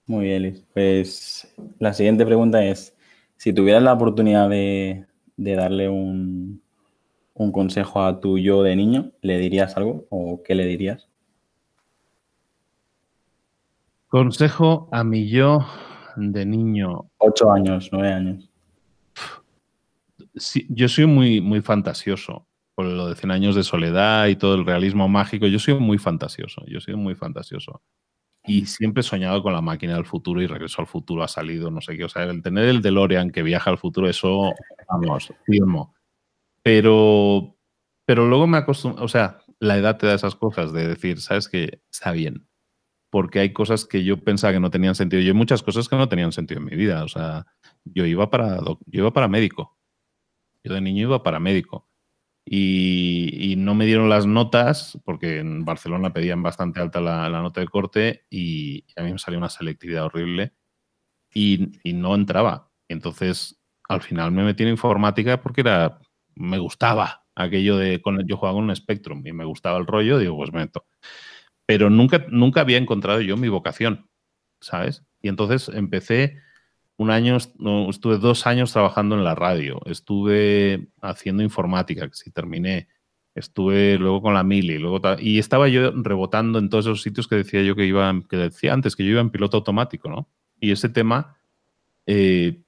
Muy 0.07 0.25
bien. 0.25 0.65
Pues 0.73 1.55
la 1.79 1.93
siguiente 1.93 2.25
pregunta 2.25 2.65
es, 2.65 2.93
si 3.37 3.53
tuvieras 3.53 3.81
la 3.81 3.93
oportunidad 3.93 4.49
de, 4.49 5.05
darle 5.37 5.87
un, 5.87 6.61
un 7.33 7.51
consejo 7.53 8.03
a 8.03 8.19
tu 8.19 8.37
yo 8.37 8.61
de 8.61 8.75
niño, 8.75 9.13
¿le 9.21 9.37
dirías 9.37 9.77
algo 9.77 10.05
o 10.09 10.43
qué 10.43 10.53
le 10.53 10.65
dirías? 10.65 11.07
Consejo 14.07 14.87
a 14.91 15.03
mi 15.03 15.27
yo 15.27 15.65
de 16.15 16.45
niño. 16.45 17.09
Ocho 17.17 17.51
años, 17.51 17.89
nueve 17.91 18.13
años. 18.13 18.49
Sí, 20.35 20.65
yo 20.69 20.87
soy 20.87 21.05
muy, 21.05 21.41
muy 21.41 21.61
fantasioso. 21.61 22.47
Por 22.73 22.85
lo 22.85 23.09
de 23.09 23.15
100 23.15 23.31
años 23.31 23.55
de 23.55 23.63
soledad 23.63 24.27
y 24.27 24.35
todo 24.35 24.55
el 24.55 24.65
realismo 24.65 25.07
mágico, 25.07 25.47
yo 25.47 25.57
soy 25.57 25.73
muy 25.75 25.97
fantasioso. 25.97 26.63
Yo 26.67 26.79
soy 26.79 26.95
muy 26.95 27.15
fantasioso. 27.15 27.81
Y 28.45 28.65
siempre 28.67 29.01
he 29.01 29.03
soñado 29.03 29.43
con 29.43 29.51
la 29.51 29.61
máquina 29.61 29.95
del 29.95 30.05
futuro 30.05 30.41
y 30.41 30.47
regreso 30.47 30.81
al 30.81 30.87
futuro 30.87 31.23
ha 31.23 31.27
salido, 31.27 31.69
no 31.69 31.81
sé 31.81 31.97
qué. 31.97 32.05
O 32.05 32.09
sea, 32.09 32.23
el 32.23 32.41
tener 32.41 32.65
el 32.65 32.81
DeLorean 32.81 33.31
que 33.31 33.43
viaja 33.43 33.71
al 33.71 33.77
futuro, 33.77 34.07
eso, 34.07 34.51
vamos, 34.87 35.33
firmo. 35.45 35.95
Pero, 36.63 37.57
pero 38.05 38.25
luego 38.25 38.47
me 38.47 38.57
acostumbro, 38.57 39.03
o 39.03 39.07
sea, 39.07 39.39
la 39.59 39.77
edad 39.77 39.97
te 39.97 40.07
da 40.07 40.13
esas 40.13 40.35
cosas 40.35 40.71
de 40.71 40.87
decir, 40.87 41.19
sabes 41.19 41.49
que 41.49 41.81
está 41.91 42.11
bien, 42.11 42.46
porque 43.09 43.39
hay 43.39 43.53
cosas 43.53 43.85
que 43.85 44.03
yo 44.03 44.17
pensaba 44.23 44.53
que 44.53 44.59
no 44.59 44.71
tenían 44.71 44.95
sentido. 44.95 45.21
Yo 45.21 45.29
hay 45.29 45.37
muchas 45.37 45.63
cosas 45.63 45.87
que 45.87 45.95
no 45.95 46.09
tenían 46.09 46.31
sentido 46.31 46.59
en 46.59 46.65
mi 46.65 46.75
vida. 46.75 47.03
O 47.03 47.07
sea, 47.07 47.45
yo 47.85 48.05
iba 48.05 48.29
para, 48.29 48.57
yo 48.57 48.77
iba 49.01 49.13
para 49.13 49.27
médico. 49.27 49.77
Yo 50.63 50.73
de 50.73 50.81
niño 50.81 51.03
iba 51.03 51.23
para 51.23 51.39
médico. 51.39 51.87
Y, 52.45 53.55
no 53.57 53.75
me 53.75 53.85
dieron 53.85 54.09
las 54.09 54.25
notas, 54.25 54.97
porque 55.03 55.39
en 55.39 55.65
Barcelona 55.65 56.13
pedían 56.13 56.41
bastante 56.43 56.79
alta 56.79 57.01
la, 57.01 57.29
nota 57.29 57.59
de 57.59 57.67
corte 57.67 58.25
y 58.29 58.85
a 58.95 59.03
mí 59.03 59.11
me 59.11 59.19
salió 59.19 59.37
una 59.37 59.49
selectividad 59.49 60.05
horrible 60.05 60.53
y, 61.33 61.71
no 61.93 62.15
entraba. 62.15 62.71
Entonces, 62.87 63.59
al 63.89 64.01
final 64.01 64.31
me 64.31 64.43
metí 64.43 64.63
en 64.63 64.69
informática 64.69 65.41
porque 65.41 65.61
era, 65.61 65.99
me 66.35 66.57
gustaba 66.57 67.25
aquello 67.35 67.77
de, 67.77 68.01
con, 68.01 68.25
yo 68.27 68.37
jugaba 68.37 68.55
con 68.57 68.65
un 68.65 68.75
Spectrum 68.75 69.25
y 69.25 69.33
me 69.33 69.45
gustaba 69.45 69.77
el 69.77 69.87
rollo, 69.87 70.17
digo, 70.19 70.37
pues 70.37 70.53
meto 70.53 70.85
pero 71.67 71.91
nunca, 71.91 72.25
nunca 72.29 72.61
había 72.61 72.77
encontrado 72.77 73.21
yo 73.21 73.37
mi 73.37 73.49
vocación, 73.49 74.09
¿sabes? 74.61 75.03
Y 75.21 75.27
entonces 75.27 75.69
empecé 75.69 76.37
un 76.95 77.11
año, 77.11 77.35
estuve 77.35 78.17
dos 78.17 78.47
años 78.47 78.71
trabajando 78.71 79.15
en 79.15 79.23
la 79.23 79.35
radio, 79.35 79.81
estuve 79.85 80.87
haciendo 81.01 81.43
informática, 81.43 82.07
que 82.07 82.15
sí 82.15 82.31
terminé, 82.31 82.87
estuve 83.35 83.97
luego 83.99 84.21
con 84.21 84.33
la 84.33 84.43
mili, 84.43 84.79
luego 84.79 85.01
y 85.19 85.39
estaba 85.39 85.67
yo 85.67 85.91
rebotando 85.91 86.57
en 86.57 86.69
todos 86.69 86.85
esos 86.85 87.03
sitios 87.03 87.27
que 87.27 87.35
decía 87.35 87.61
yo 87.61 87.75
que 87.75 87.85
iba, 87.85 88.11
que 88.29 88.37
decía 88.37 88.73
antes, 88.73 88.95
que 88.95 89.03
yo 89.03 89.11
iba 89.11 89.21
en 89.21 89.29
piloto 89.29 89.57
automático, 89.57 90.09
¿no? 90.09 90.29
Y 90.59 90.71
ese 90.71 90.89
tema 90.89 91.37
eh, 92.07 92.61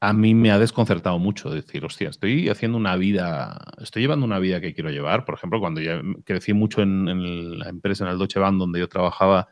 a 0.00 0.14
mí 0.14 0.34
me 0.34 0.50
ha 0.50 0.58
desconcertado 0.58 1.18
mucho 1.18 1.50
decir, 1.50 1.84
hostia, 1.84 2.08
estoy 2.08 2.48
haciendo 2.48 2.78
una 2.78 2.96
vida, 2.96 3.58
estoy 3.82 4.02
llevando 4.02 4.24
una 4.24 4.38
vida 4.38 4.60
que 4.60 4.72
quiero 4.72 4.90
llevar. 4.90 5.26
Por 5.26 5.34
ejemplo, 5.34 5.60
cuando 5.60 5.82
ya 5.82 6.00
crecí 6.24 6.54
mucho 6.54 6.80
en, 6.80 7.58
la 7.58 7.68
empresa, 7.68 8.04
en 8.04 8.10
el 8.10 8.18
Deutsche 8.18 8.40
Bank, 8.40 8.56
donde 8.56 8.80
yo 8.80 8.88
trabajaba, 8.88 9.48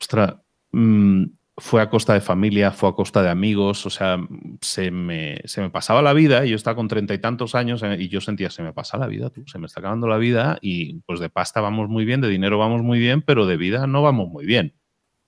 ostras, 0.00 0.34
mm, 0.72 1.26
fue 1.58 1.80
a 1.80 1.90
costa 1.90 2.14
de 2.14 2.20
familia, 2.20 2.72
fue 2.72 2.88
a 2.88 2.92
costa 2.92 3.22
de 3.22 3.28
amigos, 3.28 3.86
o 3.86 3.90
sea, 3.90 4.18
se 4.60 4.90
me, 4.90 5.40
se 5.44 5.60
me 5.60 5.70
pasaba 5.70 6.02
la 6.02 6.12
vida, 6.12 6.44
yo 6.44 6.56
estaba 6.56 6.74
con 6.74 6.88
treinta 6.88 7.14
y 7.14 7.18
tantos 7.18 7.54
años 7.54 7.82
eh, 7.84 7.98
y 8.00 8.08
yo 8.08 8.20
sentía, 8.20 8.50
se 8.50 8.62
me 8.62 8.72
pasa 8.72 8.98
la 8.98 9.06
vida, 9.06 9.30
tú, 9.30 9.46
se 9.46 9.58
me 9.58 9.66
está 9.66 9.78
acabando 9.80 10.08
la 10.08 10.16
vida 10.16 10.58
y 10.60 11.00
pues 11.02 11.20
de 11.20 11.28
pasta 11.28 11.60
vamos 11.60 11.88
muy 11.88 12.04
bien, 12.04 12.20
de 12.20 12.28
dinero 12.28 12.58
vamos 12.58 12.82
muy 12.82 12.98
bien, 12.98 13.22
pero 13.22 13.46
de 13.46 13.56
vida 13.56 13.86
no 13.86 14.02
vamos 14.02 14.28
muy 14.28 14.46
bien, 14.46 14.74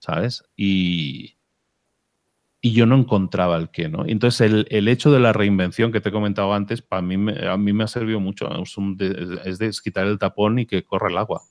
¿sabes? 0.01 0.43
Y, 0.57 1.37
y 2.65 2.73
yo 2.75 2.87
no 2.87 2.95
encontraba 2.95 3.57
el 3.57 3.71
qué, 3.71 3.89
¿no? 3.89 4.05
Entonces, 4.07 4.41
el, 4.41 4.69
el, 4.71 4.87
hecho 4.87 5.11
de 5.11 5.19
la 5.19 5.33
reinvención 5.33 5.91
que 5.91 6.01
te 6.01 6.11
he 6.11 6.13
comentado 6.13 6.55
antes, 6.55 6.81
para 6.81 7.03
mí, 7.03 7.17
a 7.45 7.57
mí 7.57 7.73
me 7.73 7.83
ha 7.83 7.89
servido 7.89 8.21
mucho. 8.21 8.49
Es, 9.45 9.59
de, 9.59 9.71
quitar 9.83 10.07
el 10.07 10.21
tapón 10.21 10.61
y 10.61 10.67
que 10.67 10.85
corra 10.85 11.11
el 11.11 11.19
agua. 11.19 11.43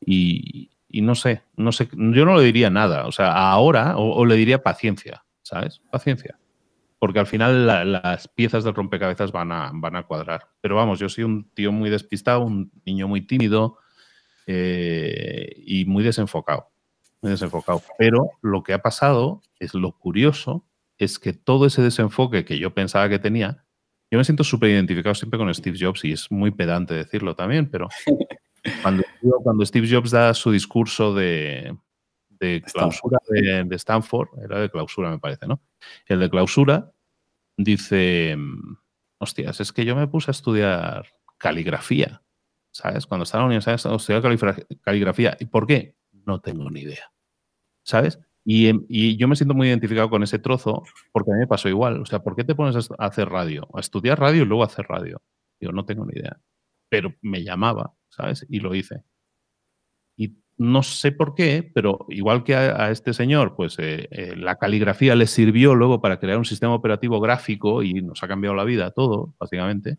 Y, 0.00 0.70
y, 0.88 1.00
no 1.00 1.16
sé, 1.16 1.42
no 1.56 1.72
sé, 1.72 1.88
yo 1.92 2.24
no 2.24 2.36
le 2.36 2.44
diría 2.44 2.70
nada. 2.70 3.08
O 3.08 3.12
sea, 3.12 3.32
ahora, 3.32 3.96
o, 3.96 4.24
le 4.24 4.36
diría 4.36 4.62
paciencia, 4.62 5.24
¿sabes? 5.42 5.82
Paciencia. 5.90 6.38
porque 7.00 7.18
al 7.18 7.26
final 7.26 7.66
las 7.66 8.28
piezas 8.28 8.62
del 8.62 8.74
rompecabezas 8.74 9.32
van 9.32 9.50
a, 9.50 9.72
van 9.74 9.96
a 9.96 10.04
cuadrar. 10.04 10.46
Pero 10.60 10.76
vamos, 10.76 11.00
yo 11.00 11.08
soy 11.08 11.24
un 11.24 11.50
tío 11.50 11.72
muy 11.72 11.90
despistado, 11.90 12.42
un 12.42 12.70
niño 12.86 13.08
muy 13.08 13.22
tímido 13.22 13.78
eh, 14.46 15.52
y 15.66 15.84
muy 15.84 16.04
desenfocado. 16.04 16.70
Muy 17.22 17.32
desenfocado. 17.32 17.82
Pero 17.98 18.30
lo 18.42 18.62
que 18.62 18.72
ha 18.72 18.82
pasado 18.82 19.42
es 19.58 19.74
lo 19.74 19.92
curioso, 19.92 20.64
es 20.98 21.18
que 21.18 21.32
todo 21.32 21.66
ese 21.66 21.82
desenfoque 21.82 22.44
que 22.44 22.58
yo 22.58 22.74
pensaba 22.74 23.08
que 23.08 23.18
tenía, 23.18 23.64
yo 24.10 24.18
me 24.18 24.24
siento 24.24 24.44
súper 24.44 24.70
identificado 24.70 25.14
siempre 25.14 25.38
con 25.38 25.52
Steve 25.52 25.78
Jobs 25.80 26.04
y 26.04 26.12
es 26.12 26.30
muy 26.30 26.50
pedante 26.50 26.94
decirlo 26.94 27.34
también, 27.34 27.70
pero 27.70 27.88
cuando, 28.82 29.04
cuando 29.42 29.66
Steve 29.66 29.88
Jobs 29.90 30.10
da 30.10 30.32
su 30.34 30.50
discurso 30.50 31.14
de, 31.14 31.76
de 32.40 32.62
clausura 32.62 33.18
de, 33.28 33.76
Stanford, 33.76 34.28
era 34.42 34.60
de 34.60 34.70
clausura 34.70 35.10
me 35.10 35.18
parece, 35.18 35.46
¿no? 35.46 35.60
El 36.06 36.20
de 36.20 36.30
clausura 36.30 36.92
dice, 37.56 38.36
hostias, 39.18 39.60
es 39.60 39.72
que 39.72 39.84
yo 39.84 39.96
me 39.96 40.06
puse 40.06 40.30
a 40.30 40.32
estudiar 40.32 41.06
caligrafía, 41.36 42.22
¿sabes? 42.70 43.06
Cuando 43.06 43.24
estaba 43.24 43.42
en 43.42 43.50
la 43.50 43.56
universidad, 43.56 43.94
estudiar 43.94 44.22
caligrafía. 44.82 45.36
¿Y 45.40 45.46
por 45.46 45.66
qué? 45.66 45.97
No 46.28 46.42
tengo 46.42 46.70
ni 46.70 46.80
idea, 46.82 47.10
¿sabes? 47.84 48.18
Em, 48.44 48.84
y, 48.88 49.16
yo 49.16 49.28
me 49.28 49.34
siento 49.34 49.54
muy 49.54 49.68
identificado 49.68 50.10
con 50.10 50.22
ese 50.22 50.38
trozo 50.38 50.82
porque 51.10 51.30
a 51.30 51.34
mí 51.34 51.40
me 51.40 51.46
pasó 51.46 51.70
igual. 51.70 52.02
O 52.02 52.04
sea, 52.04 52.18
¿por 52.22 52.36
qué 52.36 52.44
te 52.44 52.54
pones 52.54 52.90
a 52.98 53.06
hacer 53.06 53.30
radio? 53.30 53.66
A 53.72 53.80
estudiar 53.80 54.20
radio 54.20 54.42
y 54.42 54.44
luego 54.44 54.62
hacer 54.62 54.84
radio. 54.86 55.22
Yo 55.58 55.72
no 55.72 55.86
tengo 55.86 56.04
ni 56.04 56.12
idea. 56.18 56.38
Pero 56.90 57.14
me 57.22 57.42
llamaba, 57.42 57.94
¿sabes? 58.10 58.46
Y 58.50 58.60
lo 58.60 58.74
hice. 58.74 59.04
Y 60.18 60.36
no 60.58 60.82
sé 60.82 61.12
por 61.12 61.34
qué, 61.34 61.70
pero 61.74 62.04
igual 62.10 62.44
que 62.44 62.54
a, 62.56 62.90
este 62.90 63.14
señor, 63.14 63.56
pues 63.56 63.78
eh, 63.78 64.06
eh, 64.10 64.36
la 64.36 64.56
caligrafía 64.56 65.14
le 65.14 65.26
sirvió 65.26 65.74
luego 65.74 66.02
para 66.02 66.20
crear 66.20 66.36
un 66.36 66.44
sistema 66.44 66.74
operativo 66.74 67.20
gráfico 67.20 67.82
y 67.82 67.94
nos 68.02 68.22
ha 68.22 68.28
cambiado 68.28 68.54
la 68.54 68.64
vida 68.64 68.90
todo, 68.90 69.34
básicamente. 69.38 69.98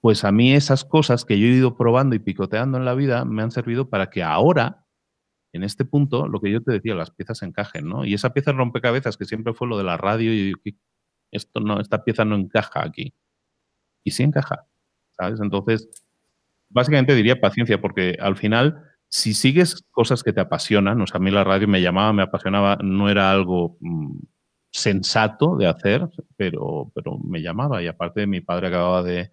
Pues 0.00 0.24
a 0.24 0.32
mí 0.32 0.52
esas 0.54 0.84
cosas 0.84 1.24
que 1.24 1.38
yo 1.38 1.46
he 1.46 1.50
ido 1.50 1.76
probando 1.76 2.14
y 2.14 2.20
picoteando 2.20 2.78
en 2.78 2.84
la 2.84 2.94
vida 2.94 3.24
me 3.24 3.42
han 3.42 3.50
servido 3.50 3.88
para 3.88 4.10
que 4.10 4.22
ahora, 4.22 4.84
en 5.52 5.64
este 5.64 5.84
punto, 5.84 6.28
lo 6.28 6.40
que 6.40 6.50
yo 6.50 6.62
te 6.62 6.72
decía, 6.72 6.94
las 6.94 7.10
piezas 7.10 7.42
encajen, 7.42 7.88
¿no? 7.88 8.04
Y 8.04 8.14
esa 8.14 8.32
pieza 8.32 8.52
rompecabezas 8.52 9.16
que 9.16 9.24
siempre 9.24 9.54
fue 9.54 9.66
lo 9.68 9.78
de 9.78 9.84
la 9.84 9.96
radio 9.96 10.32
y 10.32 10.54
esto 11.30 11.60
no, 11.60 11.80
esta 11.80 12.04
pieza 12.04 12.24
no 12.24 12.36
encaja 12.36 12.84
aquí. 12.84 13.14
Y 14.04 14.12
sí 14.12 14.22
encaja, 14.22 14.66
¿sabes? 15.16 15.40
Entonces, 15.40 15.88
básicamente 16.68 17.14
diría 17.14 17.40
paciencia, 17.40 17.80
porque 17.80 18.16
al 18.20 18.36
final, 18.36 18.82
si 19.08 19.34
sigues 19.34 19.84
cosas 19.90 20.22
que 20.22 20.32
te 20.32 20.40
apasionan, 20.40 21.00
o 21.00 21.06
sea, 21.06 21.18
a 21.18 21.22
mí 21.22 21.30
la 21.30 21.44
radio 21.44 21.68
me 21.68 21.82
llamaba, 21.82 22.12
me 22.12 22.22
apasionaba, 22.22 22.78
no 22.82 23.08
era 23.10 23.30
algo 23.30 23.76
mm, 23.80 24.18
sensato 24.70 25.56
de 25.56 25.66
hacer, 25.66 26.08
pero, 26.36 26.90
pero 26.94 27.18
me 27.18 27.42
llamaba. 27.42 27.82
Y 27.82 27.88
aparte, 27.88 28.26
mi 28.26 28.40
padre 28.40 28.68
acababa 28.68 29.02
de, 29.02 29.30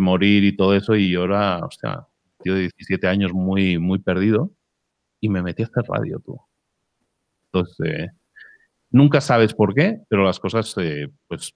morir 0.00 0.44
y 0.44 0.56
todo 0.56 0.74
eso, 0.74 0.96
y 0.96 1.10
yo 1.10 1.24
era, 1.24 1.58
hostia, 1.58 2.06
tío 2.42 2.54
de 2.54 2.62
17 2.62 3.06
años 3.06 3.32
muy, 3.32 3.78
muy 3.78 3.98
perdido, 3.98 4.52
y 5.20 5.28
me 5.28 5.42
metí 5.42 5.62
a 5.62 5.66
hacer 5.66 5.84
radio, 5.88 6.20
tú. 6.24 6.38
Entonces, 7.46 7.86
eh, 7.86 8.10
nunca 8.90 9.20
sabes 9.20 9.54
por 9.54 9.74
qué, 9.74 10.00
pero 10.08 10.24
las 10.24 10.40
cosas, 10.40 10.74
eh, 10.78 11.08
pues, 11.28 11.54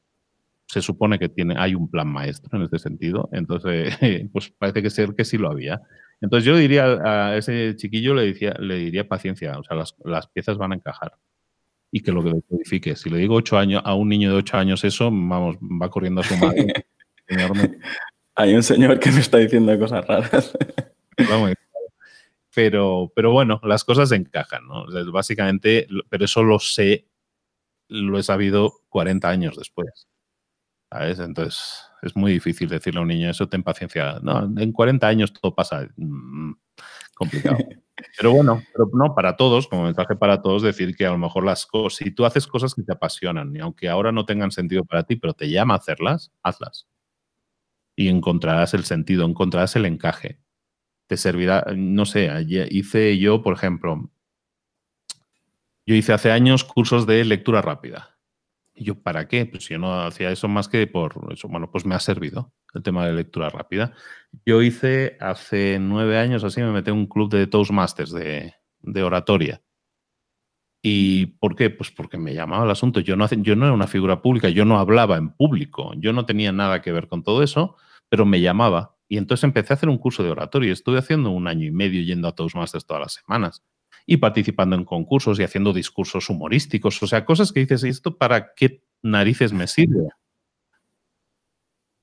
se 0.69 0.83
supone 0.83 1.19
que 1.19 1.29
tiene, 1.29 1.55
hay 1.59 1.75
un 1.75 1.91
plan 1.91 2.09
maestro 2.09 2.57
en 2.59 2.65
este 2.65 2.79
sentido, 2.79 3.29
entonces 3.33 3.97
pues 4.33 4.51
parece 4.51 4.83
que 4.83 4.91
ser 4.91 5.15
que 5.15 5.25
sí 5.25 5.39
lo 5.39 5.51
había. 5.51 5.81
Entonces 6.21 6.45
yo 6.45 6.57
diría 6.57 6.85
a 6.85 7.37
ese 7.37 7.75
chiquillo 7.77 8.15
le, 8.15 8.27
decía, 8.27 8.55
le 8.59 8.77
diría 8.77 9.09
paciencia, 9.09 9.59
o 9.59 9.63
sea, 9.63 9.77
las, 10.05 10.27
piezas 10.29 10.59
van 10.59 10.73
a 10.73 10.75
encajar 10.75 11.15
y 11.91 12.01
que 12.01 12.13
lo 12.13 12.23
que 12.23 12.33
codifique. 12.47 12.97
Si 12.97 13.09
le 13.09 13.19
digo 13.19 13.37
ocho 13.37 13.57
años 13.57 13.83
a 13.85 13.95
un 13.95 14.09
niño 14.11 14.31
de 14.31 14.37
ocho 14.37 14.59
años 14.59 14.85
eso, 14.85 15.07
vamos, 15.07 15.57
va 15.57 15.89
corriendo 15.89 16.21
a 16.21 16.25
su 16.25 16.37
madre. 16.37 16.67
hay 18.39 18.55
un 18.55 18.63
señor 18.63 18.99
que 18.99 19.11
me 19.11 19.21
está 19.21 19.39
diciendo 19.39 19.79
cosas 19.79 20.07
raras. 20.07 20.57
pero, 22.55 23.13
pero 23.15 23.33
bueno, 23.33 23.61
las 23.65 23.85
cosas 23.85 24.13
encajan, 24.13 24.67
¿no? 24.67 24.87
básicamente, 25.13 25.87
pero 26.09 26.25
eso 26.25 26.43
lo 26.43 26.59
sé, 26.59 27.09
lo 27.89 28.19
he 28.19 28.23
sabido 28.23 28.73
40 28.89 29.29
años 29.29 29.57
después. 29.57 30.09
¿sabes? 30.91 31.19
Entonces 31.19 31.83
es 32.03 32.17
muy 32.17 32.33
difícil 32.33 32.69
decirle 32.69 33.01
a 33.01 33.03
un 33.03 33.09
niño 33.09 33.31
eso, 33.31 33.49
ten 33.49 33.63
paciencia. 33.63 34.19
No, 34.23 34.45
en 34.61 34.73
40 34.73 35.07
años 35.07 35.33
todo 35.33 35.55
pasa. 35.55 35.89
Mm, 35.97 36.53
complicado. 37.15 37.59
Pero 38.17 38.31
bueno, 38.31 38.63
pero 38.73 38.89
no, 38.93 39.13
para 39.13 39.35
todos, 39.35 39.67
como 39.67 39.83
mensaje 39.83 40.15
para 40.15 40.41
todos, 40.41 40.63
decir 40.63 40.95
que 40.95 41.05
a 41.05 41.11
lo 41.11 41.19
mejor 41.19 41.45
las 41.45 41.67
cosas, 41.67 41.97
si 41.99 42.13
tú 42.13 42.25
haces 42.25 42.47
cosas 42.47 42.73
que 42.73 42.85
te 42.85 42.93
apasionan 42.93 43.57
y 43.57 43.59
aunque 43.59 43.89
ahora 43.89 44.13
no 44.13 44.25
tengan 44.25 44.53
sentido 44.53 44.85
para 44.85 45.03
ti, 45.03 45.17
pero 45.17 45.35
te 45.35 45.51
llama 45.51 45.75
a 45.75 45.79
hacerlas, 45.79 46.31
hazlas. 46.45 46.87
Y 47.99 48.07
encontrarás 48.07 48.75
el 48.75 48.85
sentido, 48.85 49.27
encontrarás 49.27 49.75
el 49.75 49.85
encaje. 49.85 50.39
Te 51.09 51.17
servirá, 51.17 51.65
no 51.75 52.07
sé, 52.07 52.31
hice 52.71 53.19
yo, 53.19 53.43
por 53.43 53.55
ejemplo, 53.55 54.13
yo 55.85 55.97
hice 55.97 56.13
hace 56.13 56.31
años 56.31 56.63
cursos 56.63 57.09
de 57.09 57.25
lectura 57.25 57.61
rápida 57.61 58.19
y 58.73 58.85
yo, 58.85 59.03
¿para 59.03 59.27
qué? 59.27 59.47
Pues 59.47 59.69
yo 59.69 59.81
no 59.81 60.03
hacía 60.03 60.31
eso 60.31 60.47
más 60.47 60.69
que 60.69 60.87
por 60.87 61.27
eso. 61.33 61.49
Bueno, 61.49 61.73
pues 61.73 61.85
me 61.85 61.97
ha 61.97 61.99
servido 61.99 62.53
el 62.73 62.85
tema 62.85 63.05
de 63.05 63.15
lectura 63.15 63.51
rápida. 63.51 63.93
Yo 64.47 64.63
hice 64.63 65.17
hace 65.19 65.79
nueve 65.81 66.19
años 66.19 66.45
así, 66.45 66.61
me 66.61 66.71
metí 66.71 66.91
en 66.91 66.99
un 66.99 67.07
club 67.07 67.29
de 67.29 67.49
Toastmasters 67.49 68.13
de, 68.13 68.55
de 68.81 69.03
oratoria. 69.03 69.61
¿Y 70.81 71.27
por 71.27 71.57
qué? 71.57 71.71
Pues 71.71 71.91
porque 71.91 72.19
me 72.19 72.33
llamaba 72.33 72.65
el 72.65 72.71
asunto. 72.71 73.01
Yo 73.01 73.17
no, 73.17 73.29
yo 73.29 73.57
no 73.57 73.65
era 73.65 73.75
una 73.75 73.89
figura 73.89 74.23
pública, 74.23 74.49
yo 74.49 74.65
no 74.65 74.79
hablaba 74.79 75.17
en 75.17 75.31
público, 75.31 75.93
yo 75.97 76.13
no 76.13 76.25
tenía 76.25 76.53
nada 76.53 76.81
que 76.81 76.93
ver 76.93 77.09
con 77.09 77.25
todo 77.25 77.43
eso, 77.43 77.77
pero 78.09 78.27
me 78.27 78.41
llamaba. 78.41 78.97
Y 79.09 79.17
entonces 79.17 79.45
empecé 79.45 79.73
a 79.73 79.77
hacer 79.77 79.89
un 79.89 79.99
curso 79.99 80.23
de 80.23 80.31
oratoria. 80.31 80.73
Estuve 80.73 80.99
haciendo 80.99 81.31
un 81.31 81.47
año 81.49 81.67
y 81.67 81.71
medio 81.71 82.03
yendo 82.03 82.29
a 82.29 82.35
Toastmasters 82.35 82.87
todas 82.87 83.03
las 83.03 83.13
semanas 83.15 83.63
y 84.07 84.17
participando 84.17 84.75
en 84.75 84.85
concursos 84.85 85.39
y 85.39 85.43
haciendo 85.43 85.75
discursos 85.75 86.31
humorísticos, 86.31 87.03
o 87.03 87.07
sea, 87.07 87.27
cosas 87.27 87.53
que 87.53 87.61
dices, 87.61 87.85
¿esto 87.85 88.17
para 88.17 88.55
qué 88.55 88.83
narices 89.03 89.53
me 89.53 89.67
sirve? 89.67 90.09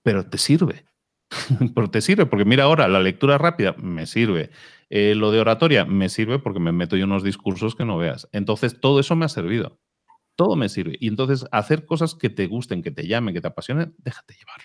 Pero 0.03 0.29
te 0.29 0.37
sirve. 0.37 0.85
Pero 1.75 1.89
te 1.89 2.01
sirve, 2.01 2.27
porque 2.27 2.45
mira 2.45 2.65
ahora, 2.65 2.87
la 2.87 2.99
lectura 2.99 3.39
rápida 3.39 3.73
me 3.79 4.05
sirve. 4.05 4.51
Eh, 4.91 5.15
lo 5.15 5.31
de 5.31 5.39
oratoria 5.39 5.85
me 5.85 6.09
sirve 6.09 6.37
porque 6.37 6.59
me 6.59 6.71
meto 6.71 6.95
yo 6.95 7.05
unos 7.05 7.23
discursos 7.23 7.75
que 7.75 7.85
no 7.85 7.97
veas. 7.97 8.29
Entonces, 8.31 8.79
todo 8.79 8.99
eso 8.99 9.15
me 9.15 9.25
ha 9.25 9.29
servido. 9.29 9.79
Todo 10.35 10.55
me 10.55 10.69
sirve. 10.69 10.97
Y 10.99 11.07
entonces, 11.07 11.47
hacer 11.51 11.87
cosas 11.87 12.13
que 12.13 12.29
te 12.29 12.45
gusten, 12.45 12.83
que 12.83 12.91
te 12.91 13.07
llamen, 13.07 13.33
que 13.33 13.41
te 13.41 13.47
apasionen, 13.47 13.95
déjate 13.97 14.35
llevar. 14.35 14.61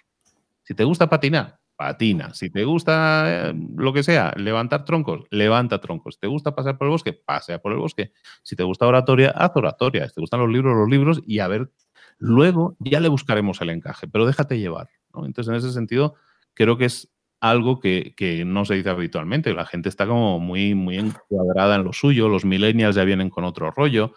Si 0.71 0.75
te 0.77 0.85
gusta 0.85 1.09
patinar, 1.09 1.59
patina. 1.75 2.33
Si 2.33 2.49
te 2.49 2.63
gusta 2.63 3.49
eh, 3.49 3.55
lo 3.77 3.93
que 3.93 4.05
sea, 4.05 4.33
levantar 4.37 4.85
troncos, 4.85 5.25
levanta 5.31 5.81
troncos. 5.81 6.15
Si 6.15 6.21
te 6.21 6.29
gusta 6.29 6.55
pasar 6.55 6.79
por 6.79 6.87
el 6.87 6.93
bosque, 6.93 7.13
pasea 7.13 7.59
por 7.59 7.73
el 7.73 7.79
bosque. 7.79 8.13
Si 8.45 8.55
te 8.55 8.63
gusta 8.63 8.87
oratoria, 8.87 9.31
haz 9.31 9.51
oratoria. 9.57 10.09
Si 10.09 10.15
te 10.15 10.21
gustan 10.21 10.39
los 10.39 10.49
libros, 10.49 10.77
los 10.77 10.89
libros 10.89 11.23
y 11.27 11.41
a 11.41 11.49
ver, 11.49 11.73
luego 12.19 12.77
ya 12.79 13.01
le 13.01 13.09
buscaremos 13.09 13.61
el 13.63 13.71
encaje, 13.71 14.07
pero 14.07 14.27
déjate 14.27 14.61
llevar. 14.61 14.91
Entonces, 15.13 15.49
en 15.49 15.57
ese 15.57 15.73
sentido, 15.73 16.15
creo 16.55 16.79
que 16.79 16.85
es 16.85 17.13
algo 17.41 17.81
que, 17.81 18.15
no 18.47 18.65
se 18.65 18.75
dice 18.75 18.91
habitualmente. 18.91 19.53
La 19.53 19.67
gente 19.67 19.89
está 19.89 20.07
como 20.07 20.39
muy, 20.39 20.77
muy 20.77 20.99
encuadrada 20.99 21.75
en 21.75 21.83
lo 21.83 21.93
suyo, 21.93 22.29
los 22.29 22.45
millennials 22.45 22.95
ya 22.95 23.03
vienen 23.03 23.29
con 23.29 23.43
otro 23.43 23.73
rollo, 23.73 24.13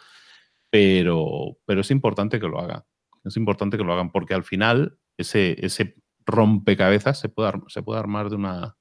pero, 0.70 1.58
pero 1.66 1.82
es 1.82 1.89
importante 1.89 2.39
que 2.39 2.47
lo 2.47 2.60
hagan. 2.60 2.84
Es 3.26 3.38
importante 3.38 3.76
que 3.76 3.84
lo 3.84 3.93
hagan 3.93 4.12
porque 4.12 4.36
al 4.36 4.43
final 4.43 4.99
ese, 5.18 5.56
ese 5.66 5.95
rompecabezas 6.26 7.19
se 7.19 7.30
puede, 7.30 7.51
se 7.67 7.82
puede 7.82 7.99
armar 7.99 8.30
de 8.30 8.36
una, 8.36 8.78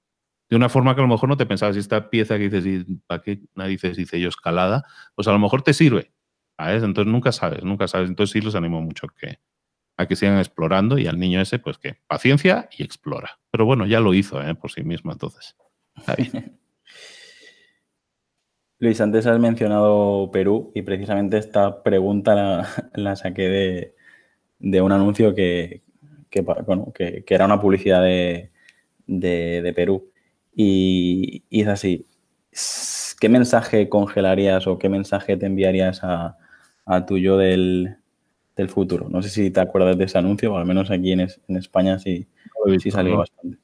de 0.49 0.57
una 0.57 0.69
forma 0.69 0.95
que 0.95 1.01
a 1.01 1.05
lo 1.05 1.09
mejor 1.09 1.29
no 1.29 1.37
te 1.37 1.47
pensabas. 1.47 1.75
Si 1.75 1.81
esta 1.81 2.11
pieza 2.11 2.39
que 2.39 2.49
dices, 2.49 2.87
¿para 3.07 3.23
qué 3.23 3.41
narices 3.55 3.97
dice 3.97 4.21
yo 4.21 4.29
escalada? 4.29 4.85
Pues 5.15 5.29
a 5.29 5.33
lo 5.33 5.39
mejor 5.39 5.63
te 5.63 5.75
sirve. 5.75 6.13
Entonces 6.59 7.07
nunca 7.07 7.33
sabes, 7.33 7.65
nunca 7.65 7.89
sabes. 7.89 8.09
Entonces 8.09 8.33
sí 8.33 8.41
los 8.41 8.55
animo 8.55 8.81
mucho 8.81 9.09
que, 9.09 9.41
a 9.97 10.07
que 10.07 10.17
sigan 10.17 10.39
explorando 10.39 10.99
y 10.99 11.07
al 11.07 11.19
niño 11.19 11.41
ese, 11.41 11.59
pues 11.59 11.79
que 11.79 11.97
paciencia 12.07 12.69
y 12.77 12.83
explora. 12.83 13.41
Pero 13.51 13.65
bueno, 13.65 13.87
ya 13.87 14.01
lo 14.01 14.15
hizo 14.15 14.43
¿eh? 14.43 14.55
por 14.55 14.71
sí 14.71 14.83
mismo, 14.83 15.13
entonces. 15.13 15.57
Luis, 18.79 19.01
antes 19.01 19.27
has 19.27 19.39
mencionado 19.39 20.31
Perú 20.33 20.73
y 20.75 20.83
precisamente 20.83 21.39
esta 21.39 21.83
pregunta 21.85 22.35
la, 22.35 22.69
la 22.95 23.15
saqué 23.15 23.49
de, 23.49 23.95
de, 24.59 24.83
un 24.83 24.91
anuncio 24.91 25.37
que, 25.37 25.85
que, 26.33 26.41
bueno, 26.41 26.93
que, 26.93 27.25
era 27.29 27.45
una 27.45 27.61
publicidad 27.61 28.03
de, 28.03 28.51
de, 29.07 29.73
Perú. 29.77 30.11
Y, 30.57 31.45
y, 31.49 31.61
es 31.61 31.69
así. 31.69 32.07
¿Qué 33.21 33.29
mensaje 33.29 33.89
congelarías 33.89 34.67
o 34.67 34.79
qué 34.79 34.89
mensaje 34.89 35.37
te 35.37 35.47
enviarías 35.47 36.03
a, 36.03 36.37
a 36.87 37.07
tu 37.07 37.19
yo 37.19 37.37
del, 37.37 37.99
del, 38.57 38.69
futuro? 38.69 39.09
No 39.09 39.23
sé 39.23 39.29
si 39.29 39.51
te 39.51 39.61
acuerdas 39.61 39.97
de 39.97 40.05
ese 40.05 40.19
anuncio, 40.19 40.55
o 40.55 40.57
al 40.57 40.67
menos 40.67 40.91
aquí 40.91 41.13
en, 41.13 41.21
en 41.21 41.57
España 41.57 41.99
sí, 41.99 42.27
sí 42.81 42.91
salió 42.91 43.19
bastante. 43.19 43.59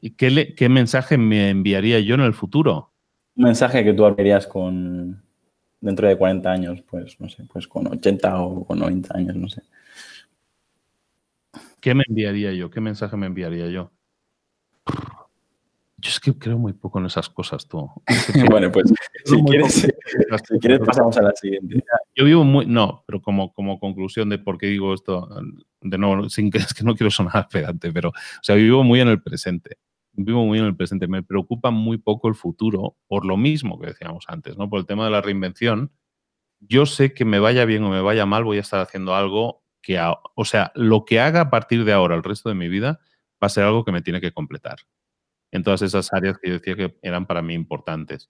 ¿Y 0.00 0.10
qué, 0.10 0.54
qué 0.54 0.68
mensaje 0.68 1.18
me 1.18 1.50
enviaría 1.50 1.98
yo 1.98 2.14
en 2.14 2.20
el 2.20 2.34
futuro? 2.34 2.92
Un 3.36 3.44
mensaje 3.44 3.82
que 3.82 3.94
tú 3.94 4.04
harías 4.04 4.46
con, 4.46 5.22
dentro 5.80 6.06
de 6.06 6.16
40 6.16 6.50
años, 6.50 6.82
pues 6.82 7.18
no 7.20 7.28
sé, 7.28 7.44
pues 7.50 7.66
con 7.66 7.86
80 7.86 8.42
o 8.42 8.64
con 8.64 8.78
90 8.78 9.16
años, 9.16 9.36
no 9.36 9.48
sé. 9.48 9.62
¿Qué 11.80 11.94
me 11.94 12.04
enviaría 12.08 12.52
yo? 12.52 12.70
¿Qué 12.70 12.80
mensaje 12.80 13.16
me 13.16 13.26
enviaría 13.26 13.68
yo? 13.68 13.92
Yo 16.00 16.10
es 16.10 16.20
que 16.20 16.32
creo 16.32 16.58
muy 16.58 16.72
poco 16.72 17.00
en 17.00 17.06
esas 17.06 17.28
cosas, 17.28 17.66
tú. 17.66 17.90
bueno, 18.50 18.70
pues 18.70 18.92
si 19.24 19.42
quieres, 20.60 20.80
pasamos 20.86 21.16
a 21.18 21.22
la 21.22 21.32
siguiente. 21.34 21.82
Yo 22.14 22.24
vivo 22.24 22.44
muy, 22.44 22.66
no, 22.66 23.02
pero 23.06 23.20
como, 23.20 23.52
como 23.52 23.80
conclusión 23.80 24.28
de 24.28 24.38
por 24.38 24.58
qué 24.58 24.68
digo 24.68 24.94
esto, 24.94 25.28
de 25.80 25.98
nuevo, 25.98 26.28
sin 26.28 26.50
que 26.50 26.58
es 26.58 26.72
que 26.72 26.84
no 26.84 26.94
quiero 26.94 27.10
sonar 27.10 27.48
pedante, 27.52 27.92
pero, 27.92 28.10
o 28.10 28.42
sea, 28.42 28.54
vivo 28.54 28.84
muy 28.84 29.00
en 29.00 29.08
el 29.08 29.20
presente. 29.20 29.78
Vivo 30.12 30.44
muy 30.44 30.58
en 30.58 30.66
el 30.66 30.76
presente. 30.76 31.08
Me 31.08 31.22
preocupa 31.22 31.70
muy 31.70 31.98
poco 31.98 32.28
el 32.28 32.34
futuro, 32.34 32.96
por 33.08 33.24
lo 33.24 33.36
mismo 33.36 33.78
que 33.80 33.88
decíamos 33.88 34.24
antes, 34.28 34.56
¿no? 34.56 34.68
Por 34.68 34.80
el 34.80 34.86
tema 34.86 35.04
de 35.04 35.10
la 35.10 35.20
reinvención. 35.20 35.92
Yo 36.60 36.86
sé 36.86 37.12
que 37.12 37.24
me 37.24 37.38
vaya 37.38 37.64
bien 37.64 37.84
o 37.84 37.90
me 37.90 38.00
vaya 38.00 38.26
mal, 38.26 38.44
voy 38.44 38.58
a 38.58 38.62
estar 38.62 38.80
haciendo 38.80 39.14
algo 39.14 39.62
que, 39.88 39.98
o 40.34 40.44
sea, 40.44 40.70
lo 40.74 41.06
que 41.06 41.18
haga 41.18 41.40
a 41.40 41.50
partir 41.50 41.86
de 41.86 41.94
ahora, 41.94 42.14
el 42.14 42.22
resto 42.22 42.50
de 42.50 42.54
mi 42.54 42.68
vida, 42.68 43.00
va 43.42 43.46
a 43.46 43.48
ser 43.48 43.64
algo 43.64 43.86
que 43.86 43.92
me 43.92 44.02
tiene 44.02 44.20
que 44.20 44.32
completar 44.32 44.80
en 45.50 45.62
todas 45.62 45.80
esas 45.80 46.12
áreas 46.12 46.36
que 46.36 46.50
yo 46.50 46.58
decía 46.58 46.76
que 46.76 46.98
eran 47.00 47.24
para 47.24 47.40
mí 47.40 47.54
importantes. 47.54 48.28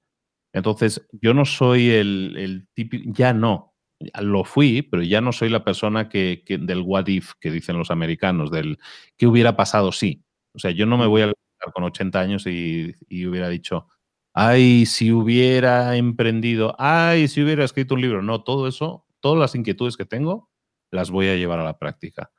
Entonces, 0.52 1.04
yo 1.10 1.34
no 1.34 1.44
soy 1.44 1.90
el, 1.90 2.36
el 2.38 2.68
típico, 2.74 3.10
ya 3.12 3.32
no, 3.32 3.74
lo 4.20 4.44
fui, 4.44 4.82
pero 4.82 5.02
ya 5.02 5.20
no 5.20 5.32
soy 5.32 5.48
la 5.48 5.64
persona 5.64 6.08
que, 6.08 6.44
del 6.46 6.82
what 6.82 7.08
if 7.08 7.32
que 7.40 7.50
dicen 7.50 7.76
los 7.76 7.90
americanos, 7.90 8.52
del 8.52 8.78
qué 9.16 9.26
hubiera 9.26 9.56
pasado 9.56 9.90
si. 9.90 10.22
O 10.52 10.60
sea, 10.60 10.70
yo 10.70 10.86
no 10.86 10.96
me 10.96 11.08
voy 11.08 11.22
a 11.22 11.26
levantar 11.26 11.72
con 11.74 11.82
80 11.82 12.20
años 12.20 12.46
y, 12.46 12.94
y, 13.08 13.26
hubiera 13.26 13.48
dicho, 13.48 13.88
ay, 14.32 14.86
si 14.86 15.10
hubiera 15.10 15.96
emprendido, 15.96 16.76
ay, 16.78 17.26
si 17.26 17.42
hubiera 17.42 17.64
escrito 17.64 17.94
un 17.94 18.02
libro. 18.02 18.22
No, 18.22 18.44
todo 18.44 18.68
eso, 18.68 19.04
todas 19.18 19.40
las 19.40 19.56
inquietudes 19.56 19.96
que 19.96 20.04
tengo, 20.04 20.47
las 20.90 21.10
voy 21.10 21.28
a 21.28 21.36
llevar 21.36 21.58
a 21.60 21.64
la 21.64 21.78
práctica. 21.78 22.30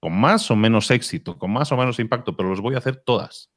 Con 0.00 0.18
más 0.18 0.50
o 0.50 0.56
menos 0.56 0.90
éxito, 0.90 1.38
con 1.38 1.52
más 1.52 1.72
o 1.72 1.76
menos 1.76 1.98
impacto, 1.98 2.36
pero 2.36 2.50
los 2.50 2.60
voy 2.60 2.74
a 2.74 2.78
hacer 2.78 2.96
todas 2.96 3.50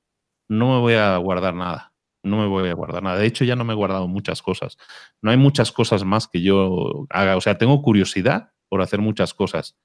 no 0.50 0.74
me 0.74 0.80
voy 0.80 0.94
a 0.96 1.16
guardar 1.18 1.54
nada. 1.54 1.94
No 2.24 2.38
me 2.38 2.48
voy 2.48 2.68
a 2.68 2.74
guardar 2.74 3.02
nada. 3.02 3.18
De 3.18 3.26
hecho, 3.26 3.46
ya 3.46 3.56
no 3.56 3.64
me 3.64 3.72
he 3.72 3.76
guardado 3.76 4.08
muchas 4.08 4.42
cosas. 4.42 4.78
No 5.22 5.32
hay 5.32 5.38
muchas 5.38 5.72
cosas 5.72 6.04
más 6.04 6.28
que 6.28 6.42
yo 6.42 7.06
haga. 7.10 7.38
O 7.38 7.42
sea, 7.42 7.58
tengo 7.58 7.82
curiosidad 7.82 8.52
por 8.68 8.82
hacer 8.82 9.00
muchas 9.00 9.34
cosas, 9.34 9.78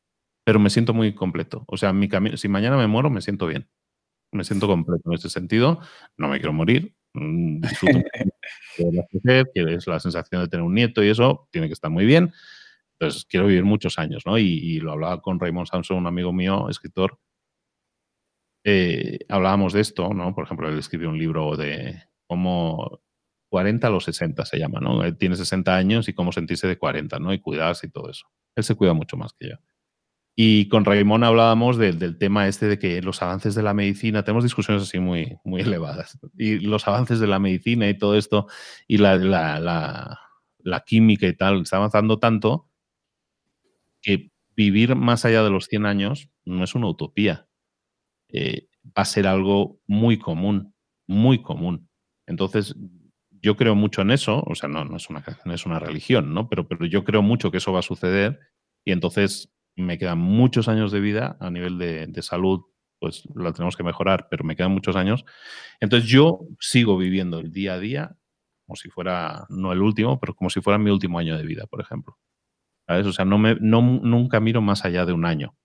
pero 0.42 0.58
me 0.58 0.70
siento 0.70 0.92
muy 0.94 1.14
completo. 1.14 1.64
O 1.68 1.76
sea, 1.76 1.92
mi 1.92 2.08
camino, 2.08 2.36
si 2.36 2.48
mañana 2.48 2.76
me 2.76 2.88
muero, 2.88 3.08
me 3.08 3.20
siento 3.20 3.46
bien. 3.46 3.68
Me 4.32 4.42
siento 4.42 4.66
completo 4.66 5.02
en 5.06 5.12
ese 5.14 5.30
sentido. 5.30 5.78
No 6.16 6.28
me 6.28 6.38
quiero 6.38 6.52
morir. 6.52 6.96
Mm, 7.12 7.60
disfruto 7.60 8.00
que 9.54 9.74
es 9.74 9.86
la 9.86 10.00
sensación 10.00 10.42
de 10.42 10.48
tener 10.48 10.64
un 10.64 10.74
nieto 10.74 11.04
y 11.04 11.10
eso 11.10 11.48
tiene 11.52 11.68
que 11.68 11.74
estar 11.74 11.90
muy 11.90 12.04
bien. 12.04 12.32
Entonces, 12.98 13.24
quiero 13.26 13.46
vivir 13.46 13.64
muchos 13.64 13.98
años, 13.98 14.24
¿no? 14.26 14.38
Y, 14.38 14.80
lo 14.80 14.92
hablaba 14.92 15.20
con 15.20 15.40
Raymond 15.40 15.66
Samson, 15.68 15.98
un 15.98 16.06
amigo 16.06 16.32
mío, 16.32 16.68
escritor, 16.68 17.18
eh, 18.64 19.18
hablábamos 19.28 19.74
de 19.74 19.80
esto, 19.80 20.14
¿no? 20.14 20.34
Por 20.34 20.44
ejemplo, 20.44 20.68
él 20.68 20.78
escribió 20.78 21.10
un 21.10 21.18
libro 21.18 21.54
de 21.56 22.02
cómo 22.26 23.02
40 23.50 23.86
a 23.86 23.90
los 23.90 24.04
60 24.04 24.46
se 24.46 24.58
llama, 24.58 24.80
¿no? 24.80 25.04
Él 25.04 25.18
tiene 25.18 25.36
60 25.36 25.76
años 25.76 26.08
y 26.08 26.14
cómo 26.14 26.32
sentirse 26.32 26.66
de 26.66 26.78
40, 26.78 27.18
¿no? 27.18 27.32
Y 27.34 27.40
cuidarse 27.40 27.86
y 27.86 27.90
todo 27.90 28.10
eso. 28.10 28.26
Él 28.56 28.64
se 28.64 28.74
cuida 28.74 28.94
mucho 28.94 29.16
más 29.16 29.32
que 29.38 29.50
yo. 29.50 29.56
Y 30.36 30.68
con 30.68 30.84
Raymond 30.84 31.24
hablábamos 31.24 31.76
del 31.76 32.18
tema 32.18 32.48
este 32.48 32.66
de 32.66 32.78
que 32.78 33.00
los 33.02 33.22
avances 33.22 33.54
de 33.54 33.62
la 33.62 33.74
medicina, 33.74 34.24
tenemos 34.24 34.42
discusiones 34.42 34.82
así 34.82 34.98
muy, 34.98 35.36
muy 35.44 35.60
elevadas, 35.60 36.18
y 36.36 36.58
los 36.58 36.88
avances 36.88 37.20
de 37.20 37.28
la 37.28 37.38
medicina 37.38 37.88
y 37.88 37.96
todo 37.96 38.16
esto, 38.16 38.48
y 38.88 38.98
la, 38.98 39.16
la 39.18 40.80
química 40.80 41.28
y 41.28 41.36
tal, 41.36 41.62
está 41.62 41.76
avanzando 41.76 42.18
tanto 42.18 42.68
que 44.04 44.30
vivir 44.56 44.94
más 44.96 45.24
allá 45.24 45.42
de 45.42 45.50
los 45.50 45.66
100 45.66 45.86
años 45.86 46.30
no 46.44 46.64
es 46.64 46.74
una 46.74 46.88
utopía. 46.88 47.48
Eh, 48.30 48.68
va 48.86 49.02
a 49.02 49.06
ser 49.06 49.26
algo 49.26 49.80
muy 49.86 50.18
común, 50.18 50.74
muy 51.08 51.42
común. 51.42 51.88
Entonces, 52.26 52.76
yo 53.30 53.56
creo 53.56 53.74
mucho 53.74 54.02
en 54.02 54.10
eso, 54.10 54.42
o 54.46 54.54
sea, 54.54 54.68
no, 54.68 54.84
no 54.84 54.96
es, 54.96 55.10
una, 55.10 55.24
es 55.52 55.66
una 55.66 55.78
religión, 55.78 56.34
¿no? 56.34 56.48
Pero, 56.48 56.68
pero 56.68 56.86
yo 56.86 57.04
creo 57.04 57.22
mucho 57.22 57.50
que 57.50 57.58
eso 57.58 57.72
va 57.72 57.80
a 57.80 57.82
suceder 57.82 58.40
y 58.84 58.92
entonces 58.92 59.52
me 59.76 59.98
quedan 59.98 60.18
muchos 60.18 60.68
años 60.68 60.92
de 60.92 61.00
vida 61.00 61.36
a 61.40 61.50
nivel 61.50 61.78
de, 61.78 62.06
de 62.06 62.22
salud, 62.22 62.62
pues 63.00 63.24
la 63.34 63.52
tenemos 63.52 63.76
que 63.76 63.82
mejorar, 63.82 64.28
pero 64.30 64.44
me 64.44 64.56
quedan 64.56 64.72
muchos 64.72 64.96
años. 64.96 65.24
Entonces 65.80 66.08
yo 66.08 66.40
sigo 66.60 66.96
viviendo 66.96 67.38
el 67.40 67.52
día 67.52 67.74
a 67.74 67.78
día 67.78 68.16
como 68.66 68.76
si 68.76 68.88
fuera, 68.90 69.46
no 69.50 69.72
el 69.72 69.82
último, 69.82 70.18
pero 70.20 70.34
como 70.34 70.50
si 70.50 70.60
fuera 70.60 70.78
mi 70.78 70.90
último 70.90 71.18
año 71.18 71.36
de 71.36 71.44
vida, 71.44 71.66
por 71.66 71.80
ejemplo. 71.80 72.16
¿Sabes? 72.86 73.06
O 73.06 73.12
sea, 73.12 73.24
no 73.24 73.38
me, 73.38 73.56
no, 73.60 73.82
nunca 73.82 74.40
miro 74.40 74.60
más 74.60 74.84
allá 74.84 75.06
de 75.06 75.12
un 75.12 75.24
año, 75.24 75.56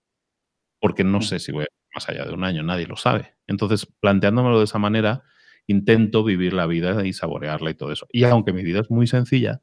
porque 0.79 1.03
no 1.03 1.21
sé 1.21 1.39
si 1.39 1.51
voy 1.51 1.65
más 1.93 2.07
allá 2.09 2.25
de 2.25 2.33
un 2.33 2.43
año, 2.43 2.63
nadie 2.63 2.87
lo 2.87 2.95
sabe. 2.95 3.35
Entonces, 3.47 3.85
planteándomelo 3.99 4.59
de 4.59 4.65
esa 4.65 4.79
manera, 4.79 5.23
intento 5.67 6.23
vivir 6.23 6.53
la 6.53 6.65
vida 6.65 7.05
y 7.05 7.13
saborearla 7.13 7.71
y 7.71 7.75
todo 7.75 7.91
eso. 7.91 8.07
Y 8.11 8.23
aunque 8.23 8.53
mi 8.53 8.63
vida 8.63 8.79
es 8.79 8.89
muy 8.89 9.07
sencilla, 9.07 9.61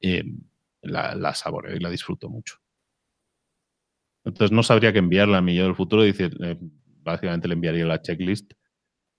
eh, 0.00 0.24
la, 0.82 1.34
saboreo 1.34 1.76
y 1.76 1.80
la 1.80 1.90
disfruto 1.90 2.28
mucho. 2.28 2.56
Entonces, 4.24 4.52
no 4.52 4.62
sabría 4.62 4.92
que 4.92 4.98
enviarla 4.98 5.38
a 5.38 5.42
mi 5.42 5.54
yo 5.54 5.64
del 5.64 5.74
futuro. 5.76 6.02
Dice, 6.02 6.30
eh, 6.40 6.58
básicamente 7.02 7.48
le 7.48 7.54
enviaría 7.54 7.86
la 7.86 8.02
checklist, 8.02 8.52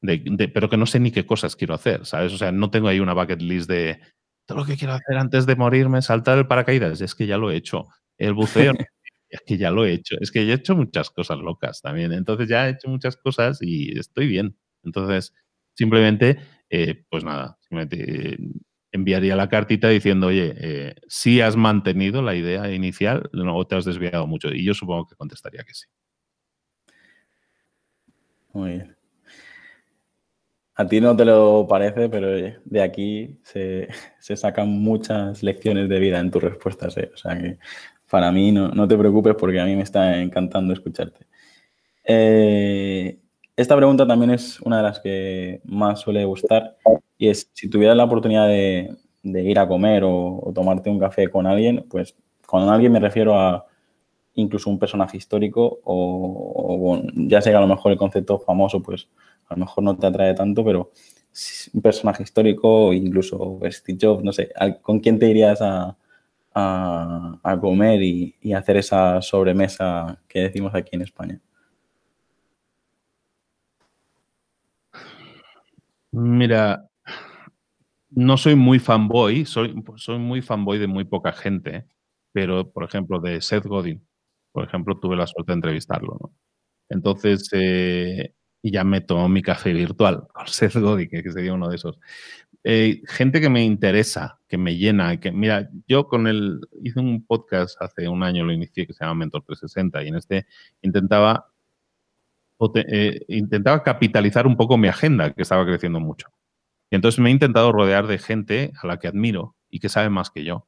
de, 0.02 0.52
pero 0.54 0.70
que 0.70 0.78
no 0.78 0.86
sé 0.86 1.00
ni 1.00 1.12
qué 1.12 1.26
cosas 1.26 1.56
quiero 1.56 1.74
hacer, 1.74 2.06
¿sabes? 2.06 2.34
O 2.34 2.38
sea, 2.38 2.52
no 2.52 2.70
tengo 2.70 2.88
ahí 2.88 3.00
una 3.00 3.14
bucket 3.14 3.42
list 3.42 3.70
de 3.70 4.00
todo 4.48 4.60
lo 4.60 4.66
que 4.66 4.78
quiero 4.78 4.94
hacer 4.94 5.18
antes 5.18 5.46
de 5.46 5.56
morirme, 5.56 6.02
saltar 6.02 6.38
el 6.40 6.48
paracaídas. 6.48 7.02
Es 7.02 7.14
que 7.14 7.28
ya 7.28 7.38
lo 7.38 7.52
he 7.52 7.58
hecho. 7.58 7.88
El 8.18 8.34
buceo, 8.34 8.74
es 9.30 9.42
que 9.46 9.58
ya 9.58 9.70
lo 9.72 9.86
he 9.86 9.94
hecho, 9.94 10.16
es 10.20 10.32
que 10.32 10.46
ya 10.48 10.54
he 10.54 10.56
hecho 10.56 10.76
muchas 10.76 11.10
cosas 11.12 11.38
locas 11.40 11.82
también, 11.82 12.14
entonces 12.14 12.48
ya 12.48 12.68
he 12.68 12.72
hecho 12.72 12.88
muchas 12.90 13.18
cosas 13.18 13.60
y 13.62 13.98
estoy 14.00 14.28
bien. 14.28 14.58
Entonces, 14.84 15.34
simplemente, 15.76 16.40
eh, 16.70 17.06
pues 17.10 17.24
nada, 17.24 17.58
simplemente 17.62 18.34
eh, 18.34 18.38
enviaría 18.92 19.36
la 19.36 19.50
cartita 19.50 19.90
diciendo, 19.90 20.28
oye, 20.28 20.56
eh, 20.58 20.96
si 21.08 21.42
has 21.42 21.56
mantenido 21.58 22.22
la 22.22 22.36
idea 22.36 22.72
inicial 22.74 23.30
o 23.34 23.68
te 23.68 23.76
has 23.76 23.86
desviado 23.86 24.26
mucho. 24.28 24.50
Y 24.54 24.64
yo 24.64 24.74
supongo 24.74 25.08
que 25.08 25.16
contestaría 25.16 25.64
que 25.64 25.74
sí. 25.74 25.86
Muy 28.54 28.72
bien. 28.72 28.97
A 30.80 30.88
ti 30.88 31.02
no 31.02 31.16
te 31.16 31.26
lo 31.26 31.66
parece, 31.68 32.08
pero 32.08 32.30
de 32.30 32.82
aquí 32.82 33.40
se, 33.44 33.88
se 34.20 34.38
sacan 34.38 34.70
muchas 34.70 35.44
lecciones 35.44 35.90
de 35.90 36.00
vida 36.00 36.20
en 36.20 36.32
tus 36.32 36.44
respuestas. 36.44 36.96
O 36.98 37.18
sea 37.18 37.38
que 37.38 37.58
para 38.10 38.32
mí 38.32 38.52
no, 38.52 38.88
te 38.88 38.98
preocupes 38.98 39.36
porque 39.36 39.60
a 39.60 39.66
mí 39.66 39.76
me 39.76 39.84
está 39.84 40.22
encantando 40.22 40.74
escucharte. 40.74 41.26
Eh, 42.06 43.18
esta 43.56 43.76
pregunta 43.76 44.08
también 44.08 44.32
es 44.32 44.62
una 44.62 44.78
de 44.78 44.84
las 44.84 45.00
que 45.00 45.62
más 45.66 46.00
suele 46.02 46.24
gustar 46.26 46.78
y 47.18 47.28
es, 47.28 47.50
si 47.54 47.70
tuvieras 47.70 47.98
la 47.98 48.06
oportunidad 48.06 48.48
de, 48.48 48.96
ir 49.24 49.60
a 49.60 49.68
comer 49.68 50.04
o, 50.06 50.52
tomarte 50.56 50.90
un 50.90 51.00
café 51.00 51.30
con 51.30 51.46
alguien, 51.46 51.86
pues 51.90 52.16
con 52.46 52.70
alguien 52.70 52.94
me 52.94 53.00
refiero 53.00 53.38
a 53.38 53.66
incluso 54.36 54.70
un 54.70 54.80
personaje 54.80 55.18
histórico 55.18 55.80
o, 55.84 57.02
ya 57.16 57.42
sé 57.42 57.50
que 57.50 57.56
a 57.58 57.62
lo 57.62 57.68
mejor 57.68 57.92
el 57.92 57.98
concepto 57.98 58.40
famoso 58.40 58.82
pues 58.82 59.10
a 59.48 59.56
lo 59.56 59.60
mejor 59.62 59.84
no 59.84 59.98
te 59.98 60.08
atrae 60.08 60.34
tanto, 60.34 60.64
pero 60.64 60.92
un 61.74 61.82
personaje 61.82 62.24
histórico, 62.24 62.94
incluso 62.94 63.60
Steve 63.70 63.98
Jobs, 64.02 64.24
no 64.24 64.34
sé, 64.34 64.52
¿con 64.82 65.00
quién 65.00 65.20
te 65.20 65.30
irías 65.30 65.62
a, 65.62 65.98
a, 66.54 67.58
comer 67.62 68.02
y, 68.02 68.54
hacer 68.54 68.78
esa 68.78 69.22
sobremesa 69.22 70.20
que 70.28 70.42
decimos 70.42 70.74
aquí 70.74 70.96
en 70.96 71.04
España? 71.04 71.40
Mira, 76.12 76.88
no 78.10 78.38
soy 78.38 78.56
muy 78.56 78.80
fanboy, 78.80 79.46
soy, 79.46 79.76
soy 79.98 80.18
muy 80.18 80.42
fanboy 80.42 80.80
de 80.80 80.88
muy 80.88 81.04
poca 81.04 81.32
gente, 81.32 81.86
pero 82.32 82.72
por 82.72 82.84
ejemplo 82.84 83.20
de 83.20 83.42
Seth 83.42 83.66
Godin, 83.66 84.08
por 84.52 84.66
ejemplo, 84.66 85.00
tuve 85.00 85.16
la 85.16 85.28
suerte 85.28 85.52
de 85.52 85.56
entrevistarlo. 85.58 86.32
Entonces, 86.90 87.50
eh, 87.54 88.34
y 88.68 88.72
ya 88.72 88.84
me 88.84 89.00
tomó 89.00 89.30
mi 89.30 89.42
café 89.42 89.72
virtual 89.72 90.28
con 90.34 90.46
Seth 90.48 90.76
Godin, 90.76 91.08
que 91.10 91.32
sería 91.32 91.54
uno 91.54 91.70
de 91.70 91.78
esos. 91.78 91.98
Eh, 92.66 93.02
gente 93.08 93.40
que 93.40 93.50
me 93.50 93.64
interesa, 93.64 94.42
que 94.46 94.58
me 94.58 94.76
llena, 94.76 95.22
que 95.22 95.32
mira, 95.32 95.70
yo 95.88 96.08
con 96.08 96.28
él 96.28 96.60
hice 96.84 97.00
un 97.00 97.26
podcast 97.26 97.82
hace 97.82 98.10
un 98.10 98.24
año, 98.24 98.44
lo 98.44 98.52
inicié, 98.52 98.86
que 98.86 98.92
se 98.92 99.06
llama 99.06 99.20
Mentor 99.20 99.44
360, 99.44 100.04
y 100.04 100.08
en 100.10 100.16
este 100.16 100.48
intentaba, 100.82 101.54
eh, 102.76 103.22
intentaba 103.30 103.82
capitalizar 103.84 104.46
un 104.46 104.58
poco 104.58 104.78
mi 104.78 104.90
agenda, 104.90 105.32
que 105.32 105.44
estaba 105.44 105.66
creciendo 105.66 106.02
mucho. 106.02 106.28
Y 106.92 106.98
entonces 106.98 107.20
me 107.22 107.30
he 107.30 107.32
intentado 107.32 107.72
rodear 107.72 108.06
de 108.06 108.18
gente 108.18 108.74
a 108.82 108.88
la 108.88 109.00
que 109.00 109.08
admiro 109.08 109.56
y 109.70 109.80
que 109.80 109.88
sabe 109.88 110.10
más 110.10 110.30
que 110.30 110.44
yo. 110.44 110.68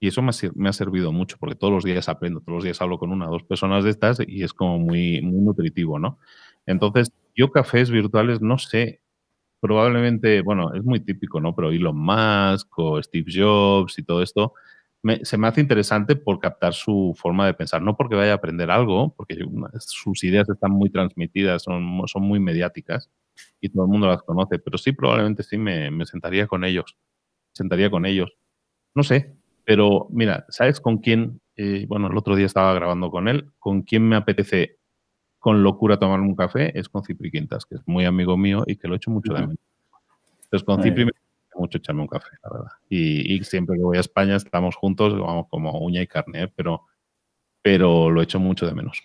Y 0.00 0.08
eso 0.08 0.22
me 0.22 0.30
ha, 0.30 0.50
me 0.54 0.70
ha, 0.70 0.72
servido 0.72 1.12
mucho, 1.12 1.36
porque 1.38 1.56
todos 1.56 1.74
los 1.74 1.84
días 1.84 2.08
aprendo, 2.08 2.40
todos 2.40 2.56
los 2.56 2.64
días 2.64 2.80
hablo 2.80 2.98
con 2.98 3.12
una 3.12 3.28
o 3.28 3.32
dos 3.32 3.42
personas 3.42 3.84
de 3.84 3.90
estas 3.90 4.18
y 4.26 4.42
es 4.42 4.54
como 4.54 4.78
muy, 4.78 5.20
muy 5.20 5.42
nutritivo, 5.42 5.98
¿no? 5.98 6.18
Entonces, 6.66 7.12
yo 7.34 7.50
cafés 7.50 7.90
virtuales 7.90 8.40
no 8.40 8.58
sé, 8.58 9.00
probablemente, 9.60 10.42
bueno, 10.42 10.74
es 10.74 10.84
muy 10.84 11.00
típico, 11.00 11.40
¿no? 11.40 11.54
Pero 11.54 11.70
Elon 11.70 11.96
Musk 11.96 12.78
o 12.78 13.02
Steve 13.02 13.32
Jobs 13.34 13.98
y 13.98 14.02
todo 14.04 14.22
esto, 14.22 14.54
se 15.22 15.36
me 15.36 15.48
hace 15.48 15.60
interesante 15.60 16.16
por 16.16 16.38
captar 16.40 16.72
su 16.72 17.14
forma 17.16 17.46
de 17.46 17.54
pensar, 17.54 17.82
no 17.82 17.96
porque 17.96 18.14
vaya 18.14 18.32
a 18.32 18.36
aprender 18.36 18.70
algo, 18.70 19.14
porque 19.16 19.36
sus 19.78 20.24
ideas 20.24 20.48
están 20.48 20.72
muy 20.72 20.90
transmitidas, 20.90 21.62
son, 21.62 22.02
son 22.06 22.22
muy 22.22 22.40
mediáticas 22.40 23.10
y 23.60 23.68
todo 23.68 23.84
el 23.84 23.90
mundo 23.90 24.06
las 24.06 24.22
conoce, 24.22 24.58
pero 24.58 24.78
sí, 24.78 24.92
probablemente 24.92 25.42
sí 25.42 25.58
me, 25.58 25.90
me 25.90 26.06
sentaría 26.06 26.46
con 26.46 26.64
ellos, 26.64 26.96
sentaría 27.52 27.90
con 27.90 28.06
ellos. 28.06 28.32
No 28.94 29.02
sé, 29.02 29.34
pero 29.64 30.06
mira, 30.10 30.46
¿sabes 30.48 30.80
con 30.80 30.98
quién? 30.98 31.40
Eh, 31.56 31.86
bueno, 31.88 32.08
el 32.08 32.16
otro 32.16 32.36
día 32.36 32.46
estaba 32.46 32.74
grabando 32.74 33.10
con 33.10 33.28
él, 33.28 33.50
con 33.58 33.82
quién 33.82 34.08
me 34.08 34.16
apetece 34.16 34.78
con 35.44 35.62
locura 35.62 35.98
tomar 35.98 36.20
un 36.20 36.34
café, 36.34 36.72
es 36.78 36.88
con 36.88 37.04
Cipri 37.04 37.30
Quintas, 37.30 37.66
que 37.66 37.74
es 37.74 37.82
muy 37.84 38.06
amigo 38.06 38.34
mío 38.34 38.64
y 38.66 38.76
que 38.76 38.88
lo 38.88 38.94
he 38.94 38.96
hecho 38.96 39.10
mucho 39.10 39.34
de 39.34 39.40
menos. 39.40 39.58
Entonces, 40.44 40.64
con 40.64 40.82
Cipri 40.82 41.04
me 41.04 41.12
mucho 41.54 41.76
echarme 41.76 42.00
un 42.00 42.08
café, 42.08 42.30
la 42.42 42.50
verdad. 42.50 42.72
Y, 42.88 43.44
siempre 43.44 43.76
que 43.76 43.82
voy 43.82 43.98
a 43.98 44.00
España 44.00 44.36
estamos 44.36 44.74
juntos, 44.74 45.12
vamos 45.20 45.46
como 45.50 45.78
uña 45.80 46.00
y 46.00 46.06
carne, 46.06 46.44
¿eh? 46.44 46.52
pero, 46.56 46.86
pero 47.60 48.08
lo 48.08 48.22
echo 48.22 48.40
mucho 48.40 48.64
de 48.64 48.72
menos. 48.72 49.02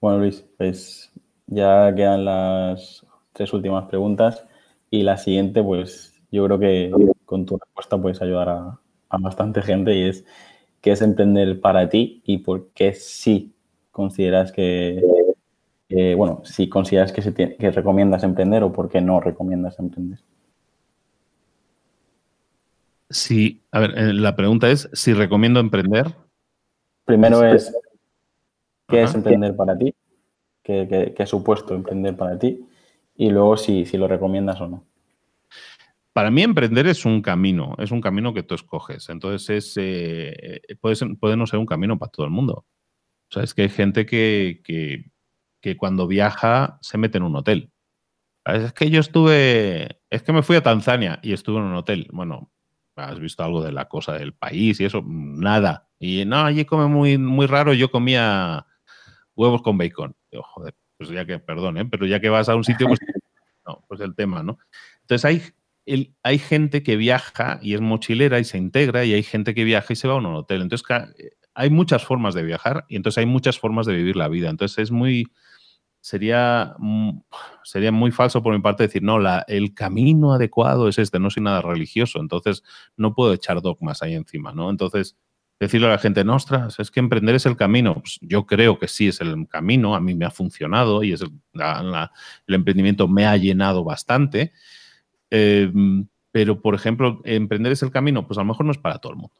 Bueno, 0.00 0.18
Luis, 0.20 0.46
pues 0.56 1.12
ya 1.48 1.92
quedan 1.92 2.24
las 2.24 3.04
tres 3.32 3.52
últimas 3.52 3.86
preguntas 3.86 4.46
y 4.88 5.02
la 5.02 5.16
siguiente, 5.16 5.64
pues 5.64 6.14
yo 6.30 6.44
creo 6.44 6.60
que 6.60 6.92
con 7.24 7.44
tu 7.44 7.58
respuesta 7.58 8.00
puedes 8.00 8.22
ayudar 8.22 8.50
a, 8.50 8.80
a 9.08 9.18
bastante 9.18 9.62
gente 9.62 9.96
y 9.96 10.04
es 10.04 10.24
qué 10.80 10.92
es 10.92 11.02
emprender 11.02 11.60
para 11.60 11.88
ti 11.88 12.22
y 12.24 12.38
por 12.38 12.68
qué 12.70 12.94
sí 12.94 13.52
consideras 13.90 14.52
que 14.52 15.02
bueno, 16.16 16.42
si 16.44 16.68
consideras 16.68 17.12
que, 17.12 17.22
se 17.22 17.34
que 17.34 17.70
recomiendas 17.70 18.22
emprender 18.22 18.62
o 18.62 18.72
por 18.72 18.88
qué 18.88 19.00
no 19.00 19.20
recomiendas 19.20 19.78
emprender. 19.78 20.20
Sí, 23.10 23.64
a 23.72 23.80
ver, 23.80 23.98
eh, 23.98 24.12
la 24.12 24.36
pregunta 24.36 24.70
es 24.70 24.88
si 24.92 25.12
recomiendo 25.12 25.58
emprender. 25.58 26.14
Primero 27.04 27.44
es, 27.44 27.74
¿qué 28.86 29.02
es 29.02 29.14
emprender 29.16 29.56
para 29.56 29.76
ti? 29.76 29.92
¿Qué, 30.62 31.12
qué, 31.16 31.26
supuesto 31.26 31.74
emprender 31.74 32.16
para 32.16 32.38
ti? 32.38 32.64
Y 33.16 33.30
luego 33.30 33.56
si, 33.56 33.84
si 33.84 33.96
lo 33.96 34.06
recomiendas 34.06 34.60
o 34.60 34.68
no. 34.68 34.84
Para 36.12 36.30
mí 36.30 36.42
emprender 36.42 36.86
es 36.86 37.04
un 37.04 37.22
camino, 37.22 37.76
es 37.78 37.90
un 37.90 38.00
camino 38.00 38.34
que 38.34 38.42
tú 38.42 38.54
escoges. 38.54 39.08
Entonces 39.08 39.50
es, 39.50 39.74
eh, 39.76 40.60
puede, 40.80 40.96
puede, 41.16 41.36
no 41.36 41.46
ser 41.46 41.58
un 41.58 41.66
camino 41.66 41.98
para 41.98 42.10
todo 42.10 42.26
el 42.26 42.32
mundo. 42.32 42.66
O 43.30 43.32
sea, 43.32 43.44
es 43.44 43.54
que 43.54 43.62
hay 43.62 43.68
gente 43.68 44.06
que, 44.06 44.60
que 44.64 45.10
que 45.60 45.76
cuando 45.76 46.06
viaja 46.06 46.78
se 46.80 46.98
mete 46.98 47.18
en 47.18 47.24
un 47.24 47.36
hotel. 47.36 47.72
Es 48.44 48.72
que 48.72 48.90
yo 48.90 49.00
estuve, 49.00 50.00
es 50.08 50.22
que 50.22 50.32
me 50.32 50.42
fui 50.42 50.56
a 50.56 50.62
Tanzania 50.62 51.20
y 51.22 51.32
estuve 51.32 51.58
en 51.58 51.64
un 51.64 51.74
hotel. 51.74 52.08
Bueno, 52.12 52.50
has 52.96 53.18
visto 53.20 53.44
algo 53.44 53.62
de 53.62 53.72
la 53.72 53.86
cosa 53.88 54.14
del 54.14 54.34
país 54.34 54.80
y 54.80 54.84
eso, 54.86 55.02
nada. 55.06 55.88
Y 55.98 56.24
no, 56.24 56.38
allí 56.38 56.64
come 56.64 56.86
muy, 56.86 57.18
muy 57.18 57.46
raro, 57.46 57.74
yo 57.74 57.90
comía 57.90 58.66
huevos 59.36 59.62
con 59.62 59.76
bacon. 59.76 60.16
joder, 60.32 60.74
pues 60.96 61.10
ya 61.10 61.26
que, 61.26 61.38
perdón, 61.38 61.76
¿eh? 61.78 61.84
pero 61.84 62.06
ya 62.06 62.20
que 62.20 62.30
vas 62.30 62.48
a 62.48 62.56
un 62.56 62.64
sitio, 62.64 62.88
pues, 62.88 62.98
no, 63.66 63.84
pues 63.88 64.00
el 64.00 64.14
tema, 64.14 64.42
¿no? 64.42 64.58
Entonces 65.02 65.24
hay, 65.24 65.42
hay 66.22 66.38
gente 66.38 66.82
que 66.82 66.96
viaja 66.96 67.58
y 67.62 67.74
es 67.74 67.80
mochilera 67.80 68.38
y 68.38 68.44
se 68.44 68.58
integra 68.58 69.04
y 69.04 69.12
hay 69.12 69.22
gente 69.22 69.54
que 69.54 69.64
viaja 69.64 69.92
y 69.92 69.96
se 69.96 70.08
va 70.08 70.14
a 70.14 70.18
un 70.18 70.26
hotel. 70.26 70.62
Entonces 70.62 70.86
hay 71.54 71.70
muchas 71.70 72.04
formas 72.04 72.34
de 72.34 72.42
viajar 72.42 72.84
y 72.88 72.96
entonces 72.96 73.18
hay 73.18 73.26
muchas 73.26 73.58
formas 73.58 73.86
de 73.86 73.94
vivir 73.94 74.16
la 74.16 74.28
vida. 74.28 74.50
Entonces 74.50 74.78
es 74.78 74.90
muy, 74.90 75.26
sería, 76.00 76.74
sería 77.64 77.92
muy 77.92 78.10
falso 78.10 78.42
por 78.42 78.54
mi 78.54 78.60
parte 78.60 78.84
decir, 78.84 79.02
no, 79.02 79.18
la, 79.18 79.44
el 79.48 79.74
camino 79.74 80.32
adecuado 80.32 80.88
es 80.88 80.98
este, 80.98 81.18
no 81.18 81.30
soy 81.30 81.42
nada 81.42 81.62
religioso, 81.62 82.20
entonces 82.20 82.62
no 82.96 83.14
puedo 83.14 83.32
echar 83.32 83.60
dogmas 83.62 84.02
ahí 84.02 84.14
encima, 84.14 84.52
¿no? 84.52 84.70
Entonces, 84.70 85.16
decirle 85.60 85.88
a 85.88 85.90
la 85.90 85.98
gente, 85.98 86.24
no, 86.24 86.38
es 86.78 86.90
que 86.90 87.00
emprender 87.00 87.34
es 87.34 87.44
el 87.44 87.56
camino. 87.56 87.94
Pues 87.94 88.18
yo 88.22 88.46
creo 88.46 88.78
que 88.78 88.88
sí 88.88 89.08
es 89.08 89.20
el 89.20 89.46
camino, 89.46 89.94
a 89.94 90.00
mí 90.00 90.14
me 90.14 90.24
ha 90.24 90.30
funcionado 90.30 91.02
y 91.02 91.12
es 91.12 91.20
el, 91.20 91.30
el 91.54 92.54
emprendimiento 92.54 93.06
me 93.06 93.26
ha 93.26 93.36
llenado 93.36 93.84
bastante. 93.84 94.52
Em, 95.30 96.08
pero, 96.32 96.60
por 96.60 96.74
ejemplo, 96.74 97.20
emprender 97.24 97.72
es 97.72 97.82
el 97.82 97.90
camino, 97.90 98.26
pues 98.26 98.38
a 98.38 98.42
lo 98.42 98.46
mejor 98.46 98.66
no 98.66 98.72
es 98.72 98.78
para 98.78 98.98
todo 98.98 99.12
el 99.12 99.18
mundo. 99.18 99.34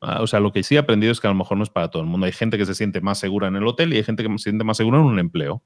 Ah, 0.00 0.20
o 0.22 0.26
sea, 0.26 0.40
lo 0.40 0.52
que 0.52 0.62
sí 0.62 0.74
he 0.74 0.78
aprendido 0.78 1.12
es 1.12 1.20
que 1.20 1.26
a 1.26 1.30
lo 1.30 1.36
mejor 1.36 1.56
no 1.56 1.64
es 1.64 1.70
para 1.70 1.88
todo 1.88 2.02
el 2.02 2.08
mundo. 2.08 2.26
Hay 2.26 2.32
gente 2.32 2.58
que 2.58 2.66
se 2.66 2.74
siente 2.74 3.00
más 3.00 3.18
segura 3.18 3.48
en 3.48 3.56
el 3.56 3.66
hotel 3.66 3.92
y 3.92 3.96
hay 3.96 4.04
gente 4.04 4.22
que 4.22 4.28
se 4.32 4.44
siente 4.44 4.64
más 4.64 4.76
segura 4.76 4.98
en 4.98 5.04
un 5.04 5.18
empleo. 5.18 5.62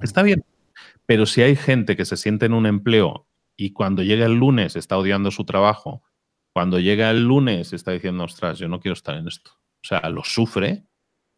Está 0.00 0.22
bien. 0.22 0.44
Pero 1.06 1.26
si 1.26 1.42
hay 1.42 1.56
gente 1.56 1.96
que 1.96 2.04
se 2.04 2.16
siente 2.16 2.46
en 2.46 2.54
un 2.54 2.66
empleo 2.66 3.26
y 3.56 3.72
cuando 3.72 4.02
llega 4.02 4.26
el 4.26 4.34
lunes 4.34 4.76
está 4.76 4.96
odiando 4.96 5.30
su 5.30 5.44
trabajo, 5.44 6.02
cuando 6.54 6.78
llega 6.80 7.10
el 7.10 7.24
lunes 7.24 7.72
está 7.72 7.92
diciendo, 7.92 8.24
ostras, 8.24 8.58
yo 8.58 8.68
no 8.68 8.80
quiero 8.80 8.94
estar 8.94 9.16
en 9.16 9.28
esto. 9.28 9.52
O 9.84 9.86
sea, 9.86 10.08
lo 10.08 10.24
sufre 10.24 10.86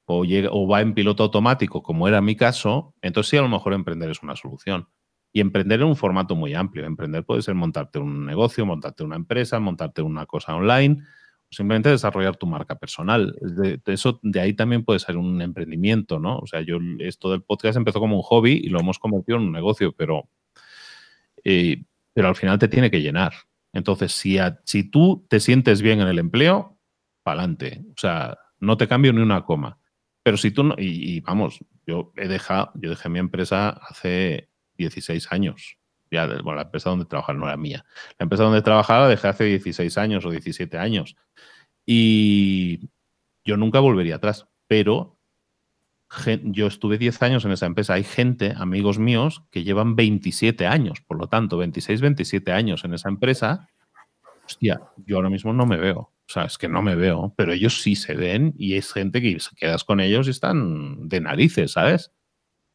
o, 0.07 0.24
llega, 0.24 0.51
o 0.53 0.68
va 0.68 0.80
en 0.80 0.95
piloto 0.95 1.24
automático, 1.24 1.82
como 1.82 2.07
era 2.09 2.20
mi 2.20 2.36
caso, 2.36 2.95
entonces 3.03 3.30
sí 3.30 3.36
a 3.36 3.42
lo 3.42 3.49
mejor 3.49 3.72
emprender 3.72 4.11
es 4.11 4.22
una 4.22 4.36
solución. 4.36 4.88
Y 5.35 5.41
emprender 5.41 5.80
en 5.80 5.89
un 5.89 5.97
formato 5.97 6.35
muy 6.35 6.55
amplio. 6.55 6.87
Emprender 6.87 7.24
puede 7.24 7.43
ser 7.43 7.55
montarte 7.55 7.99
un 7.99 8.24
negocio, 8.24 8.64
montarte 8.64 9.03
una 9.03 9.16
empresa, 9.16 9.59
montarte 9.59 10.01
una 10.01 10.26
cosa 10.26 10.55
online, 10.55 11.03
simplemente 11.51 11.91
desarrollar 11.91 12.37
tu 12.37 12.47
marca 12.47 12.76
personal. 12.76 13.37
De, 13.41 13.80
eso, 13.87 14.20
de 14.22 14.41
ahí 14.41 14.55
también 14.55 14.85
puede 14.85 15.01
ser 15.01 15.16
un 15.16 15.43
emprendimiento, 15.43 16.20
¿no? 16.20 16.39
O 16.39 16.47
sea, 16.47 16.61
yo 16.61 16.78
esto 17.01 17.32
del 17.32 17.43
podcast 17.43 17.76
empezó 17.76 17.99
como 17.99 18.16
un 18.16 18.22
hobby 18.22 18.61
y 18.64 18.68
lo 18.68 18.78
hemos 18.78 19.01
convertido 19.01 19.39
en 19.39 19.45
un 19.45 19.53
negocio, 19.53 19.93
pero, 19.93 20.28
eh, 21.43 21.82
pero 22.12 22.28
al 22.28 22.37
final 22.37 22.59
te 22.59 22.68
tiene 22.68 22.91
que 22.91 23.03
llenar. 23.03 23.32
Entonces, 23.72 24.12
si, 24.12 24.39
si 24.64 24.89
tú 24.89 25.26
te 25.28 25.41
sientes 25.41 25.82
bien 25.82 26.01
en 26.01 26.07
el 26.07 26.20
empleo, 26.20 26.78
para 27.24 27.41
adelante. 27.41 27.82
O 27.91 28.01
sea, 28.01 28.39
no 28.61 28.76
te 28.76 28.87
cambio 28.87 29.12
ni 29.12 29.20
una 29.20 29.45
coma. 29.45 29.78
Pero 30.22 30.37
si 30.37 30.53
tú 30.53 30.62
no, 30.62 30.76
y, 30.78 31.16
y, 31.16 31.20
vamos, 31.20 31.59
yo 31.87 32.12
he 32.16 32.28
dejado, 32.28 32.70
yo 32.76 32.91
dejé 32.91 33.09
mi 33.09 33.18
empresa 33.18 33.70
hace 33.70 34.49
16 34.77 35.33
años 35.33 35.79
bueno, 36.43 36.55
la 36.55 36.62
empresa 36.62 36.91
donde 36.91 37.07
trabajaba 37.07 37.39
no 37.39 37.47
era 37.47 37.57
mía. 37.57 37.85
La 38.18 38.25
empresa 38.25 38.45
donde 38.45 38.62
trabajaba 38.62 39.03
la 39.03 39.09
dejé 39.09 39.29
hace 39.29 39.45
16 39.45 39.99
años 39.99 40.25
o 40.25 40.31
17 40.31 40.79
años. 40.79 41.16
Y 41.87 42.91
yo 43.45 43.57
nunca 43.57 43.81
volvería 43.81 44.16
atrás. 44.16 44.47
Pero 44.66 45.18
yo 46.45 46.66
estuve 46.66 46.99
10 46.99 47.22
años 47.22 47.45
en 47.45 47.53
esa 47.53 47.66
empresa. 47.66 47.95
Hay 47.95 48.05
gente, 48.05 48.55
amigos 48.57 48.99
míos, 48.99 49.43
que 49.51 49.64
llevan 49.64 49.97
27 49.97 50.66
años, 50.66 51.01
por 51.01 51.18
lo 51.18 51.29
tanto, 51.29 51.59
26, 51.59 52.01
27 52.01 52.53
años 52.53 52.85
en 52.85 52.95
esa 52.95 53.09
empresa. 53.09 53.68
Hostia, 54.47 54.83
yo 55.07 55.16
ahora 55.16 55.31
mismo 55.31 55.53
no 55.53 55.66
me 55.66 55.77
veo. 55.77 55.99
O 56.27 56.33
sea, 56.33 56.45
es 56.45 56.57
que 56.57 56.68
no 56.68 56.81
me 56.81 56.95
veo, 56.95 57.35
pero 57.37 57.53
ellos 57.53 57.83
sí 57.83 57.97
se 57.97 58.14
ven 58.14 58.55
y 58.57 58.77
es 58.77 58.93
gente 58.93 59.20
que 59.20 59.37
quedas 59.57 59.85
con 59.85 60.01
ellos 60.01 60.27
y 60.27 60.31
están 60.31 61.09
de 61.09 61.20
narices, 61.20 61.72
¿sabes? 61.72 62.12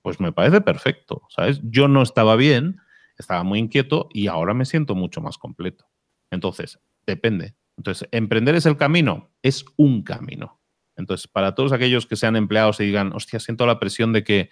Pues 0.01 0.19
me 0.19 0.31
parece 0.31 0.61
perfecto, 0.61 1.23
¿sabes? 1.29 1.59
Yo 1.63 1.87
no 1.87 2.01
estaba 2.01 2.35
bien, 2.35 2.77
estaba 3.17 3.43
muy 3.43 3.59
inquieto 3.59 4.07
y 4.13 4.27
ahora 4.27 4.53
me 4.53 4.65
siento 4.65 4.95
mucho 4.95 5.21
más 5.21 5.37
completo. 5.37 5.85
Entonces, 6.31 6.79
depende. 7.05 7.55
Entonces, 7.77 8.07
¿emprender 8.11 8.55
es 8.55 8.65
el 8.65 8.77
camino? 8.77 9.29
Es 9.41 9.65
un 9.77 10.03
camino. 10.03 10.59
Entonces, 10.95 11.27
para 11.27 11.55
todos 11.55 11.71
aquellos 11.71 12.05
que 12.05 12.15
sean 12.15 12.35
empleados 12.35 12.79
y 12.79 12.85
digan, 12.85 13.13
hostia, 13.13 13.39
siento 13.39 13.65
la 13.65 13.79
presión 13.79 14.13
de 14.13 14.23
que 14.23 14.49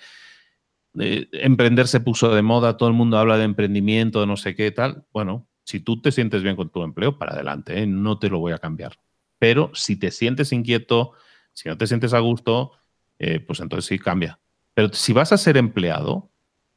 emprender 0.93 1.87
se 1.87 1.99
puso 1.99 2.33
de 2.33 2.41
moda, 2.41 2.77
todo 2.77 2.89
el 2.89 2.95
mundo 2.95 3.17
habla 3.17 3.37
de 3.37 3.43
emprendimiento, 3.43 4.21
de 4.21 4.27
no 4.27 4.37
sé 4.37 4.55
qué 4.55 4.71
tal. 4.71 5.05
Bueno, 5.13 5.47
si 5.63 5.79
tú 5.79 6.01
te 6.01 6.11
sientes 6.11 6.43
bien 6.43 6.55
con 6.55 6.69
tu 6.69 6.83
empleo, 6.83 7.17
para 7.17 7.33
adelante, 7.33 7.81
¿eh? 7.81 7.87
no 7.87 8.19
te 8.19 8.29
lo 8.29 8.39
voy 8.39 8.53
a 8.53 8.57
cambiar. 8.57 8.97
Pero 9.39 9.71
si 9.73 9.97
te 9.97 10.11
sientes 10.11 10.51
inquieto, 10.53 11.13
si 11.53 11.69
no 11.69 11.77
te 11.77 11.87
sientes 11.87 12.13
a 12.13 12.19
gusto, 12.19 12.71
eh, 13.19 13.39
pues 13.39 13.59
entonces 13.59 13.85
sí 13.85 13.99
cambia. 13.99 14.39
Pero 14.77 14.93
si 14.93 15.11
vas 15.11 15.33
a 15.33 15.37
ser 15.37 15.57
empleado, 15.57 16.29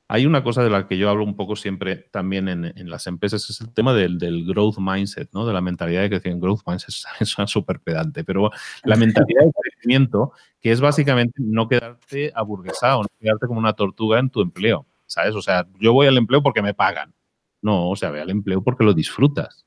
hay 0.09 0.25
una 0.25 0.43
cosa 0.43 0.65
de 0.65 0.71
la 0.71 0.89
que 0.89 0.97
yo 0.97 1.11
hablo 1.11 1.23
un 1.23 1.37
poco 1.37 1.55
siempre 1.55 1.97
también 1.97 2.49
en, 2.49 2.89
las 2.89 3.07
empresas, 3.07 3.51
es 3.51 3.61
el 3.61 3.75
tema 3.75 3.93
del, 3.93 4.47
growth 4.47 4.79
mindset, 4.79 5.29
¿no? 5.35 5.45
De 5.45 5.53
la 5.53 5.61
mentalidad 5.61 6.01
de 6.01 6.09
crecimiento. 6.09 6.47
Growth 6.47 6.63
mindset 6.67 6.95
suena 7.27 7.47
súper 7.47 7.79
pedante, 7.81 8.25
pero 8.25 8.51
la 8.85 8.97
mentalidad 8.97 9.45
de 9.45 9.53
crecimiento, 9.53 10.33
que 10.63 10.73
es 10.73 10.81
básicamente 10.81 11.35
no 11.43 11.69
quedarte 11.69 12.33
aburguesado, 12.35 13.03
no 13.03 13.09
quedarte 13.21 13.47
como 13.47 13.61
una 13.61 13.75
tortuga 13.75 14.19
en 14.19 14.31
tu 14.31 14.41
empleo, 14.41 14.87
¿sabes? 15.05 15.35
O 15.35 15.43
sea, 15.43 15.67
yo 15.79 15.93
voy 15.93 16.07
al 16.07 16.17
empleo 16.17 16.43
porque 16.43 16.63
me 16.63 16.73
pagan. 16.73 17.13
No, 17.61 17.91
o 17.91 17.97
sea, 17.97 18.09
voy 18.09 18.21
al 18.21 18.31
empleo 18.31 18.65
porque 18.65 18.83
lo 18.83 18.95
disfrutas. 18.95 19.67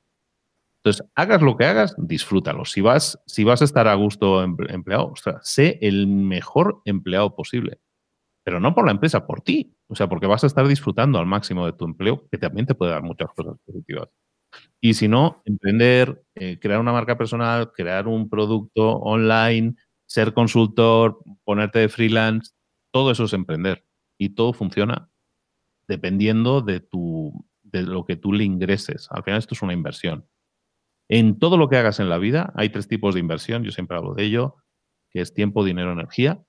Entonces, 0.78 1.06
hagas 1.14 1.44
lo 1.44 1.56
que 1.56 1.66
hagas, 1.66 1.94
disfrútalo. 2.00 2.66
Si 2.66 2.82
vas, 2.82 3.22
si 3.28 3.44
vas 3.44 3.62
a 3.62 3.66
estar 3.66 3.88
a 3.88 3.94
gusto 3.94 4.42
empleado, 4.42 5.12
ostras, 5.12 5.48
sé 5.48 5.78
el 5.84 6.08
mejor 6.08 6.82
empleado 6.86 7.36
posible 7.36 7.80
pero 8.44 8.60
no 8.60 8.76
por 8.76 8.86
la 8.86 8.92
empresa, 8.92 9.26
por 9.26 9.42
ti. 9.42 9.76
O 9.88 9.96
sea, 9.96 10.08
porque 10.08 10.28
vas 10.28 10.44
a 10.44 10.48
estar 10.48 10.68
disfrutando 10.68 11.20
al 11.20 11.26
máximo 11.26 11.66
de 11.66 11.74
tu 11.74 11.86
empleo, 11.86 12.28
que 12.30 12.38
también 12.38 12.66
te 12.66 12.76
puede 12.76 12.92
dar 12.92 13.04
muchas 13.04 13.30
cosas 13.36 13.58
positivas. 13.66 14.10
Y 14.82 14.94
si 14.94 15.08
no, 15.08 15.42
emprender, 15.46 16.24
eh, 16.36 16.60
crear 16.60 16.80
una 16.80 16.92
marca 16.92 17.18
personal, 17.18 17.72
crear 17.72 18.08
un 18.08 18.30
producto 18.30 18.98
online, 18.98 19.76
ser 20.06 20.34
consultor, 20.34 21.20
ponerte 21.44 21.80
de 21.80 21.90
freelance, 21.90 22.52
todo 22.92 23.12
eso 23.12 23.24
es 23.26 23.34
emprender. 23.34 23.86
Y 24.18 24.30
todo 24.30 24.54
funciona 24.54 25.10
dependiendo 25.88 26.62
de, 26.62 26.80
tu, 26.80 27.46
de 27.62 27.84
lo 27.84 28.06
que 28.06 28.16
tú 28.16 28.34
le 28.34 28.44
ingreses. 28.44 29.08
Al 29.12 29.24
final 29.24 29.40
esto 29.40 29.56
es 29.56 29.62
una 29.62 29.74
inversión. 29.74 30.28
En 31.10 31.40
todo 31.40 31.58
lo 31.58 31.70
que 31.70 31.78
hagas 31.78 32.00
en 32.00 32.10
la 32.10 32.18
vida 32.18 32.54
hay 32.56 32.70
tres 32.70 32.88
tipos 32.88 33.14
de 33.14 33.20
inversión, 33.20 33.64
yo 33.64 33.72
siempre 33.72 33.98
hablo 33.98 34.14
de 34.14 34.24
ello, 34.24 34.56
que 35.10 35.22
es 35.22 35.34
tiempo, 35.34 35.64
dinero, 35.64 35.92
energía. 35.92 36.44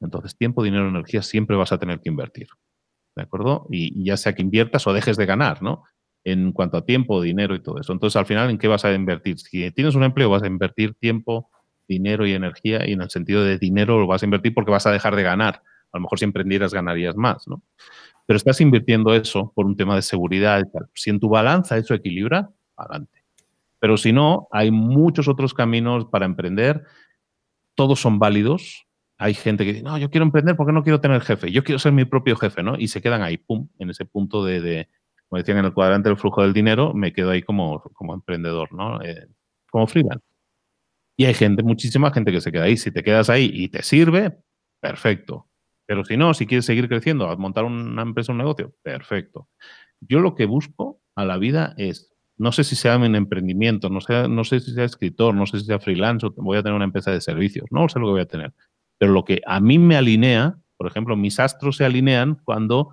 Entonces, 0.00 0.36
tiempo, 0.36 0.62
dinero, 0.62 0.88
energía 0.88 1.22
siempre 1.22 1.56
vas 1.56 1.72
a 1.72 1.78
tener 1.78 2.00
que 2.00 2.08
invertir. 2.08 2.48
¿De 3.16 3.22
acuerdo? 3.22 3.66
Y, 3.70 4.04
ya 4.04 4.16
sea 4.16 4.34
que 4.34 4.42
inviertas 4.42 4.86
o 4.86 4.92
dejes 4.92 5.16
de 5.16 5.26
ganar, 5.26 5.62
¿no? 5.62 5.84
En 6.24 6.52
cuanto 6.52 6.76
a 6.76 6.84
tiempo, 6.84 7.20
dinero 7.22 7.54
y 7.54 7.62
todo 7.62 7.80
eso. 7.80 7.92
Entonces, 7.92 8.16
al 8.16 8.26
final, 8.26 8.50
¿en 8.50 8.58
qué 8.58 8.68
vas 8.68 8.84
a 8.84 8.92
invertir? 8.92 9.38
Si 9.38 9.70
tienes 9.72 9.94
un 9.94 10.04
empleo, 10.04 10.30
vas 10.30 10.42
a 10.42 10.46
invertir 10.46 10.94
tiempo, 10.94 11.50
dinero 11.86 12.26
y 12.26 12.32
energía, 12.32 12.88
y 12.88 12.92
en 12.92 13.02
el 13.02 13.10
sentido 13.10 13.44
de 13.44 13.58
dinero 13.58 14.00
lo 14.00 14.06
vas 14.06 14.22
a 14.22 14.26
invertir 14.26 14.54
porque 14.54 14.70
vas 14.70 14.86
a 14.86 14.90
dejar 14.90 15.16
de 15.16 15.22
ganar. 15.22 15.62
A 15.92 15.98
lo 15.98 16.02
mejor 16.02 16.18
si 16.18 16.24
emprendieras 16.24 16.74
ganarías 16.74 17.14
más, 17.16 17.46
¿no? 17.46 17.62
Pero 18.26 18.36
estás 18.36 18.60
invirtiendo 18.60 19.14
eso 19.14 19.52
por 19.54 19.66
un 19.66 19.76
tema 19.76 19.94
de 19.94 20.02
seguridad 20.02 20.60
y 20.60 20.70
tal. 20.70 20.88
Si 20.94 21.10
en 21.10 21.20
tu 21.20 21.28
balanza 21.28 21.76
eso 21.76 21.94
equilibra, 21.94 22.50
adelante. 22.76 23.24
Pero 23.78 23.98
si 23.98 24.12
no, 24.12 24.48
hay 24.50 24.70
muchos 24.70 25.28
otros 25.28 25.52
caminos 25.52 26.06
para 26.06 26.24
emprender. 26.24 26.84
Todos 27.74 28.00
son 28.00 28.18
válidos. 28.18 28.83
Hay 29.18 29.34
gente 29.34 29.64
que 29.64 29.72
dice, 29.72 29.84
no, 29.84 29.96
yo 29.98 30.10
quiero 30.10 30.24
emprender 30.24 30.56
porque 30.56 30.72
no 30.72 30.82
quiero 30.82 31.00
tener 31.00 31.20
jefe. 31.22 31.52
Yo 31.52 31.62
quiero 31.62 31.78
ser 31.78 31.92
mi 31.92 32.04
propio 32.04 32.36
jefe, 32.36 32.62
¿no? 32.62 32.76
Y 32.76 32.88
se 32.88 33.00
quedan 33.00 33.22
ahí, 33.22 33.36
pum, 33.38 33.68
en 33.78 33.90
ese 33.90 34.04
punto 34.04 34.44
de, 34.44 34.88
como 35.28 35.38
decían 35.38 35.58
en 35.58 35.66
el 35.66 35.72
cuadrante 35.72 36.08
del 36.08 36.18
flujo 36.18 36.42
del 36.42 36.52
dinero, 36.52 36.92
me 36.94 37.12
quedo 37.12 37.30
ahí 37.30 37.42
como, 37.42 37.80
como 37.94 38.14
emprendedor, 38.14 38.72
¿no? 38.72 39.00
Eh, 39.02 39.26
como 39.70 39.86
freelance. 39.86 40.24
Y 41.16 41.26
hay 41.26 41.34
gente, 41.34 41.62
muchísima 41.62 42.12
gente 42.12 42.32
que 42.32 42.40
se 42.40 42.50
queda 42.50 42.64
ahí. 42.64 42.76
Si 42.76 42.90
te 42.90 43.02
quedas 43.02 43.30
ahí 43.30 43.50
y 43.52 43.68
te 43.68 43.82
sirve, 43.82 44.36
perfecto. 44.80 45.48
Pero 45.86 46.04
si 46.04 46.16
no, 46.16 46.34
si 46.34 46.46
quieres 46.46 46.64
seguir 46.64 46.88
creciendo, 46.88 47.36
montar 47.36 47.64
una 47.64 48.02
empresa, 48.02 48.32
un 48.32 48.38
negocio, 48.38 48.74
perfecto. 48.82 49.48
Yo 50.00 50.20
lo 50.20 50.34
que 50.34 50.46
busco 50.46 51.00
a 51.14 51.24
la 51.24 51.38
vida 51.38 51.74
es 51.76 52.14
no 52.36 52.52
sé 52.52 52.64
si 52.64 52.76
sea 52.76 52.94
en 52.94 53.14
emprendimiento, 53.14 53.88
no 53.88 54.00
sé, 54.00 54.28
no 54.28 54.44
sé 54.44 54.60
si 54.60 54.72
sea 54.72 54.84
escritor, 54.84 55.34
no 55.34 55.46
sé 55.46 55.60
si 55.60 55.66
sea 55.66 55.78
freelance 55.78 56.26
o 56.26 56.32
voy 56.36 56.58
a 56.58 56.62
tener 56.62 56.74
una 56.74 56.84
empresa 56.84 57.10
de 57.12 57.20
servicios, 57.20 57.66
no 57.70 57.88
sé 57.88 57.98
lo 57.98 58.06
que 58.06 58.12
voy 58.12 58.20
a 58.22 58.26
tener. 58.26 58.52
Pero 59.04 59.12
lo 59.12 59.24
que 59.26 59.42
a 59.44 59.60
mí 59.60 59.78
me 59.78 59.96
alinea, 59.96 60.56
por 60.78 60.86
ejemplo, 60.86 61.14
mis 61.14 61.38
astros 61.38 61.76
se 61.76 61.84
alinean 61.84 62.40
cuando 62.42 62.88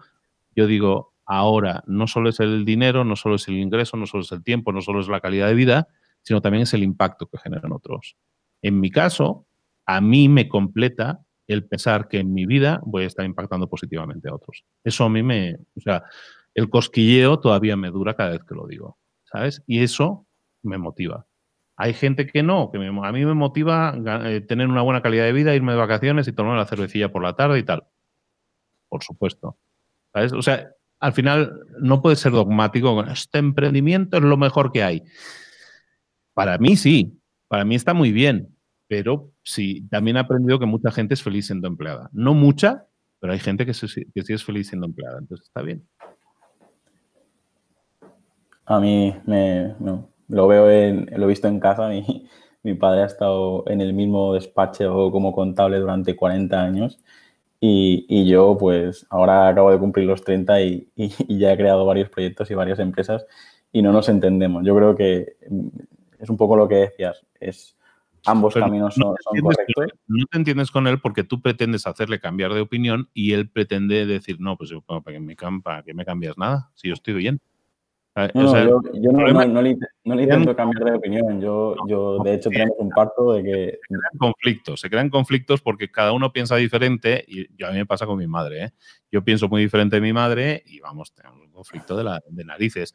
yo 0.53 0.67
digo, 0.67 1.13
ahora 1.25 1.85
no 1.87 2.05
solo 2.05 2.27
es 2.27 2.41
el 2.41 2.65
dinero, 2.65 3.05
no 3.05 3.15
solo 3.15 3.35
es 3.35 3.47
el 3.47 3.57
ingreso, 3.57 3.95
no 3.95 4.05
solo 4.05 4.23
es 4.23 4.31
el 4.33 4.43
tiempo, 4.43 4.73
no 4.73 4.81
solo 4.81 4.99
es 4.99 5.07
la 5.07 5.21
calidad 5.21 5.47
de 5.47 5.53
vida, 5.53 5.87
sino 6.21 6.41
también 6.41 6.63
es 6.63 6.73
el 6.73 6.83
impacto 6.83 7.27
que 7.27 7.37
generan 7.37 7.71
otros. 7.71 8.17
En 8.61 8.81
mi 8.81 8.91
caso, 8.91 9.47
a 9.85 10.01
mí 10.01 10.27
me 10.27 10.49
completa 10.49 11.21
el 11.47 11.65
pensar 11.65 12.09
que 12.09 12.19
en 12.19 12.33
mi 12.33 12.45
vida 12.45 12.81
voy 12.83 13.05
a 13.05 13.07
estar 13.07 13.25
impactando 13.25 13.69
positivamente 13.69 14.27
a 14.27 14.35
otros. 14.35 14.65
Eso 14.83 15.05
a 15.05 15.09
mí 15.09 15.23
me, 15.23 15.55
o 15.77 15.79
sea, 15.79 16.03
el 16.53 16.69
cosquilleo 16.69 17.39
todavía 17.39 17.77
me 17.77 17.89
dura 17.89 18.15
cada 18.15 18.31
vez 18.31 18.43
que 18.43 18.53
lo 18.53 18.67
digo. 18.67 18.97
¿sabes? 19.31 19.63
Y 19.65 19.79
eso 19.79 20.27
me 20.61 20.77
motiva. 20.77 21.25
Hay 21.81 21.95
gente 21.95 22.27
que 22.27 22.43
no, 22.43 22.69
que 22.69 22.77
a 22.77 23.11
mí 23.11 23.25
me 23.25 23.33
motiva 23.33 23.97
eh, 24.25 24.41
tener 24.41 24.67
una 24.67 24.83
buena 24.83 25.01
calidad 25.01 25.23
de 25.25 25.33
vida, 25.33 25.55
irme 25.55 25.71
de 25.71 25.79
vacaciones 25.79 26.27
y 26.27 26.31
tomar 26.31 26.55
la 26.55 26.67
cervecilla 26.67 27.11
por 27.11 27.23
la 27.23 27.33
tarde 27.33 27.57
y 27.57 27.63
tal. 27.63 27.87
Por 28.87 29.01
supuesto. 29.03 29.57
O 30.13 30.41
sea, 30.43 30.69
al 30.99 31.13
final 31.13 31.59
no 31.79 32.03
puede 32.03 32.17
ser 32.17 32.33
dogmático 32.33 32.93
con 32.93 33.09
este 33.09 33.39
emprendimiento 33.39 34.17
es 34.17 34.23
lo 34.23 34.37
mejor 34.37 34.71
que 34.71 34.83
hay. 34.83 35.01
Para 36.35 36.59
mí 36.59 36.75
sí, 36.75 37.19
para 37.47 37.65
mí 37.65 37.73
está 37.73 37.95
muy 37.95 38.11
bien, 38.11 38.55
pero 38.87 39.31
sí, 39.41 39.87
también 39.89 40.17
he 40.17 40.19
aprendido 40.19 40.59
que 40.59 40.67
mucha 40.67 40.91
gente 40.91 41.15
es 41.15 41.23
feliz 41.23 41.47
siendo 41.47 41.67
empleada. 41.67 42.11
No 42.13 42.35
mucha, 42.35 42.85
pero 43.19 43.33
hay 43.33 43.39
gente 43.39 43.65
que, 43.65 43.71
que 43.71 44.21
sí 44.21 44.33
es 44.33 44.43
feliz 44.43 44.67
siendo 44.67 44.85
empleada, 44.85 45.17
entonces 45.17 45.47
está 45.47 45.63
bien. 45.63 45.83
A 48.67 48.79
mí 48.79 49.15
me, 49.25 49.73
lo 50.31 50.47
veo 50.47 50.69
en, 50.69 51.09
lo 51.15 51.25
he 51.25 51.29
visto 51.29 51.47
en 51.47 51.59
casa. 51.59 51.89
Mi, 51.89 52.27
mi 52.63 52.73
padre 52.73 53.03
ha 53.03 53.05
estado 53.05 53.63
en 53.67 53.81
el 53.81 53.93
mismo 53.93 54.33
despacho 54.33 55.11
como 55.11 55.33
contable 55.33 55.79
durante 55.79 56.15
40 56.15 56.61
años 56.61 56.99
y, 57.59 58.05
y 58.09 58.27
yo 58.27 58.57
pues 58.59 59.05
ahora 59.09 59.47
acabo 59.47 59.71
de 59.71 59.79
cumplir 59.79 60.07
los 60.07 60.23
30 60.23 60.61
y, 60.61 60.89
y, 60.95 61.37
ya 61.37 61.53
he 61.53 61.57
creado 61.57 61.85
varios 61.85 62.09
proyectos 62.09 62.49
y 62.49 62.55
varias 62.55 62.79
empresas 62.79 63.25
y 63.71 63.81
no 63.81 63.91
nos 63.91 64.09
entendemos. 64.09 64.65
Yo 64.65 64.75
creo 64.75 64.95
que 64.95 65.37
es 66.19 66.29
un 66.29 66.37
poco 66.37 66.55
lo 66.55 66.67
que 66.67 66.75
decías, 66.75 67.25
es 67.39 67.77
ambos 68.25 68.53
caminos 68.53 68.93
son, 68.93 69.15
correctos. 69.41 69.99
no 70.07 70.25
te 70.29 70.37
entiendes 70.37 70.69
con 70.69 70.85
él 70.85 70.99
porque 70.99 71.23
tú 71.23 71.41
pretendes 71.41 71.87
hacerle 71.87 72.19
cambiar 72.19 72.53
de 72.53 72.61
opinión 72.61 73.09
y 73.13 73.33
él 73.33 73.49
pretende 73.49 74.05
decir, 74.05 74.39
no, 74.39 74.57
pues 74.57 74.71
¿para 74.85 75.01
que 75.05 75.19
me, 75.19 75.35
para 75.63 75.83
que 75.83 75.93
me 75.93 76.05
cambias 76.05 76.37
nada? 76.37 76.71
Si 76.75 76.87
yo 76.87 76.93
estoy 76.93 77.15
bien. 77.15 77.41
Ah, 78.13 78.29
no, 78.33 78.53
yo, 78.93 79.11
no, 79.13 79.61
le, 79.61 80.23
intento 80.23 80.53
cambiar 80.53 80.83
de 80.83 80.97
opinión. 80.97 81.39
Yo, 81.39 81.75
yo 81.87 82.19
de 82.21 82.33
hecho, 82.33 82.49
tenemos 82.49 82.75
un 82.77 82.89
pacto 82.89 83.33
de 83.33 83.43
que. 83.43 83.79
Se 83.87 83.87
crean 83.87 84.17
conflictos, 84.17 84.81
se 84.81 84.89
crean 84.89 85.09
conflictos 85.09 85.61
porque 85.61 85.89
cada 85.89 86.11
uno 86.11 86.33
piensa 86.33 86.57
diferente 86.57 87.23
y 87.25 87.63
a 87.63 87.71
mí 87.71 87.77
me 87.77 87.85
pasa 87.85 88.05
con 88.05 88.17
mi 88.17 88.27
madre. 88.27 88.65
¿eh? 88.65 88.71
Yo 89.09 89.23
pienso 89.23 89.47
muy 89.47 89.61
diferente 89.61 89.95
de 89.95 90.01
mi 90.01 90.11
madre 90.11 90.61
y 90.65 90.81
vamos, 90.81 91.13
tenemos 91.13 91.39
un 91.39 91.51
conflicto 91.51 91.95
de, 91.95 92.03
la, 92.03 92.21
de 92.27 92.43
narices. 92.43 92.93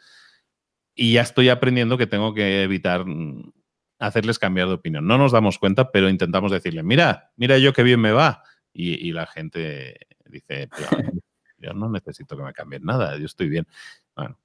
Y 0.95 1.14
ya 1.14 1.23
estoy 1.23 1.49
aprendiendo 1.49 1.97
que 1.97 2.07
tengo 2.07 2.35
que 2.35 2.62
evitar 2.62 3.07
mm, 3.07 3.53
hacerles 3.99 4.39
cambiar 4.39 4.69
de 4.69 4.75
opinión. 4.75 5.07
No 5.07 5.17
nos 5.17 5.33
damos 5.33 5.59
cuenta, 5.59 5.91
pero 5.93 6.11
intentamos 6.11 6.53
decirle, 6.53 6.83
mira, 6.83 7.33
mira 7.37 7.57
yo 7.57 7.73
qué 7.73 7.83
bien 7.83 8.01
me 8.01 8.12
va. 8.12 8.43
Y, 8.71 9.09
y 9.09 9.12
la 9.12 9.27
gente 9.27 9.97
dice, 10.27 10.69
yo 11.59 11.73
no 11.73 11.89
necesito 11.89 12.37
que 12.37 12.43
me 12.43 12.53
cambien 12.53 12.85
nada, 12.85 13.17
yo 13.17 13.25
estoy 13.25 13.49
bien. 13.49 13.67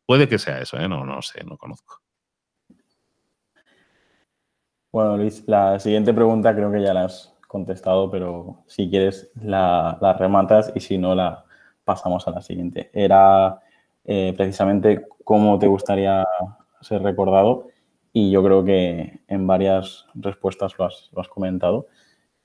Puede 0.06 0.28
que 0.28 0.38
sea 0.38 0.60
eso, 0.60 0.78
¿eh? 0.78 0.88
no, 0.88 1.06
no 1.06 1.22
sé, 1.22 1.44
no 1.46 1.58
conozco. 1.58 2.02
Bueno, 4.92 5.16
Luis, 5.16 5.44
la 5.48 5.80
siguiente 5.80 6.14
pregunta 6.14 6.54
creo 6.54 6.70
que 6.70 6.82
ya 6.82 6.94
la 6.94 7.06
has 7.06 7.34
contestado, 7.48 8.12
pero 8.12 8.64
si 8.68 8.90
quieres 8.90 9.32
la, 9.42 9.98
rematas 10.20 10.74
y 10.76 10.82
si 10.82 10.98
no 10.98 11.16
la 11.16 11.46
pasamos 11.86 12.28
a 12.28 12.32
la 12.32 12.42
siguiente. 12.42 12.90
Era 12.94 13.62
eh, 14.04 14.34
precisamente 14.36 15.08
cómo 15.24 15.58
te 15.60 15.68
gustaría 15.68 16.28
ser 16.82 17.04
recordado 17.04 17.70
y 18.12 18.32
yo 18.32 18.44
creo 18.44 18.66
que 18.66 19.22
en 19.28 19.48
varias 19.48 20.08
respuestas 20.14 20.78
lo 20.78 20.86
has, 20.86 21.10
lo 21.14 21.22
has 21.22 21.30
comentado, 21.30 21.88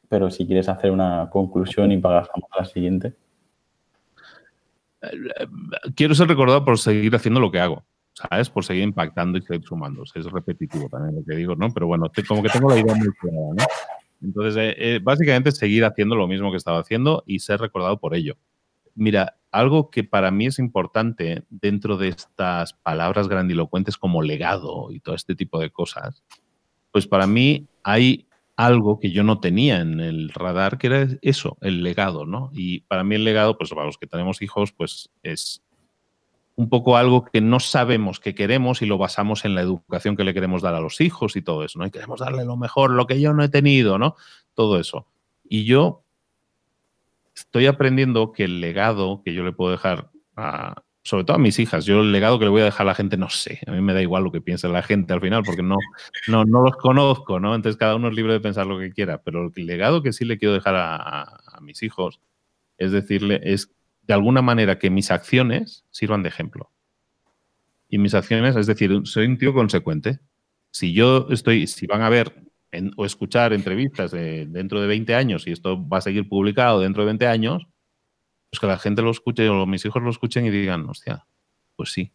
pero 0.09 0.31
si 0.31 0.47
quieres 0.47 0.69
hacer 0.69 0.93
una 0.93 1.29
conclusión 1.31 1.91
y 1.91 1.99
pasamos 1.99 2.49
a 2.53 2.61
la 2.61 2.65
siguiente 2.65 3.17
quiero 5.95 6.15
ser 6.15 6.29
recordado 6.29 6.65
por 6.65 6.79
seguir 6.79 7.15
haciendo 7.15 7.41
lo 7.41 7.51
que 7.51 7.61
hago, 7.61 7.85
¿sabes? 8.13 8.51
Por 8.51 8.65
seguir 8.65 8.83
impactando 8.83 9.39
y 9.39 9.43
seguir 9.43 9.65
sumando. 9.65 10.03
Es 10.03 10.25
repetitivo 10.27 10.89
también 10.89 11.17
lo 11.17 11.25
que 11.25 11.37
digo, 11.37 11.55
¿no? 11.55 11.73
Pero 11.73 11.87
bueno, 11.87 12.11
como 12.27 12.43
que 12.43 12.49
tengo 12.49 12.71
la 12.71 12.79
idea 12.79 12.95
muy 12.95 13.13
clara, 13.13 13.37
¿no? 13.57 13.65
Entonces, 14.23 14.57
eh, 14.57 14.75
eh, 14.79 15.01
básicamente 15.03 15.53
seguir 15.53 15.85
haciendo 15.85 16.17
lo 16.17 16.27
mismo 16.27 16.51
que 16.51 16.57
estaba 16.57 16.81
haciendo 16.81 17.23
y 17.27 17.41
ser 17.41 17.61
recordado 17.61 17.99
por 17.99 18.15
ello. 18.15 18.37
Mira, 18.95 19.37
algo 19.51 19.91
que 19.91 20.05
para 20.05 20.31
mí 20.31 20.47
es 20.47 20.59
importante 20.59 21.45
dentro 21.51 21.99
de 21.99 22.09
estas 22.09 22.73
palabras 22.73 23.29
grandilocuentes 23.29 23.99
como 23.99 24.23
legado 24.23 24.91
y 24.91 25.01
todo 25.01 25.15
este 25.15 25.35
tipo 25.35 25.61
de 25.61 25.71
cosas, 25.71 26.25
pues 26.93 27.07
para 27.07 27.27
mí 27.27 27.67
hay 27.83 28.27
algo 28.57 28.99
que 28.99 29.11
yo 29.11 29.23
no 29.23 29.39
tenía 29.39 29.81
en 29.81 30.01
el 30.01 30.31
radar, 30.31 30.79
que 30.79 30.87
era 30.87 31.09
eso, 31.21 31.59
el 31.61 31.83
legado, 31.83 32.25
¿no? 32.25 32.51
Y 32.55 32.81
para 32.81 33.05
mí 33.05 33.15
el 33.15 33.25
legado, 33.25 33.59
pues 33.59 33.71
para 33.71 33.85
los 33.85 33.99
que 33.99 34.07
tenemos 34.07 34.41
hijos, 34.41 34.73
pues 34.73 35.11
es 35.23 35.63
un 36.57 36.71
poco 36.71 36.97
algo 36.97 37.27
que 37.27 37.43
no 37.43 37.61
sabemos 37.61 38.19
que 38.19 38.35
queremos 38.35 38.81
y 38.81 38.87
lo 38.87 38.97
basamos 38.97 39.45
en 39.45 39.55
la 39.55 39.61
educación 39.61 40.17
que 40.17 40.25
le 40.25 40.33
queremos 40.33 40.63
dar 40.63 40.75
a 40.75 40.81
los 40.81 41.03
hijos 41.03 41.37
y 41.37 41.43
todo 41.43 41.65
eso, 41.65 41.79
¿no? 41.79 41.87
Y 41.87 41.91
queremos 41.91 42.21
darle 42.21 42.47
lo 42.47 42.57
mejor, 42.57 42.93
lo 42.93 43.07
que 43.07 43.21
yo 43.21 43.35
no 43.35 43.45
he 43.45 43.51
tenido, 43.51 43.99
¿no? 43.99 44.17
Todo 44.55 44.81
eso. 44.81 45.07
Y 45.45 45.65
yo 45.65 46.03
estoy 47.35 47.67
aprendiendo 47.67 48.33
que 48.33 48.45
el 48.45 48.63
legado 48.63 49.21
que 49.23 49.35
yo 49.35 49.45
le 49.45 49.53
puedo 49.53 49.73
dejar 49.73 50.11
a, 50.35 50.83
sobre 51.07 51.23
todo 51.23 51.37
a 51.37 51.39
mis 51.39 51.61
hijas. 51.61 51.85
Yo 51.85 52.01
el 52.01 52.11
legado 52.11 52.37
que 52.41 52.47
le 52.47 52.51
voy 52.51 52.63
a 52.63 52.65
dejar 52.65 52.85
a 52.85 52.91
la 52.91 52.95
gente, 52.97 53.17
no 53.17 53.31
sé. 53.31 53.61
A 53.69 53.71
mí 53.71 53.81
me 53.81 53.95
da 53.95 54.03
igual 54.03 54.25
lo 54.25 54.33
que 54.33 54.41
piense 54.41 54.67
la 54.69 54.83
gente 54.83 55.13
al 55.13 55.21
final, 55.21 55.45
porque 55.45 55.63
no, 55.63 55.77
no, 56.27 56.45
no 56.45 56.63
los 56.63 56.77
conozco, 56.77 57.39
¿no? 57.39 57.55
Entonces 57.55 57.79
cada 57.79 57.95
uno 57.95 58.09
es 58.09 58.15
libre 58.15 58.33
de 58.33 58.41
pensar 58.41 58.67
lo 58.67 58.77
que 58.81 58.91
quiera. 58.91 59.23
Pero 59.23 59.53
el 59.55 59.67
legado 59.67 60.03
que 60.03 60.13
sí 60.13 60.25
le 60.25 60.37
quiero 60.37 60.55
dejar 60.55 60.75
a, 60.77 61.61
mis 61.61 61.83
hijos 61.85 62.21
es 62.77 62.91
decirle, 62.91 63.41
es 63.45 63.71
de 64.03 64.15
alguna 64.15 64.43
manera 64.43 64.81
que 64.81 64.91
mis 64.91 65.13
acciones 65.13 65.85
sirvan 65.93 66.25
de 66.25 66.29
ejemplo. 66.29 66.73
Y 67.89 67.99
mis 67.99 68.15
acciones, 68.15 68.57
es 68.57 68.67
decir, 68.67 68.91
soy 69.05 69.27
un 69.27 69.39
tío 69.39 69.55
consecuente. 69.55 70.19
Si 70.73 70.93
yo 70.93 71.29
estoy, 71.31 71.69
si 71.69 71.87
van 71.87 72.03
a 72.03 72.09
ver 72.09 72.35
o 72.97 73.07
escuchar 73.07 73.53
entrevistas 73.53 74.11
dentro 74.11 74.81
de 74.81 74.89
20 74.89 75.15
años 75.15 75.47
y 75.47 75.53
esto 75.53 75.89
va 75.89 75.99
a 75.99 76.03
seguir 76.03 76.29
publicado 76.29 76.81
dentro 76.81 77.03
de 77.05 77.07
20 77.07 77.27
años, 77.29 77.69
pues 78.51 78.61
que 78.61 78.67
la 78.67 78.79
gente 78.79 79.03
lo 79.03 79.11
escuche 79.11 79.49
o 79.49 79.67
mis 79.67 79.85
hijos 79.85 80.03
lo 80.03 80.11
escuchen 80.11 80.47
y 80.47 80.51
digan, 80.51 80.89
hostia, 80.89 81.27
pues 81.77 81.93
sí, 81.93 82.13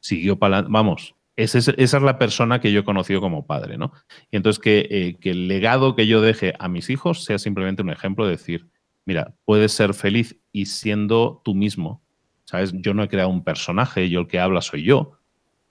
siguió 0.00 0.38
para 0.38 0.62
Vamos, 0.62 1.14
esa 1.36 1.58
es, 1.58 1.68
esa 1.68 1.96
es, 1.96 2.02
la 2.02 2.18
persona 2.18 2.60
que 2.60 2.72
yo 2.72 2.80
he 2.80 2.84
conocido 2.84 3.20
como 3.20 3.46
padre, 3.46 3.78
¿no? 3.78 3.92
Y 4.30 4.36
entonces 4.36 4.60
que, 4.60 4.86
eh, 4.90 5.16
que, 5.20 5.30
el 5.30 5.48
legado 5.48 5.94
que 5.96 6.06
yo 6.06 6.20
deje 6.20 6.54
a 6.58 6.68
mis 6.68 6.90
hijos 6.90 7.24
sea 7.24 7.38
simplemente 7.38 7.82
un 7.82 7.90
ejemplo 7.90 8.24
de 8.26 8.32
decir, 8.32 8.68
mira, 9.06 9.34
puedes 9.44 9.72
ser 9.72 9.94
feliz 9.94 10.38
y 10.52 10.66
siendo 10.66 11.40
tú 11.44 11.54
mismo, 11.54 12.02
¿Sabes? 12.50 12.72
Yo 12.74 12.94
no 12.94 13.04
he 13.04 13.08
creado 13.08 13.28
un 13.28 13.44
personaje, 13.44 14.10
yo 14.10 14.18
el 14.18 14.26
que 14.26 14.40
habla 14.40 14.60
soy 14.60 14.82
yo. 14.82 15.12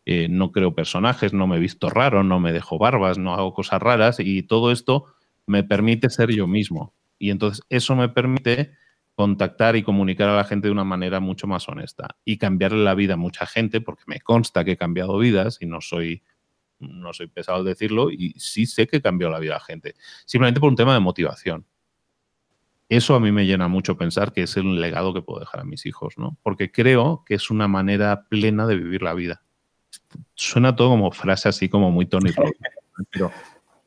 Eh, 0.05 0.29
no 0.29 0.53
creo 0.53 0.73
personajes, 0.73 1.33
no 1.33 1.45
me 1.45 1.57
he 1.57 1.59
visto 1.59 1.89
raro, 1.89 2.23
no 2.23 2.39
me 2.39 2.53
dejo 2.53 2.77
barbas, 2.77 3.17
no 3.17 3.33
hago 3.33 3.53
cosas 3.53 3.81
raras 3.81 4.21
y 4.21 4.43
todo 4.43 4.71
esto 4.71 5.03
me 5.45 5.65
permite 5.65 6.09
ser 6.09 6.31
yo 6.31 6.47
mismo. 6.47 6.93
Y 7.17 7.31
entonces 7.31 7.65
eso 7.67 7.97
me 7.97 8.07
permite 8.07 8.71
contactar 9.19 9.75
y 9.75 9.83
comunicar 9.83 10.29
a 10.29 10.37
la 10.37 10.45
gente 10.45 10.69
de 10.69 10.71
una 10.71 10.85
manera 10.85 11.19
mucho 11.19 11.45
más 11.45 11.67
honesta 11.67 12.15
y 12.23 12.37
cambiarle 12.37 12.85
la 12.85 12.95
vida 12.95 13.15
a 13.15 13.17
mucha 13.17 13.45
gente, 13.45 13.81
porque 13.81 14.03
me 14.07 14.21
consta 14.21 14.63
que 14.63 14.71
he 14.71 14.77
cambiado 14.77 15.17
vidas 15.17 15.57
y 15.59 15.65
no 15.65 15.81
soy, 15.81 16.23
no 16.79 17.11
soy 17.11 17.27
pesado 17.27 17.57
al 17.57 17.65
decirlo, 17.65 18.11
y 18.11 18.33
sí 18.37 18.65
sé 18.65 18.87
que 18.87 18.95
he 18.95 19.01
cambiado 19.01 19.33
la 19.33 19.39
vida 19.39 19.55
a 19.55 19.57
la 19.57 19.65
gente, 19.65 19.95
simplemente 20.25 20.61
por 20.61 20.69
un 20.69 20.77
tema 20.77 20.93
de 20.93 21.01
motivación. 21.01 21.65
Eso 22.87 23.13
a 23.13 23.19
mí 23.19 23.33
me 23.33 23.45
llena 23.45 23.67
mucho 23.67 23.97
pensar 23.97 24.31
que 24.31 24.43
es 24.43 24.55
el 24.55 24.79
legado 24.79 25.13
que 25.13 25.21
puedo 25.21 25.41
dejar 25.41 25.59
a 25.59 25.65
mis 25.65 25.85
hijos, 25.85 26.17
¿no? 26.17 26.37
Porque 26.41 26.71
creo 26.71 27.25
que 27.25 27.35
es 27.35 27.49
una 27.49 27.67
manera 27.67 28.23
plena 28.29 28.67
de 28.67 28.77
vivir 28.77 29.01
la 29.01 29.13
vida. 29.13 29.43
Suena 30.35 30.77
todo 30.77 30.91
como 30.91 31.11
frase 31.11 31.49
así 31.49 31.67
como 31.67 31.91
muy 31.91 32.05
Tony 32.05 32.31
pero 33.11 33.33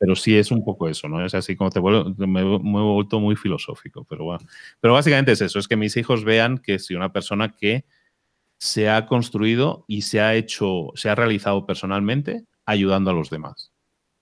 pero 0.03 0.17
sí 0.17 0.35
es 0.35 0.51
un 0.51 0.65
poco 0.65 0.89
eso, 0.89 1.07
¿no? 1.07 1.25
Es 1.25 1.33
así 1.33 1.55
como 1.55 1.69
te 1.69 1.79
vuelvo, 1.79 2.13
me, 2.27 2.41
he 2.41 2.43
vuelto 2.43 3.21
muy 3.21 3.37
filosófico, 3.37 4.03
pero 4.03 4.25
bueno. 4.25 4.45
Pero 4.81 4.95
básicamente 4.95 5.31
es 5.31 5.39
eso, 5.39 5.59
es 5.59 5.69
que 5.69 5.77
mis 5.77 5.95
hijos 5.95 6.25
vean 6.25 6.57
que 6.57 6.77
si 6.77 6.93
una 6.93 7.13
persona 7.13 7.53
que 7.53 7.85
se 8.57 8.89
ha 8.89 9.05
construido 9.05 9.85
y 9.87 10.01
se 10.01 10.19
ha 10.19 10.35
hecho, 10.35 10.91
se 10.95 11.09
ha 11.09 11.15
realizado 11.15 11.65
personalmente 11.65 12.43
ayudando 12.65 13.11
a 13.11 13.13
los 13.13 13.29
demás. 13.29 13.71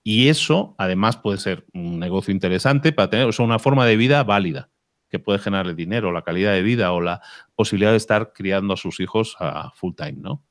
Y 0.04 0.28
eso, 0.28 0.76
además, 0.78 1.16
puede 1.16 1.38
ser 1.38 1.66
un 1.74 1.98
negocio 1.98 2.32
interesante 2.32 2.92
para 2.92 3.10
tener, 3.10 3.26
o 3.26 3.42
una 3.42 3.58
forma 3.58 3.84
de 3.84 3.96
vida 3.96 4.22
válida, 4.22 4.70
que 5.08 5.18
puede 5.18 5.40
generarle 5.40 5.74
dinero, 5.74 6.12
la 6.12 6.22
calidad 6.22 6.52
de 6.52 6.62
vida 6.62 6.92
o 6.92 7.00
la 7.00 7.22
posibilidad 7.56 7.90
de 7.90 7.96
estar 7.96 8.32
criando 8.32 8.74
a 8.74 8.76
sus 8.76 9.00
hijos 9.00 9.34
a 9.40 9.72
full 9.74 9.94
time, 9.96 10.18
¿no? 10.20 10.46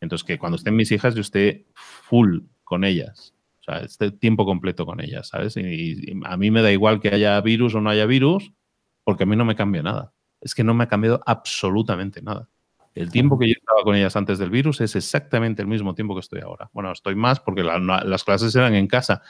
Entonces, 0.00 0.24
que 0.24 0.38
cuando 0.38 0.56
estén 0.56 0.76
mis 0.76 0.92
hijas, 0.92 1.14
yo 1.14 1.20
esté 1.20 1.66
full 1.74 2.38
con 2.64 2.84
ellas 2.84 3.31
o 3.62 3.64
sea, 3.64 3.80
este 3.84 4.10
tiempo 4.10 4.44
completo 4.44 4.84
con 4.84 5.00
ellas, 5.00 5.28
¿sabes? 5.28 5.56
Y, 5.56 6.12
a 6.24 6.36
mí 6.36 6.50
me 6.50 6.62
da 6.62 6.72
igual 6.72 7.00
que 7.00 7.10
haya 7.10 7.40
virus 7.40 7.74
o 7.76 7.80
no 7.80 7.90
haya 7.90 8.06
virus, 8.06 8.52
porque 9.04 9.22
a 9.22 9.26
mí 9.26 9.36
no 9.36 9.44
me 9.44 9.54
cambia 9.54 9.82
nada. 9.82 10.12
Es 10.40 10.54
que 10.54 10.64
no 10.64 10.74
me 10.74 10.84
ha 10.84 10.88
cambiado 10.88 11.20
absolutamente 11.24 12.20
nada. 12.22 12.48
El 12.94 13.10
tiempo 13.10 13.38
que 13.38 13.46
yo 13.46 13.54
estaba 13.56 13.82
con 13.84 13.94
ellas 13.94 14.16
antes 14.16 14.38
del 14.38 14.50
virus 14.50 14.80
es 14.80 14.96
exactamente 14.96 15.62
el 15.62 15.68
mismo 15.68 15.94
tiempo 15.94 16.14
que 16.14 16.20
estoy 16.20 16.40
ahora. 16.40 16.68
Bueno, 16.72 16.90
estoy 16.90 17.14
más 17.14 17.40
porque 17.40 17.62
las 17.62 18.24
clases 18.24 18.54
eran 18.54 18.74
en 18.74 18.88
casa. 18.88 19.22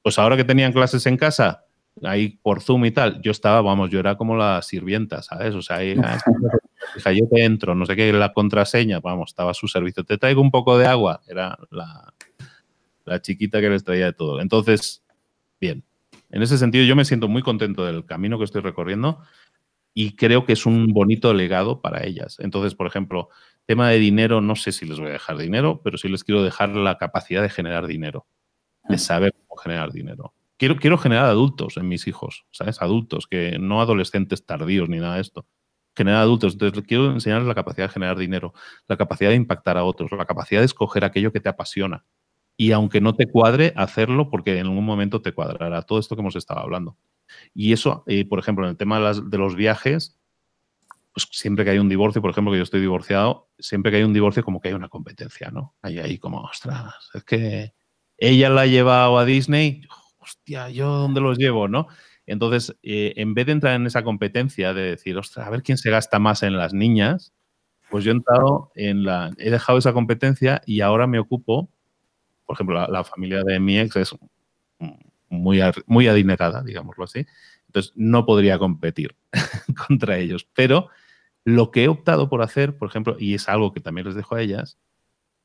Pues 0.00 0.18
ahora 0.18 0.36
que 0.36 0.44
tenían 0.44 0.72
clases 0.72 1.04
en 1.06 1.16
casa, 1.16 1.64
ahí 2.04 2.38
por 2.42 2.62
Zoom 2.62 2.86
y 2.86 2.90
tal, 2.92 3.20
yo 3.20 3.32
estaba, 3.32 3.60
vamos, 3.60 3.90
yo 3.90 3.98
era 3.98 4.16
como 4.16 4.36
la 4.36 4.62
sirvienta, 4.62 5.22
¿sabes? 5.22 5.54
O 5.54 5.60
sea, 5.60 5.78
ahí, 5.78 5.94
yo 7.16 7.28
te 7.28 7.44
entro, 7.44 7.74
no 7.74 7.84
sé 7.84 7.96
qué, 7.96 8.12
la 8.12 8.32
contraseña, 8.32 9.00
vamos, 9.00 9.30
estaba 9.30 9.50
a 9.50 9.54
su 9.54 9.68
servicio. 9.68 10.04
Te 10.04 10.16
traigo 10.16 10.40
un 10.40 10.50
poco 10.50 10.78
de 10.78 10.86
agua, 10.86 11.20
era 11.28 11.58
la, 11.70 12.14
la 13.04 13.20
chiquita 13.22 13.60
que 13.60 13.70
les 13.70 13.84
traía 13.84 14.06
de 14.06 14.12
todo. 14.12 14.40
Entonces, 14.40 15.04
bien, 15.60 15.84
en 16.30 16.42
ese 16.42 16.58
sentido 16.58 16.84
yo 16.84 16.96
me 16.96 17.04
siento 17.04 17.28
muy 17.28 17.42
contento 17.42 17.84
del 17.84 18.04
camino 18.04 18.38
que 18.38 18.44
estoy 18.44 18.62
recorriendo 18.62 19.20
y 19.94 20.16
creo 20.16 20.44
que 20.46 20.54
es 20.54 20.66
un 20.66 20.88
bonito 20.88 21.34
legado 21.34 21.80
para 21.80 22.04
ellas. 22.04 22.38
Entonces, 22.40 22.74
por 22.74 22.86
ejemplo, 22.86 23.28
tema 23.66 23.90
de 23.90 23.98
dinero, 23.98 24.40
no 24.40 24.56
sé 24.56 24.72
si 24.72 24.86
les 24.86 24.98
voy 24.98 25.08
a 25.08 25.12
dejar 25.12 25.36
dinero, 25.36 25.82
pero 25.84 25.98
sí 25.98 26.08
les 26.08 26.24
quiero 26.24 26.42
dejar 26.42 26.70
la 26.70 26.96
capacidad 26.96 27.42
de 27.42 27.50
generar 27.50 27.86
dinero, 27.86 28.26
de 28.88 28.98
saber 28.98 29.34
cómo 29.34 29.60
generar 29.60 29.92
dinero. 29.92 30.34
Quiero, 30.56 30.76
quiero 30.76 30.96
generar 30.96 31.26
adultos 31.26 31.76
en 31.76 31.88
mis 31.88 32.06
hijos, 32.06 32.46
¿sabes? 32.50 32.80
Adultos, 32.80 33.26
que 33.26 33.58
no 33.58 33.80
adolescentes 33.80 34.46
tardíos 34.46 34.88
ni 34.88 34.98
nada 34.98 35.16
de 35.16 35.22
esto. 35.22 35.46
Generar 35.94 36.22
adultos. 36.22 36.54
Entonces, 36.54 36.84
quiero 36.86 37.12
enseñarles 37.12 37.48
la 37.48 37.54
capacidad 37.54 37.88
de 37.88 37.92
generar 37.92 38.16
dinero, 38.16 38.54
la 38.88 38.96
capacidad 38.96 39.30
de 39.30 39.36
impactar 39.36 39.76
a 39.76 39.84
otros, 39.84 40.10
la 40.12 40.24
capacidad 40.24 40.60
de 40.60 40.66
escoger 40.66 41.04
aquello 41.04 41.32
que 41.32 41.40
te 41.40 41.50
apasiona 41.50 42.06
y 42.56 42.72
aunque 42.72 43.00
no 43.00 43.14
te 43.14 43.26
cuadre, 43.26 43.72
hacerlo 43.76 44.30
porque 44.30 44.58
en 44.58 44.66
algún 44.66 44.84
momento 44.84 45.22
te 45.22 45.32
cuadrará 45.32 45.82
todo 45.82 45.98
esto 45.98 46.14
que 46.14 46.20
hemos 46.20 46.36
estado 46.36 46.60
hablando. 46.60 46.96
Y 47.54 47.72
eso, 47.72 48.04
eh, 48.06 48.24
por 48.26 48.38
ejemplo, 48.38 48.64
en 48.64 48.70
el 48.70 48.76
tema 48.76 49.00
de, 49.00 49.38
los 49.38 49.56
viajes, 49.56 50.18
pues 51.12 51.28
siempre 51.30 51.64
que 51.64 51.70
hay 51.70 51.78
un 51.78 51.88
divorcio, 51.88 52.22
por 52.22 52.30
ejemplo, 52.30 52.52
que 52.52 52.58
yo 52.58 52.64
estoy 52.64 52.80
divorciado, 52.80 53.48
siempre 53.58 53.90
que 53.90 53.98
hay 53.98 54.04
un 54.04 54.12
divorcio 54.12 54.42
como 54.42 54.60
que 54.60 54.68
hay 54.68 54.74
una 54.74 54.88
competencia, 54.88 55.50
¿no? 55.50 55.74
Hay 55.82 55.98
ahí 55.98 56.18
como, 56.18 56.40
ostras, 56.42 57.10
es 57.14 57.24
que 57.24 57.74
ella 58.18 58.50
la 58.50 58.62
ha 58.62 58.66
llevado 58.66 59.18
a 59.18 59.24
Disney, 59.24 59.82
hostia, 60.18 60.70
¿yo 60.70 60.88
dónde 60.88 61.20
los 61.20 61.38
llevo, 61.38 61.68
no? 61.68 61.88
Entonces, 62.26 62.76
eh, 62.82 63.14
en 63.16 63.34
vez 63.34 63.46
de 63.46 63.52
entrar 63.52 63.74
en 63.74 63.86
esa 63.86 64.04
competencia 64.04 64.72
de 64.74 64.82
decir, 64.82 65.16
ostras, 65.16 65.46
a 65.46 65.50
ver 65.50 65.62
quién 65.62 65.78
se 65.78 65.90
gasta 65.90 66.18
más 66.18 66.42
en 66.42 66.56
las 66.56 66.72
niñas, 66.72 67.34
pues 67.90 68.04
yo 68.04 68.12
he 68.12 68.14
entrado 68.14 68.70
en 68.74 69.04
la, 69.04 69.32
he 69.38 69.50
dejado 69.50 69.78
esa 69.78 69.92
competencia 69.92 70.62
y 70.66 70.80
ahora 70.80 71.06
me 71.06 71.18
ocupo 71.18 71.68
por 72.52 72.56
ejemplo, 72.58 72.86
la, 72.86 73.02
familia 73.02 73.42
de 73.44 73.58
mi 73.58 73.78
ex 73.78 73.96
es 73.96 74.14
muy, 75.30 75.60
muy 75.86 76.06
adinerada, 76.06 76.62
digámoslo 76.62 77.04
así. 77.04 77.24
Entonces, 77.68 77.94
no 77.96 78.26
podría 78.26 78.58
competir 78.58 79.16
contra 79.88 80.18
ellos. 80.18 80.46
Pero 80.52 80.90
lo 81.44 81.70
que 81.70 81.84
he 81.84 81.88
optado 81.88 82.28
por 82.28 82.42
hacer, 82.42 82.76
por 82.76 82.90
ejemplo, 82.90 83.16
y 83.18 83.32
es 83.32 83.48
algo 83.48 83.72
que 83.72 83.80
también 83.80 84.06
les 84.06 84.16
dejo 84.16 84.34
a 84.34 84.42
ellas, 84.42 84.76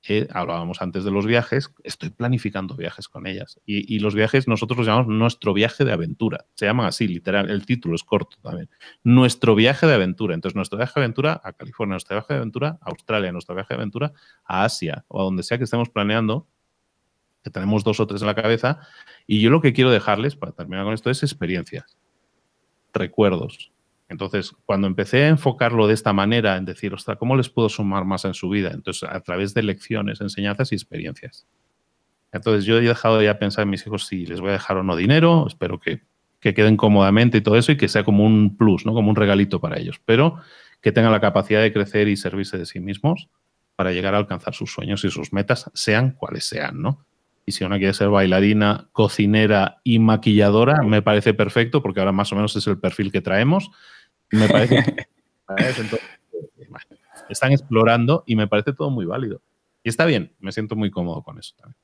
eh, 0.10 0.28
hablábamos 0.34 0.82
antes 0.82 1.06
de 1.06 1.12
los 1.12 1.26
viajes, 1.26 1.74
estoy 1.86 2.10
planificando 2.10 2.76
viajes 2.76 3.08
con 3.08 3.26
ellas. 3.26 3.62
Y, 3.66 3.96
y, 3.96 4.00
los 4.00 4.14
viajes 4.14 4.50
nosotros 4.50 4.80
los 4.80 4.88
llamamos 4.88 5.08
nuestro 5.08 5.54
viaje 5.54 5.86
de 5.86 5.94
aventura. 5.94 6.46
Se 6.56 6.66
llaman 6.66 6.88
así, 6.88 7.08
literal, 7.08 7.50
el 7.50 7.66
título 7.66 7.96
es 7.96 8.04
corto 8.04 8.36
también. 8.42 8.70
Nuestro 9.06 9.56
viaje 9.56 9.88
de 9.88 9.94
aventura. 9.94 10.36
Entonces, 10.36 10.58
nuestro 10.58 10.78
viaje 10.78 11.00
de 11.00 11.06
aventura 11.06 11.40
a 11.42 11.54
California, 11.54 11.94
nuestro 11.94 12.18
viaje 12.18 12.34
de 12.34 12.40
aventura 12.40 12.78
a 12.82 12.90
Australia, 12.90 13.32
nuestro 13.32 13.56
viaje 13.56 13.74
de 13.74 13.76
aventura 13.76 14.12
a 14.44 14.66
Asia 14.66 15.06
o 15.08 15.22
a 15.22 15.24
donde 15.24 15.44
sea 15.44 15.58
que 15.58 15.64
estemos 15.64 15.90
planeando, 15.90 16.50
tenemos 17.50 17.84
dos 17.84 18.00
o 18.00 18.08
tres 18.08 18.22
en 18.22 18.28
la 18.28 18.36
cabeza. 18.36 18.80
Y 19.26 19.42
yo 19.42 19.50
lo 19.50 19.62
que 19.62 19.74
quiero 19.74 19.92
dejarles, 19.92 20.36
para 20.36 20.52
terminar 20.52 20.86
con 20.86 20.94
esto, 20.94 21.10
es 21.10 21.24
experiencias, 21.24 21.98
recuerdos. 22.94 23.72
Entonces, 24.10 24.54
cuando 24.66 24.88
empecé 24.88 25.24
a 25.24 25.28
enfocarlo 25.28 25.88
de 25.88 25.94
esta 25.94 26.14
manera, 26.14 26.56
en 26.56 26.66
decir, 26.66 26.94
ostras, 26.94 27.18
¿cómo 27.18 27.36
les 27.36 27.50
puedo 27.50 27.68
sumar 27.68 28.06
más 28.06 28.24
en 28.26 28.34
su 28.34 28.50
vida? 28.50 28.72
Entonces, 28.74 29.10
a 29.10 29.20
través 29.20 29.54
de 29.54 29.64
lecciones, 29.64 30.22
enseñanzas 30.22 30.72
y 30.72 30.76
experiencias. 30.76 31.46
Entonces, 32.32 32.66
yo 32.66 32.78
he 32.78 32.82
dejado 32.82 33.22
ya 33.22 33.40
pensar 33.40 33.64
en 33.64 33.70
mis 33.70 33.86
hijos 33.86 34.08
si 34.08 34.26
les 34.26 34.40
voy 34.40 34.50
a 34.50 34.54
dejar 34.54 34.78
o 34.78 34.84
no 34.84 34.96
dinero, 34.96 35.46
espero 35.48 35.80
que, 35.80 36.02
que 36.40 36.54
queden 36.54 36.78
cómodamente 36.78 37.38
y 37.38 37.42
todo 37.42 37.58
eso 37.58 37.72
y 37.72 37.78
que 37.78 37.88
sea 37.88 38.04
como 38.04 38.24
un 38.24 38.56
plus, 38.56 38.86
¿no? 38.86 38.94
como 38.94 39.10
un 39.10 39.16
regalito 39.16 39.60
para 39.60 39.78
ellos, 39.78 40.00
pero 40.06 40.38
que 40.82 40.92
tengan 40.92 41.12
la 41.12 41.20
capacidad 41.20 41.62
de 41.62 41.74
crecer 41.74 42.08
y 42.08 42.16
servirse 42.16 42.58
de 42.58 42.66
sí 42.66 42.80
mismos 42.80 43.30
para 43.76 43.92
llegar 43.92 44.16
a 44.16 44.18
alcanzar 44.18 44.54
sus 44.54 44.72
sueños 44.72 45.04
y 45.04 45.12
sus 45.12 45.34
metas, 45.34 45.70
sean 45.74 46.12
cuales 46.12 46.46
sean, 46.46 46.82
¿no? 46.82 47.06
Y 47.50 47.54
si 47.54 47.64
una 47.64 47.78
quiere 47.78 47.94
ser 47.94 48.10
bailarina, 48.10 48.90
cocinera 48.92 49.80
y 49.86 50.00
maquilladora, 50.00 50.84
me 50.84 51.02
parece 51.02 51.34
perfecto, 51.34 51.82
porque 51.82 52.02
ahora 52.02 52.12
más 52.12 52.30
o 52.34 52.36
menos 52.36 52.54
es 52.58 52.68
el 52.68 52.78
perfil 52.78 53.10
que 53.10 53.22
traemos. 53.22 53.72
Me 54.32 54.50
parece. 54.50 55.08
están 57.30 57.54
explorando 57.54 58.26
y 58.28 58.36
me 58.36 58.48
parece 58.48 58.74
todo 58.74 58.90
muy 58.90 59.06
válido. 59.06 59.42
Y 59.82 59.88
está 59.88 60.06
bien, 60.06 60.34
me 60.40 60.52
siento 60.52 60.76
muy 60.76 60.92
cómodo 60.92 61.24
con 61.24 61.40
eso 61.40 61.56
también. 61.56 61.78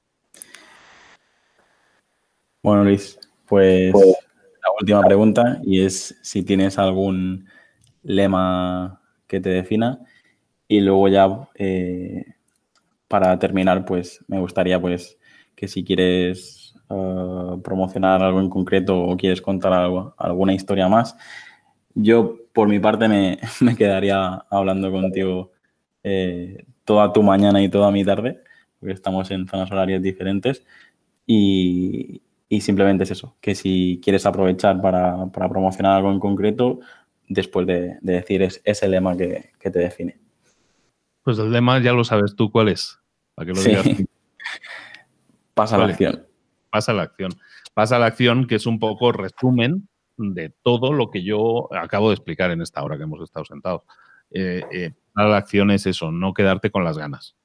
Bueno, 2.61 2.83
Luis, 2.83 3.17
pues 3.45 3.93
la 3.93 4.69
última 4.79 5.01
pregunta 5.01 5.61
y 5.63 5.81
es 5.81 6.19
si 6.21 6.43
tienes 6.43 6.77
algún 6.77 7.47
lema 8.03 9.01
que 9.27 9.39
te 9.39 9.49
defina 9.49 9.99
y 10.67 10.81
luego 10.81 11.07
ya 11.07 11.49
eh, 11.55 12.25
para 13.07 13.39
terminar, 13.39 13.85
pues 13.85 14.23
me 14.27 14.39
gustaría 14.39 14.81
pues 14.81 15.17
que 15.63 15.69
si 15.69 15.85
quieres 15.85 16.75
eh, 16.89 17.57
promocionar 17.63 18.21
algo 18.21 18.41
en 18.41 18.49
concreto 18.49 19.01
o 19.01 19.15
quieres 19.15 19.41
contar 19.41 19.71
algo, 19.71 20.13
alguna 20.17 20.53
historia 20.53 20.89
más, 20.89 21.15
yo 21.95 22.35
por 22.51 22.67
mi 22.67 22.79
parte 22.79 23.07
me, 23.07 23.39
quedaría 23.77 24.43
hablando 24.49 24.91
contigo 24.91 25.53
eh, 26.03 26.65
toda 26.83 27.13
tu 27.13 27.23
mañana 27.23 27.61
y 27.61 27.69
toda 27.69 27.91
mi 27.91 28.03
tarde, 28.03 28.41
porque 28.77 28.93
estamos 28.93 29.31
en 29.31 29.47
zonas 29.47 29.71
horarias 29.71 30.01
diferentes 30.01 30.65
y, 31.25 32.21
simplemente 32.59 33.05
es 33.05 33.11
eso, 33.11 33.37
que 33.39 33.55
si 33.55 34.01
quieres 34.03 34.25
aprovechar 34.25 34.81
para, 34.81 35.31
promocionar 35.31 35.95
algo 35.95 36.11
en 36.11 36.19
concreto, 36.19 36.81
después 37.29 37.65
de, 37.67 37.99
decir 38.01 38.41
es, 38.41 38.61
ese 38.65 38.89
lema 38.89 39.15
que, 39.15 39.51
te 39.61 39.79
define. 39.79 40.19
Pues 41.23 41.39
el 41.39 41.53
lema 41.53 41.81
ya 41.81 41.93
lo 41.93 42.03
sabes 42.03 42.35
tú 42.35 42.51
cuál 42.51 42.67
es, 42.67 42.99
para 43.33 43.45
que 43.45 43.53
lo 43.53 43.63
digas. 43.63 44.03
Pasa 45.53 45.77
la 45.77 45.85
acción. 45.85 46.25
Pasa 46.69 46.93
la 46.93 47.03
acción. 47.03 47.31
Pasa 47.73 47.99
la 47.99 48.07
acción, 48.07 48.47
que 48.47 48.55
es 48.55 48.65
un 48.65 48.79
poco 48.79 49.11
resumen 49.11 49.87
de 50.17 50.49
todo 50.49 50.93
lo 50.93 51.09
que 51.11 51.23
yo 51.23 51.73
acabo 51.73 52.09
de 52.09 52.15
explicar 52.15 52.51
en 52.51 52.61
esta 52.61 52.83
hora 52.83 52.97
que 52.97 53.03
hemos 53.03 53.21
estado 53.21 53.45
sentados. 53.45 53.83
Eh, 54.31 54.63
eh, 54.71 54.91
la 55.15 55.37
acción 55.37 55.71
es 55.71 55.85
eso, 55.85 56.11
no 56.11 56.33
quedarte 56.33 56.71
con 56.71 56.83
las 56.83 56.97
ganas 56.97 57.35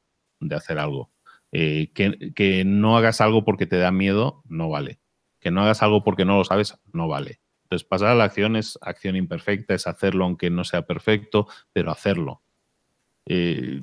de 0.40 0.56
hacer 0.56 0.78
algo. 0.78 1.10
Eh, 1.52 1.90
que, 1.94 2.32
que, 2.34 2.64
no 2.64 2.96
hagas 2.96 3.20
algo 3.20 3.44
porque 3.44 3.66
te 3.66 3.78
da 3.78 3.90
miedo, 3.90 4.42
no 4.46 4.68
vale. 4.68 5.00
Que 5.40 5.50
no 5.50 5.62
hagas 5.62 5.82
algo 5.82 6.04
porque 6.04 6.24
no 6.24 6.36
lo 6.36 6.44
sabes, 6.44 6.78
no 6.92 7.08
vale. 7.08 7.40
Entonces, 7.64 7.86
pasar 7.86 8.08
a 8.08 8.14
la 8.14 8.24
acción 8.24 8.56
es 8.56 8.78
acción 8.80 9.14
imperfecta, 9.14 9.74
es 9.74 9.86
hacerlo 9.86 10.24
aunque 10.24 10.48
no 10.48 10.64
sea 10.64 10.82
perfecto, 10.82 11.46
pero 11.72 11.90
hacerlo. 11.90 12.42
eh, 13.26 13.82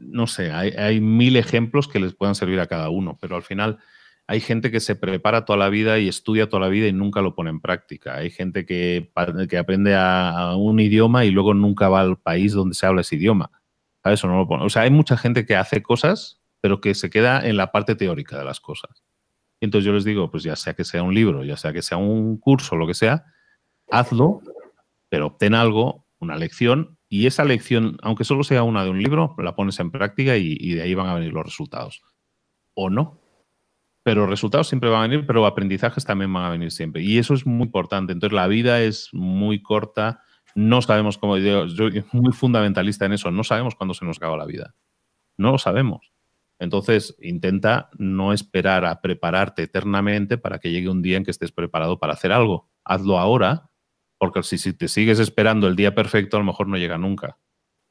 no 0.00 0.26
sé, 0.26 0.52
hay, 0.52 1.00
mil 1.00 1.36
ejemplos 1.36 1.88
que 1.88 2.00
les 2.00 2.14
puedan 2.14 2.34
servir 2.34 2.60
a 2.60 2.66
cada 2.66 2.90
uno, 2.90 3.18
pero 3.20 3.36
al 3.36 3.42
final 3.42 3.78
hay 4.26 4.40
gente 4.40 4.70
que 4.70 4.80
se 4.80 4.94
prepara 4.96 5.44
toda 5.44 5.58
la 5.58 5.68
vida 5.68 5.98
y 5.98 6.08
estudia 6.08 6.48
toda 6.48 6.60
la 6.60 6.68
vida 6.68 6.86
y 6.86 6.92
nunca 6.92 7.22
lo 7.22 7.34
pone 7.34 7.50
en 7.50 7.60
práctica. 7.60 8.16
Hay 8.16 8.30
gente 8.30 8.66
que, 8.66 9.10
que 9.48 9.58
aprende 9.58 9.94
a, 9.94 10.54
un 10.56 10.80
idioma 10.80 11.24
y 11.24 11.30
luego 11.30 11.54
nunca 11.54 11.88
va 11.88 12.00
al 12.00 12.18
país 12.18 12.52
donde 12.52 12.74
se 12.74 12.86
habla 12.86 13.02
ese 13.02 13.16
idioma. 13.16 13.50
Eso 14.04 14.28
no 14.28 14.36
lo 14.36 14.46
pone. 14.46 14.64
O 14.64 14.70
sea, 14.70 14.82
hay 14.82 14.90
mucha 14.90 15.16
gente 15.16 15.46
que 15.46 15.56
hace 15.56 15.82
cosas, 15.82 16.42
pero 16.60 16.80
que 16.80 16.94
se 16.94 17.10
queda 17.10 17.46
en 17.46 17.56
la 17.56 17.72
parte 17.72 17.94
teórica 17.94 18.38
de 18.38 18.44
las 18.44 18.60
cosas. 18.60 19.02
entonces 19.60 19.86
yo 19.86 19.92
les 19.92 20.04
digo, 20.04 20.30
pues 20.30 20.42
ya 20.42 20.56
sea 20.56 20.74
que 20.74 20.84
sea 20.84 21.02
un 21.02 21.14
libro, 21.14 21.42
ya 21.42 21.56
sea 21.56 21.72
que 21.72 21.82
sea 21.82 21.96
un 21.96 22.36
curso, 22.38 22.76
lo 22.76 22.86
que 22.86 22.94
sea, 22.94 23.24
hazlo, 23.90 24.40
pero 25.08 25.28
obtén 25.28 25.54
algo, 25.54 26.06
una 26.18 26.36
lección, 26.36 26.93
y 27.08 27.26
esa 27.26 27.44
lección, 27.44 27.96
aunque 28.02 28.24
solo 28.24 28.44
sea 28.44 28.62
una 28.62 28.84
de 28.84 28.90
un 28.90 29.02
libro, 29.02 29.34
la 29.38 29.54
pones 29.54 29.78
en 29.80 29.90
práctica 29.90 30.36
y, 30.36 30.74
de 30.74 30.82
ahí 30.82 30.94
van 30.94 31.08
a 31.08 31.14
venir 31.14 31.32
los 31.32 31.44
resultados. 31.44 32.02
O 32.74 32.90
no. 32.90 33.20
Pero 34.02 34.26
resultados 34.26 34.68
siempre 34.68 34.90
van 34.90 35.00
a 35.00 35.08
venir, 35.08 35.26
pero 35.26 35.46
aprendizajes 35.46 36.04
también 36.04 36.32
van 36.32 36.44
a 36.44 36.50
venir 36.50 36.70
siempre. 36.70 37.02
Y 37.02 37.18
eso 37.18 37.34
es 37.34 37.46
muy 37.46 37.66
importante. 37.66 38.12
Entonces 38.12 38.34
la 38.34 38.46
vida 38.46 38.82
es 38.82 39.10
muy 39.12 39.62
corta. 39.62 40.20
No 40.54 40.82
sabemos 40.82 41.18
cómo, 41.18 41.38
yo, 41.38 41.68
soy 41.68 42.04
muy 42.12 42.32
fundamentalista 42.32 43.06
en 43.06 43.12
eso, 43.12 43.30
no 43.30 43.44
sabemos 43.44 43.74
cuándo 43.74 43.94
se 43.94 44.04
nos 44.04 44.18
acaba 44.18 44.36
la 44.36 44.46
vida. 44.46 44.74
No 45.36 45.52
lo 45.52 45.58
sabemos. 45.58 46.12
Entonces, 46.60 47.16
intenta 47.20 47.90
no 47.98 48.32
esperar 48.32 48.84
a 48.84 49.00
prepararte 49.00 49.64
eternamente 49.64 50.38
para 50.38 50.60
que 50.60 50.70
llegue 50.70 50.88
un 50.88 51.02
día 51.02 51.16
en 51.16 51.24
que 51.24 51.32
estés 51.32 51.50
preparado 51.50 51.98
para 51.98 52.12
hacer 52.12 52.30
algo. 52.30 52.70
Hazlo 52.84 53.18
ahora 53.18 53.70
porque 54.18 54.42
si, 54.42 54.72
te 54.72 54.88
sigues 54.88 55.18
esperando 55.18 55.66
el 55.66 55.76
día 55.76 55.94
perfecto, 55.94 56.36
a 56.36 56.40
lo 56.40 56.46
mejor 56.46 56.68
no 56.68 56.76
llega 56.76 56.98
nunca. 56.98 57.38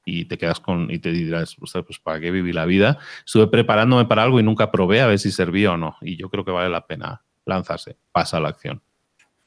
Y 0.06 0.26
te 0.26 0.38
quedas 0.38 0.60
con, 0.60 0.92
y 0.92 1.00
te 1.00 1.12
dirás, 1.12 1.56
pues 1.58 2.00
¿para 2.00 2.20
qué 2.20 2.30
viví 2.30 2.52
la 2.52 2.66
vida? 2.66 2.98
Estuve 3.26 3.48
preparándome 3.48 4.06
para 4.06 4.24
algo 4.24 4.40
y 4.40 4.44
nunca 4.44 4.70
probé 4.70 5.02
a 5.02 5.08
ver 5.08 5.20
si 5.20 5.32
servía 5.32 5.72
o 5.72 5.78
no. 5.78 5.96
Y 6.02 6.18
yo 6.18 6.30
creo 6.30 6.44
que 6.44 6.52
vale 6.52 6.70
la 6.70 6.86
pena 6.86 7.24
lanzarse, 7.46 7.98
pasa 8.12 8.38
a 8.38 8.40
la 8.42 8.50
acción. 8.50 8.82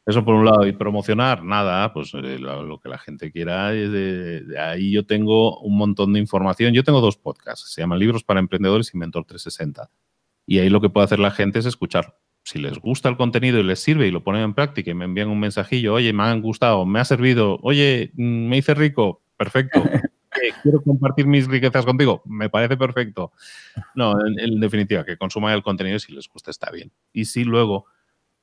Eso 0.07 0.24
por 0.24 0.35
un 0.35 0.45
lado. 0.45 0.66
Y 0.66 0.72
promocionar, 0.72 1.43
nada, 1.43 1.93
pues 1.93 2.14
eh, 2.14 2.39
lo, 2.39 2.79
que 2.79 2.89
la 2.89 2.99
gente 2.99 3.33
quiera. 3.33 3.70
De, 3.70 4.45
ahí 4.59 4.93
yo 4.93 5.05
tengo 5.05 5.59
un 5.61 5.77
montón 5.77 6.12
de 6.12 6.20
información. 6.20 6.72
Yo 6.72 6.85
tengo 6.85 7.01
dos 7.01 7.16
podcasts, 7.16 7.72
se 7.72 7.81
llaman 7.81 7.99
Libros 7.99 8.22
para 8.22 8.41
Emprendedores 8.41 8.95
y 8.95 8.99
Mentor 8.99 9.24
360. 9.24 9.91
Y 10.47 10.61
ahí 10.61 10.70
lo 10.70 10.81
que 10.81 10.89
puede 10.89 11.07
hacer 11.07 11.18
la 11.18 11.33
gente 11.33 11.59
es 11.59 11.66
escuchar 11.66 12.16
si 12.47 12.61
les 12.61 12.78
gusta 12.78 13.09
el 13.09 13.16
contenido 13.16 13.59
y 13.59 13.64
les 13.64 13.80
sirve 13.80 14.07
y 14.07 14.12
lo 14.12 14.22
ponen 14.22 14.42
en 14.42 14.55
práctica 14.55 14.92
y 14.92 14.94
me 14.94 15.05
envían 15.05 15.28
un 15.28 15.40
mensajillo, 15.40 15.94
oye, 15.94 16.12
me 16.12 16.22
han 16.22 16.40
gustado, 16.40 16.86
me 16.86 17.01
ha 17.01 17.05
servido, 17.05 17.59
oye, 17.62 18.12
mm, 18.14 18.49
me 18.49 18.59
hice 18.59 18.72
rico, 18.72 19.20
perfecto. 19.36 19.82
Quiero 20.62 20.80
compartir 20.80 21.26
mis 21.26 21.49
riquezas 21.49 21.84
contigo, 21.84 22.22
me 22.24 22.49
parece 22.49 22.76
perfecto. 22.76 23.32
No, 23.97 24.14
en, 24.24 24.61
definitiva, 24.61 25.05
que 25.05 25.16
consuman 25.16 25.55
el 25.55 25.64
contenido 25.64 25.99
si 25.99 26.12
les 26.12 26.28
gusta 26.28 26.53
está 26.53 26.70
bien. 26.70 26.92
Y 27.12 27.24
si 27.24 27.42
luego 27.42 27.86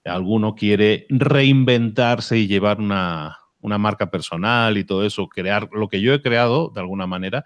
alguno 0.04 0.54
quiere 0.54 1.06
reinventarse 1.10 2.38
y 2.38 2.48
llevar 2.48 2.80
una, 2.80 3.38
una 3.62 3.78
marca 3.78 4.12
personal 4.12 4.78
y 4.78 4.84
todo 4.84 5.06
eso, 5.06 5.30
crear 5.30 5.70
lo 5.72 5.88
que 5.88 6.02
yo 6.02 6.14
he 6.14 6.22
creado 6.22 6.74
de 6.76 6.82
alguna 6.82 7.08
manera, 7.08 7.46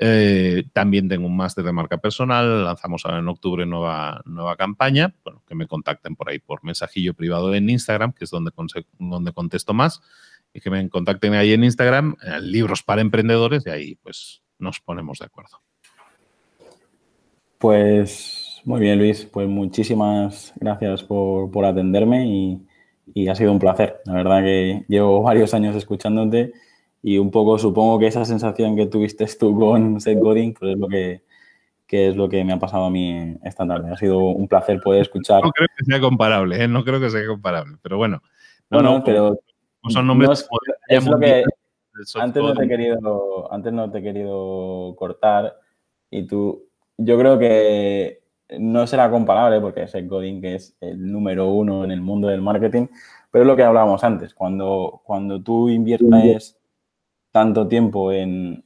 eh, 0.00 0.64
también 0.72 1.08
tengo 1.08 1.26
un 1.26 1.36
máster 1.36 1.64
de 1.64 1.72
marca 1.72 1.98
personal, 1.98 2.64
lanzamos 2.64 3.04
ahora 3.04 3.18
en 3.18 3.28
octubre 3.28 3.66
nueva, 3.66 4.22
nueva 4.26 4.56
campaña, 4.56 5.12
bueno, 5.24 5.42
que 5.46 5.56
me 5.56 5.66
contacten 5.66 6.14
por 6.14 6.30
ahí 6.30 6.38
por 6.38 6.62
mensajillo 6.62 7.14
privado 7.14 7.52
en 7.54 7.68
Instagram, 7.68 8.12
que 8.12 8.24
es 8.24 8.30
donde, 8.30 8.52
donde 8.98 9.32
contesto 9.32 9.74
más, 9.74 10.00
y 10.54 10.60
que 10.60 10.70
me 10.70 10.88
contacten 10.88 11.34
ahí 11.34 11.52
en 11.52 11.64
Instagram, 11.64 12.16
eh, 12.22 12.40
libros 12.40 12.84
para 12.84 13.00
emprendedores, 13.00 13.66
y 13.66 13.70
ahí 13.70 13.94
pues 13.96 14.42
nos 14.58 14.78
ponemos 14.80 15.18
de 15.18 15.26
acuerdo. 15.26 15.60
Pues 17.58 18.60
muy 18.64 18.80
bien, 18.80 19.00
Luis, 19.00 19.24
pues 19.24 19.48
muchísimas 19.48 20.52
gracias 20.60 21.02
por, 21.02 21.50
por 21.50 21.64
atenderme 21.64 22.24
y, 22.24 22.68
y 23.14 23.26
ha 23.26 23.34
sido 23.34 23.50
un 23.50 23.58
placer. 23.58 24.00
La 24.04 24.12
verdad 24.12 24.42
que 24.42 24.84
llevo 24.86 25.22
varios 25.24 25.54
años 25.54 25.74
escuchándote 25.74 26.52
y 27.02 27.18
un 27.18 27.30
poco 27.30 27.58
supongo 27.58 27.98
que 27.98 28.06
esa 28.06 28.24
sensación 28.24 28.76
que 28.76 28.86
tuviste 28.86 29.26
tú 29.38 29.58
con 29.58 30.00
Seth 30.00 30.18
Godin, 30.18 30.54
pues 30.54 30.72
es 30.72 30.78
lo 30.78 30.88
que, 30.88 31.22
es 31.88 32.16
lo 32.16 32.28
que 32.28 32.44
me 32.44 32.52
ha 32.52 32.58
pasado 32.58 32.84
a 32.84 32.90
mí 32.90 33.36
esta 33.42 33.66
tarde. 33.66 33.92
Ha 33.92 33.96
sido 33.96 34.18
un 34.18 34.48
placer 34.48 34.80
poder 34.80 35.02
escuchar. 35.02 35.42
No 35.42 35.50
creo 35.52 35.68
que 35.76 35.84
sea 35.84 36.00
comparable, 36.00 36.62
¿eh? 36.62 36.68
no 36.68 36.84
creo 36.84 37.00
que 37.00 37.10
sea 37.10 37.26
comparable, 37.26 37.76
pero 37.82 37.96
bueno. 37.96 38.22
No, 38.70 38.82
no, 38.82 39.02
pero 39.02 39.38
son 39.88 40.06
nombres. 40.06 40.46
es, 40.88 41.06
lo 41.06 41.18
que 41.18 41.44
antes 42.20 42.42
no 42.42 42.54
te 42.54 42.64
he 42.64 42.68
querido, 42.68 43.52
antes 43.52 43.72
no 43.72 43.90
te 43.90 43.98
he 43.98 44.02
querido 44.02 44.94
cortar 44.96 45.56
y 46.10 46.26
tú, 46.26 46.66
yo 46.98 47.18
creo 47.18 47.38
que 47.38 48.22
no 48.58 48.86
será 48.86 49.10
comparable 49.10 49.60
porque 49.60 49.86
Seth 49.88 50.08
Godin, 50.08 50.40
que 50.40 50.56
es 50.56 50.76
el 50.80 51.10
número 51.10 51.48
uno 51.48 51.84
en 51.84 51.90
el 51.90 52.00
mundo 52.00 52.28
del 52.28 52.42
marketing, 52.42 52.86
pero 53.30 53.44
es 53.44 53.46
lo 53.46 53.56
que 53.56 53.62
hablábamos 53.62 54.04
antes. 54.04 54.34
Cuando, 54.34 55.02
cuando 55.04 55.42
tú 55.42 55.68
inviertes 55.68 56.57
tanto 57.38 57.68
tiempo 57.68 58.10
en, 58.10 58.64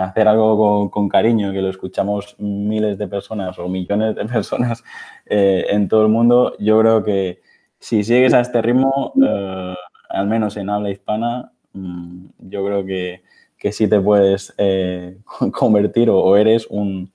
hacer 0.00 0.28
algo 0.28 0.90
con, 0.90 1.08
cariño, 1.10 1.52
que 1.52 1.60
lo 1.60 1.68
escuchamos 1.68 2.34
miles 2.38 2.96
de 2.96 3.06
personas 3.06 3.58
o 3.58 3.68
millones 3.68 4.16
de 4.16 4.24
personas 4.36 4.82
eh, 5.26 5.66
en 5.68 5.86
todo 5.86 6.02
el 6.04 6.08
mundo, 6.08 6.54
yo 6.58 6.80
creo 6.80 7.04
que 7.04 7.42
si 7.78 8.02
sigues 8.02 8.32
a 8.32 8.40
este 8.40 8.62
ritmo, 8.62 9.12
eh, 9.22 9.74
al 10.08 10.26
menos 10.26 10.56
en 10.56 10.70
habla 10.70 10.88
hispana, 10.88 11.52
mm, 11.74 12.26
yo 12.38 12.64
creo 12.64 12.86
que, 12.86 13.22
que 13.58 13.72
sí 13.72 13.86
te 13.88 14.00
puedes 14.00 14.54
eh, 14.56 15.18
convertir 15.52 16.08
o, 16.08 16.34
eres 16.36 16.66
un, 16.70 17.12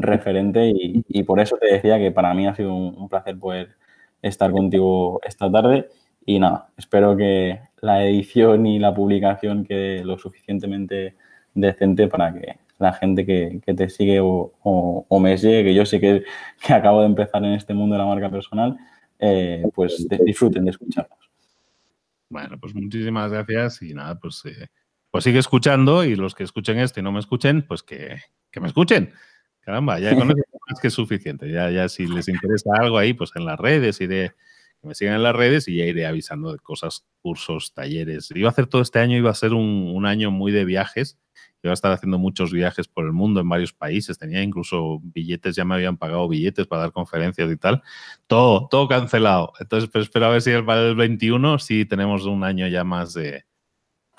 referente 0.00 0.72
y, 0.74 1.22
por 1.24 1.38
eso 1.38 1.58
te 1.58 1.66
decía 1.74 1.98
que 1.98 2.10
para 2.10 2.32
mí 2.32 2.46
ha 2.46 2.54
sido 2.54 2.74
un 2.74 3.08
placer 3.10 3.38
poder 3.38 3.76
estar 4.22 4.50
contigo 4.50 5.20
esta 5.22 5.52
tarde. 5.52 5.90
Y 6.24 6.38
nada, 6.38 6.70
espero 6.78 7.14
que 7.14 7.60
la 7.80 8.04
edición 8.04 8.66
y 8.66 8.78
la 8.78 8.94
publicación 8.94 9.64
quede 9.64 10.04
lo 10.04 10.18
suficientemente 10.18 11.16
decente 11.54 12.08
para 12.08 12.32
que 12.32 12.58
la 12.78 12.92
gente 12.92 13.24
que, 13.24 13.60
te 13.74 13.88
sigue 13.88 14.18
o, 14.20 15.18
me 15.20 15.38
sigue, 15.38 15.64
que 15.64 15.74
yo 15.74 15.86
sé 15.86 16.00
que, 16.00 16.24
acabo 16.68 17.00
de 17.00 17.06
empezar 17.06 17.44
en 17.44 17.52
este 17.52 17.74
mundo 17.74 17.94
de 17.94 18.02
la 18.02 18.06
marca 18.06 18.30
personal, 18.30 18.76
eh, 19.18 19.64
pues 19.74 20.06
disfruten 20.24 20.64
de 20.64 20.70
escucharnos. 20.72 21.18
Bueno, 22.28 22.58
pues 22.60 22.74
muchísimas 22.74 23.30
gracias 23.30 23.82
y 23.82 23.94
nada, 23.94 24.18
pues, 24.18 24.44
eh, 24.44 24.68
pues 25.10 25.24
sigue 25.24 25.38
escuchando 25.38 26.04
y 26.04 26.16
los 26.16 26.34
que 26.34 26.44
escuchen 26.44 26.78
esto 26.78 27.00
y 27.00 27.02
no 27.02 27.12
me 27.12 27.20
escuchen, 27.20 27.62
pues 27.66 27.82
que, 27.82 28.18
me 28.60 28.66
escuchen. 28.66 29.12
Caramba, 29.60 29.98
ya 29.98 30.10
con 30.16 30.30
eso 30.30 30.42
más 30.68 30.80
que 30.80 30.90
suficiente. 30.90 31.50
Ya, 31.50 31.70
ya 31.70 31.88
si 31.88 32.06
les 32.06 32.28
interesa 32.28 32.70
algo 32.78 32.98
ahí, 32.98 33.14
pues 33.14 33.30
en 33.36 33.44
las 33.44 33.58
redes 33.58 34.00
y 34.00 34.06
de 34.06 34.32
me 34.86 34.94
sigan 34.94 35.14
en 35.16 35.22
las 35.22 35.36
redes 35.36 35.68
y 35.68 35.76
ya 35.76 35.84
iré 35.84 36.06
avisando 36.06 36.52
de 36.52 36.58
cosas, 36.58 37.06
cursos, 37.20 37.74
talleres. 37.74 38.30
Iba 38.34 38.48
a 38.48 38.52
hacer 38.52 38.66
todo 38.66 38.82
este 38.82 38.98
año, 38.98 39.16
iba 39.16 39.30
a 39.30 39.34
ser 39.34 39.52
un, 39.52 40.06
año 40.06 40.30
muy 40.30 40.52
de 40.52 40.64
viajes. 40.64 41.18
Iba 41.62 41.72
a 41.72 41.74
estar 41.74 41.92
haciendo 41.92 42.18
muchos 42.18 42.52
viajes 42.52 42.86
por 42.86 43.04
el 43.04 43.12
mundo 43.12 43.40
en 43.40 43.48
varios 43.48 43.72
países. 43.72 44.18
Tenía 44.18 44.42
incluso 44.42 45.00
billetes, 45.02 45.56
ya 45.56 45.64
me 45.64 45.74
habían 45.74 45.96
pagado 45.96 46.28
billetes 46.28 46.66
para 46.66 46.82
dar 46.82 46.92
conferencias 46.92 47.50
y 47.50 47.56
tal. 47.56 47.82
Todo, 48.26 48.68
todo 48.68 48.88
cancelado. 48.88 49.52
Entonces, 49.58 49.90
pero 49.92 50.04
espero 50.04 50.26
a 50.26 50.30
ver 50.30 50.42
si 50.42 50.52
para 50.62 50.88
el 50.88 50.94
21 50.94 51.58
sí 51.58 51.84
tenemos 51.84 52.24
un 52.24 52.44
año 52.44 52.68
ya 52.68 52.84
más 52.84 53.14
de, 53.14 53.44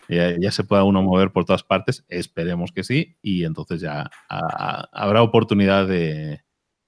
ya, 0.10 0.52
se 0.52 0.64
pueda 0.64 0.84
uno 0.84 1.02
mover 1.02 1.32
por 1.32 1.46
todas 1.46 1.64
partes, 1.64 2.06
esperemos 2.08 2.72
que 2.72 2.84
sí, 2.84 3.18
y 3.22 3.44
entonces 3.44 3.82
ya 3.82 4.10
habrá 4.30 5.22
oportunidad 5.22 5.88
de, 5.88 6.42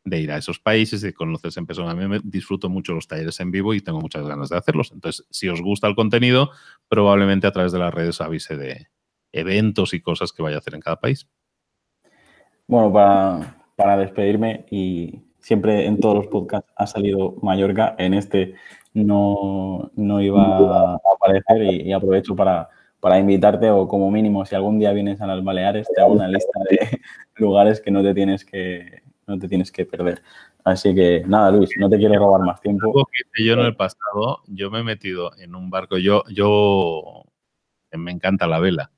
de 0.10 0.20
ir 0.20 0.32
a 0.32 0.38
esos 0.38 0.60
países, 0.60 1.01
de 1.01 1.14
conocerse 1.14 1.60
en 1.60 1.66
persona. 1.66 1.91
A 1.91 1.95
mí 1.95 2.07
me 2.07 2.20
disfruto 2.24 2.70
mucho 2.70 2.93
los 2.93 3.07
talleres 3.07 3.39
en 3.39 3.51
vivo 3.51 3.74
y 3.74 3.82
tengo 3.82 3.99
muchas 3.99 4.28
ganas 4.28 4.49
de 4.49 4.57
hacerlos. 4.57 4.91
Entonces, 4.91 5.26
si 5.30 5.49
os 5.49 5.62
gusta 5.62 5.88
el 5.88 5.95
contenido, 5.95 6.51
probablemente 6.88 7.47
a 7.47 7.51
través 7.51 7.72
de 7.72 7.80
las 7.80 7.93
redes 7.93 8.22
avise 8.22 8.57
de 8.57 8.88
eventos 9.32 9.93
y 9.93 10.01
cosas 10.01 10.32
que 10.32 10.41
vaya 10.41 10.57
a 10.57 10.60
hacer 10.60 10.76
en 10.76 10.82
cada 10.82 10.99
país. 10.99 11.28
Bueno, 12.68 12.93
para, 13.76 13.97
despedirme, 13.97 14.66
y 14.70 15.22
siempre 15.39 15.86
en 15.86 15.99
todos 15.99 16.16
los 16.16 16.28
podcasts 16.28 16.72
ha 16.76 16.86
salido 16.86 17.36
Mallorca, 17.41 17.95
en 17.97 18.14
este 18.14 18.55
no, 18.93 19.91
iba 19.95 20.57
a 20.57 20.99
aparecer 21.16 21.64
y, 21.64 21.93
aprovecho 21.93 22.36
para, 22.36 22.70
para 22.99 23.20
invitarte 23.20 23.70
o 23.72 23.88
como 23.88 24.12
mínimo 24.12 24.45
si 24.45 24.55
algún 24.55 24.78
día 24.80 24.91
vienes 24.91 25.22
a 25.22 25.28
las 25.28 25.43
Baleares 25.43 25.88
te 25.93 26.01
hago 26.01 26.14
una 26.14 26.28
lista 26.28 26.60
de 26.70 26.80
lugares 27.36 27.82
que 27.82 27.91
no 27.91 28.03
te 28.03 28.14
tienes 28.14 28.45
que, 28.45 29.01
no 29.30 29.39
te 29.39 29.47
tienes 29.47 29.71
que 29.71 29.86
perder. 29.86 30.21
Así 30.63 30.93
que 30.93 31.23
nada, 31.25 31.51
Luis, 31.51 31.69
no 31.77 31.89
te 31.89 31.97
quiero 31.97 32.15
robar 32.15 32.41
más 32.41 32.59
tiempo. 32.61 33.07
Yo 33.38 33.53
en 33.53 33.59
el 33.59 33.75
pasado, 33.75 34.43
yo 34.47 34.69
me 34.71 34.80
he 34.80 34.84
metido 34.84 35.32
en 35.38 35.55
un 35.55 35.69
barco, 35.69 35.97
yo, 35.97 36.23
yo 36.30 37.23
me 37.91 38.11
encanta 38.11 38.47
la 38.47 38.59
vela. 38.59 38.91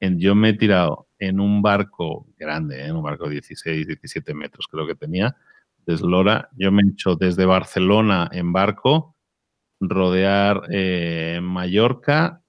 Yo 0.00 0.34
me 0.34 0.50
he 0.50 0.54
tirado 0.54 1.08
en 1.18 1.40
un 1.40 1.62
barco 1.62 2.26
grande, 2.38 2.86
en 2.86 2.96
un 2.96 3.02
barco 3.02 3.24
de 3.24 3.32
16, 3.32 3.86
17 3.86 4.34
metros 4.34 4.66
creo 4.66 4.86
que 4.86 4.94
tenía, 4.94 5.36
desde 5.86 6.08
Lora. 6.08 6.48
Yo 6.56 6.72
me 6.72 6.82
he 6.82 6.86
hecho 6.86 7.16
desde 7.16 7.44
Barcelona 7.44 8.28
en 8.32 8.52
barco, 8.52 9.16
rodear 9.78 10.62
eh, 10.70 11.40
Mallorca, 11.42 12.42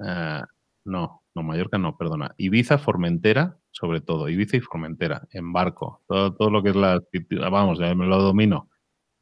ah, 0.00 0.46
no, 0.84 1.22
no, 1.34 1.42
Mallorca 1.42 1.78
no, 1.78 1.96
perdona, 1.96 2.34
Ibiza, 2.36 2.78
Formentera, 2.78 3.59
sobre 3.80 4.02
todo, 4.02 4.28
Ibiza 4.28 4.58
y 4.58 4.60
Formentera, 4.60 5.26
en 5.32 5.52
barco, 5.52 6.02
todo, 6.06 6.34
todo 6.34 6.50
lo 6.50 6.62
que 6.62 6.70
es 6.70 6.76
la, 6.76 7.00
vamos, 7.50 7.78
ya 7.78 7.94
me 7.94 8.06
lo 8.06 8.20
domino, 8.20 8.68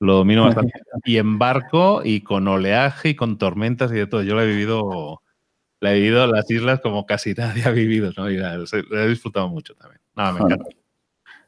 lo 0.01 0.15
domino 0.15 0.45
bastante. 0.45 0.73
y 1.05 1.19
en 1.19 1.39
barco 1.39 2.03
y 2.05 2.23
con 2.23 2.49
oleaje 2.49 3.11
y 3.11 3.15
con 3.15 3.39
tormentas 3.39 3.93
y 3.93 3.95
de 3.95 4.07
todo. 4.07 4.23
Yo 4.23 4.35
lo 4.35 4.43
he 4.43 4.47
vivido, 4.47 5.23
la 5.81 5.93
he 5.93 6.01
vivido 6.01 6.27
las 6.27 6.51
islas 6.51 6.81
como 6.81 7.07
casi 7.07 7.35
nadie 7.35 7.65
ha 7.65 7.71
vivido, 7.71 8.11
¿no? 8.17 8.31
Y 8.31 8.39
he 8.39 9.09
disfrutado 9.09 9.49
mucho 9.49 9.75
también. 9.75 10.01
Nada, 10.17 10.33
me 10.33 10.41
encanta. 10.41 10.65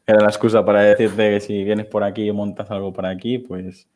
Era 0.07 0.21
la 0.21 0.29
excusa 0.29 0.65
para 0.65 0.83
decirte 0.83 1.31
que 1.31 1.41
si 1.41 1.65
vienes 1.65 1.87
por 1.87 2.03
aquí 2.03 2.29
y 2.29 2.33
montas 2.33 2.71
algo 2.71 2.93
por 2.93 3.07
aquí, 3.07 3.39
pues 3.39 3.89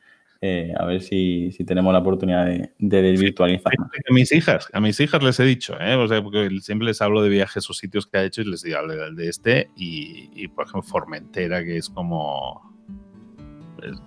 eh, 0.46 0.74
a 0.78 0.84
ver 0.84 1.00
si, 1.00 1.48
tenemos 1.66 1.90
la 1.94 2.00
oportunidad 2.00 2.44
de, 2.44 2.70
de 2.78 3.00
desvirtualizar. 3.00 3.72
a 3.72 4.12
mis 4.12 4.30
hijas, 4.30 4.68
a 4.74 4.80
mis 4.80 5.00
hijas 5.00 5.22
les 5.22 5.40
he 5.40 5.44
dicho, 5.44 5.74
¿eh? 5.80 5.94
o 5.94 6.06
sea, 6.06 6.22
porque 6.22 6.50
siempre 6.60 6.84
les 6.84 7.00
hablo 7.00 7.22
de 7.22 7.30
viajes 7.30 7.70
o 7.70 7.72
sitios 7.72 8.06
que 8.06 8.18
ha 8.18 8.24
hecho 8.24 8.42
y 8.42 8.50
les 8.50 8.62
digo, 8.62 8.76
de 8.86 9.26
este 9.26 9.70
y, 9.74 10.46
por 10.48 10.66
ejemplo, 10.66 10.82
Formentera, 10.82 11.64
que 11.64 11.78
es 11.78 11.88
como, 11.88 12.60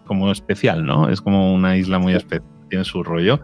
como 0.06 0.32
especial, 0.32 0.86
¿no? 0.86 1.10
Es 1.10 1.22
como 1.22 1.56
una 1.56 1.76
isla 1.76 1.98
muy 1.98 2.14
especial, 2.14 2.48
tiene 2.70 2.86
su 2.86 3.02
rollo, 3.02 3.40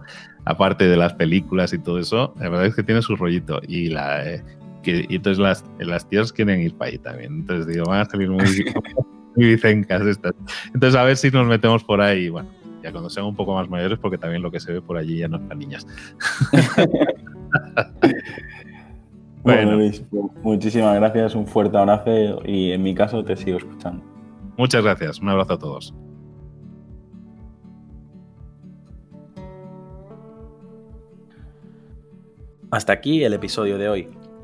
aparte 0.46 0.88
de 0.88 0.96
las 0.96 1.16
películas 1.16 1.74
y 1.74 1.80
todo 1.80 1.98
eso, 1.98 2.36
la 2.38 2.48
verdad 2.50 2.68
es 2.68 2.76
que 2.76 2.84
tiene 2.84 3.02
su 3.02 3.16
rollito 3.16 3.60
y 3.68 3.90
la... 3.90 4.34
Eh, 4.34 4.44
que, 4.84 5.08
y 5.10 5.16
entonces 5.16 5.40
las, 5.40 5.66
las 5.80 6.08
tías 6.08 6.32
quieren 6.32 6.62
ir 6.62 6.76
para 6.76 6.92
ahí 6.92 7.00
también. 7.00 7.34
Entonces 7.40 7.66
digo, 7.66 7.86
van 7.86 8.02
a 8.02 8.06
salir 8.06 8.30
muy, 8.30 8.44
muy 9.36 9.46
vicencas 9.48 10.06
estas. 10.06 10.36
Entonces 10.76 11.00
a 11.00 11.04
ver 11.06 11.18
si 11.18 11.32
nos 11.32 11.48
metemos 11.48 11.84
por 11.84 12.02
ahí. 12.02 12.30
Bueno, 12.30 12.50
ya 12.84 12.92
cuando 12.92 13.10
sean 13.10 13.26
un 13.26 13.36
poco 13.36 13.56
más 13.56 13.70
mayores, 13.70 13.98
porque 13.98 14.18
también 14.18 14.42
lo 14.42 14.52
que 14.52 14.60
se 14.60 14.74
ve 14.74 14.82
por 14.82 14.98
allí 14.98 15.20
ya 15.20 15.28
no 15.28 15.38
es 15.38 15.44
para 15.44 15.56
niñas. 15.56 15.88
bueno, 19.44 19.78
Luis, 19.78 20.04
pues, 20.12 20.26
muchísimas 20.44 20.96
gracias, 20.96 21.34
un 21.34 21.48
fuerte 21.48 21.78
abrazo 21.78 22.42
y 22.46 22.72
en 22.72 22.84
mi 22.84 22.94
caso 22.94 23.24
te 23.24 23.36
sigo 23.36 23.58
escuchando. 23.58 24.04
Muchas 24.58 24.84
gracias, 24.84 25.20
un 25.20 25.30
abrazo 25.30 25.54
a 25.54 25.60
todos. 25.60 25.94
Hasta 32.70 32.92
aquí 32.92 33.24
el 33.24 33.34
episodio 33.34 33.78
de 33.78 33.88
hoy. 33.88 34.23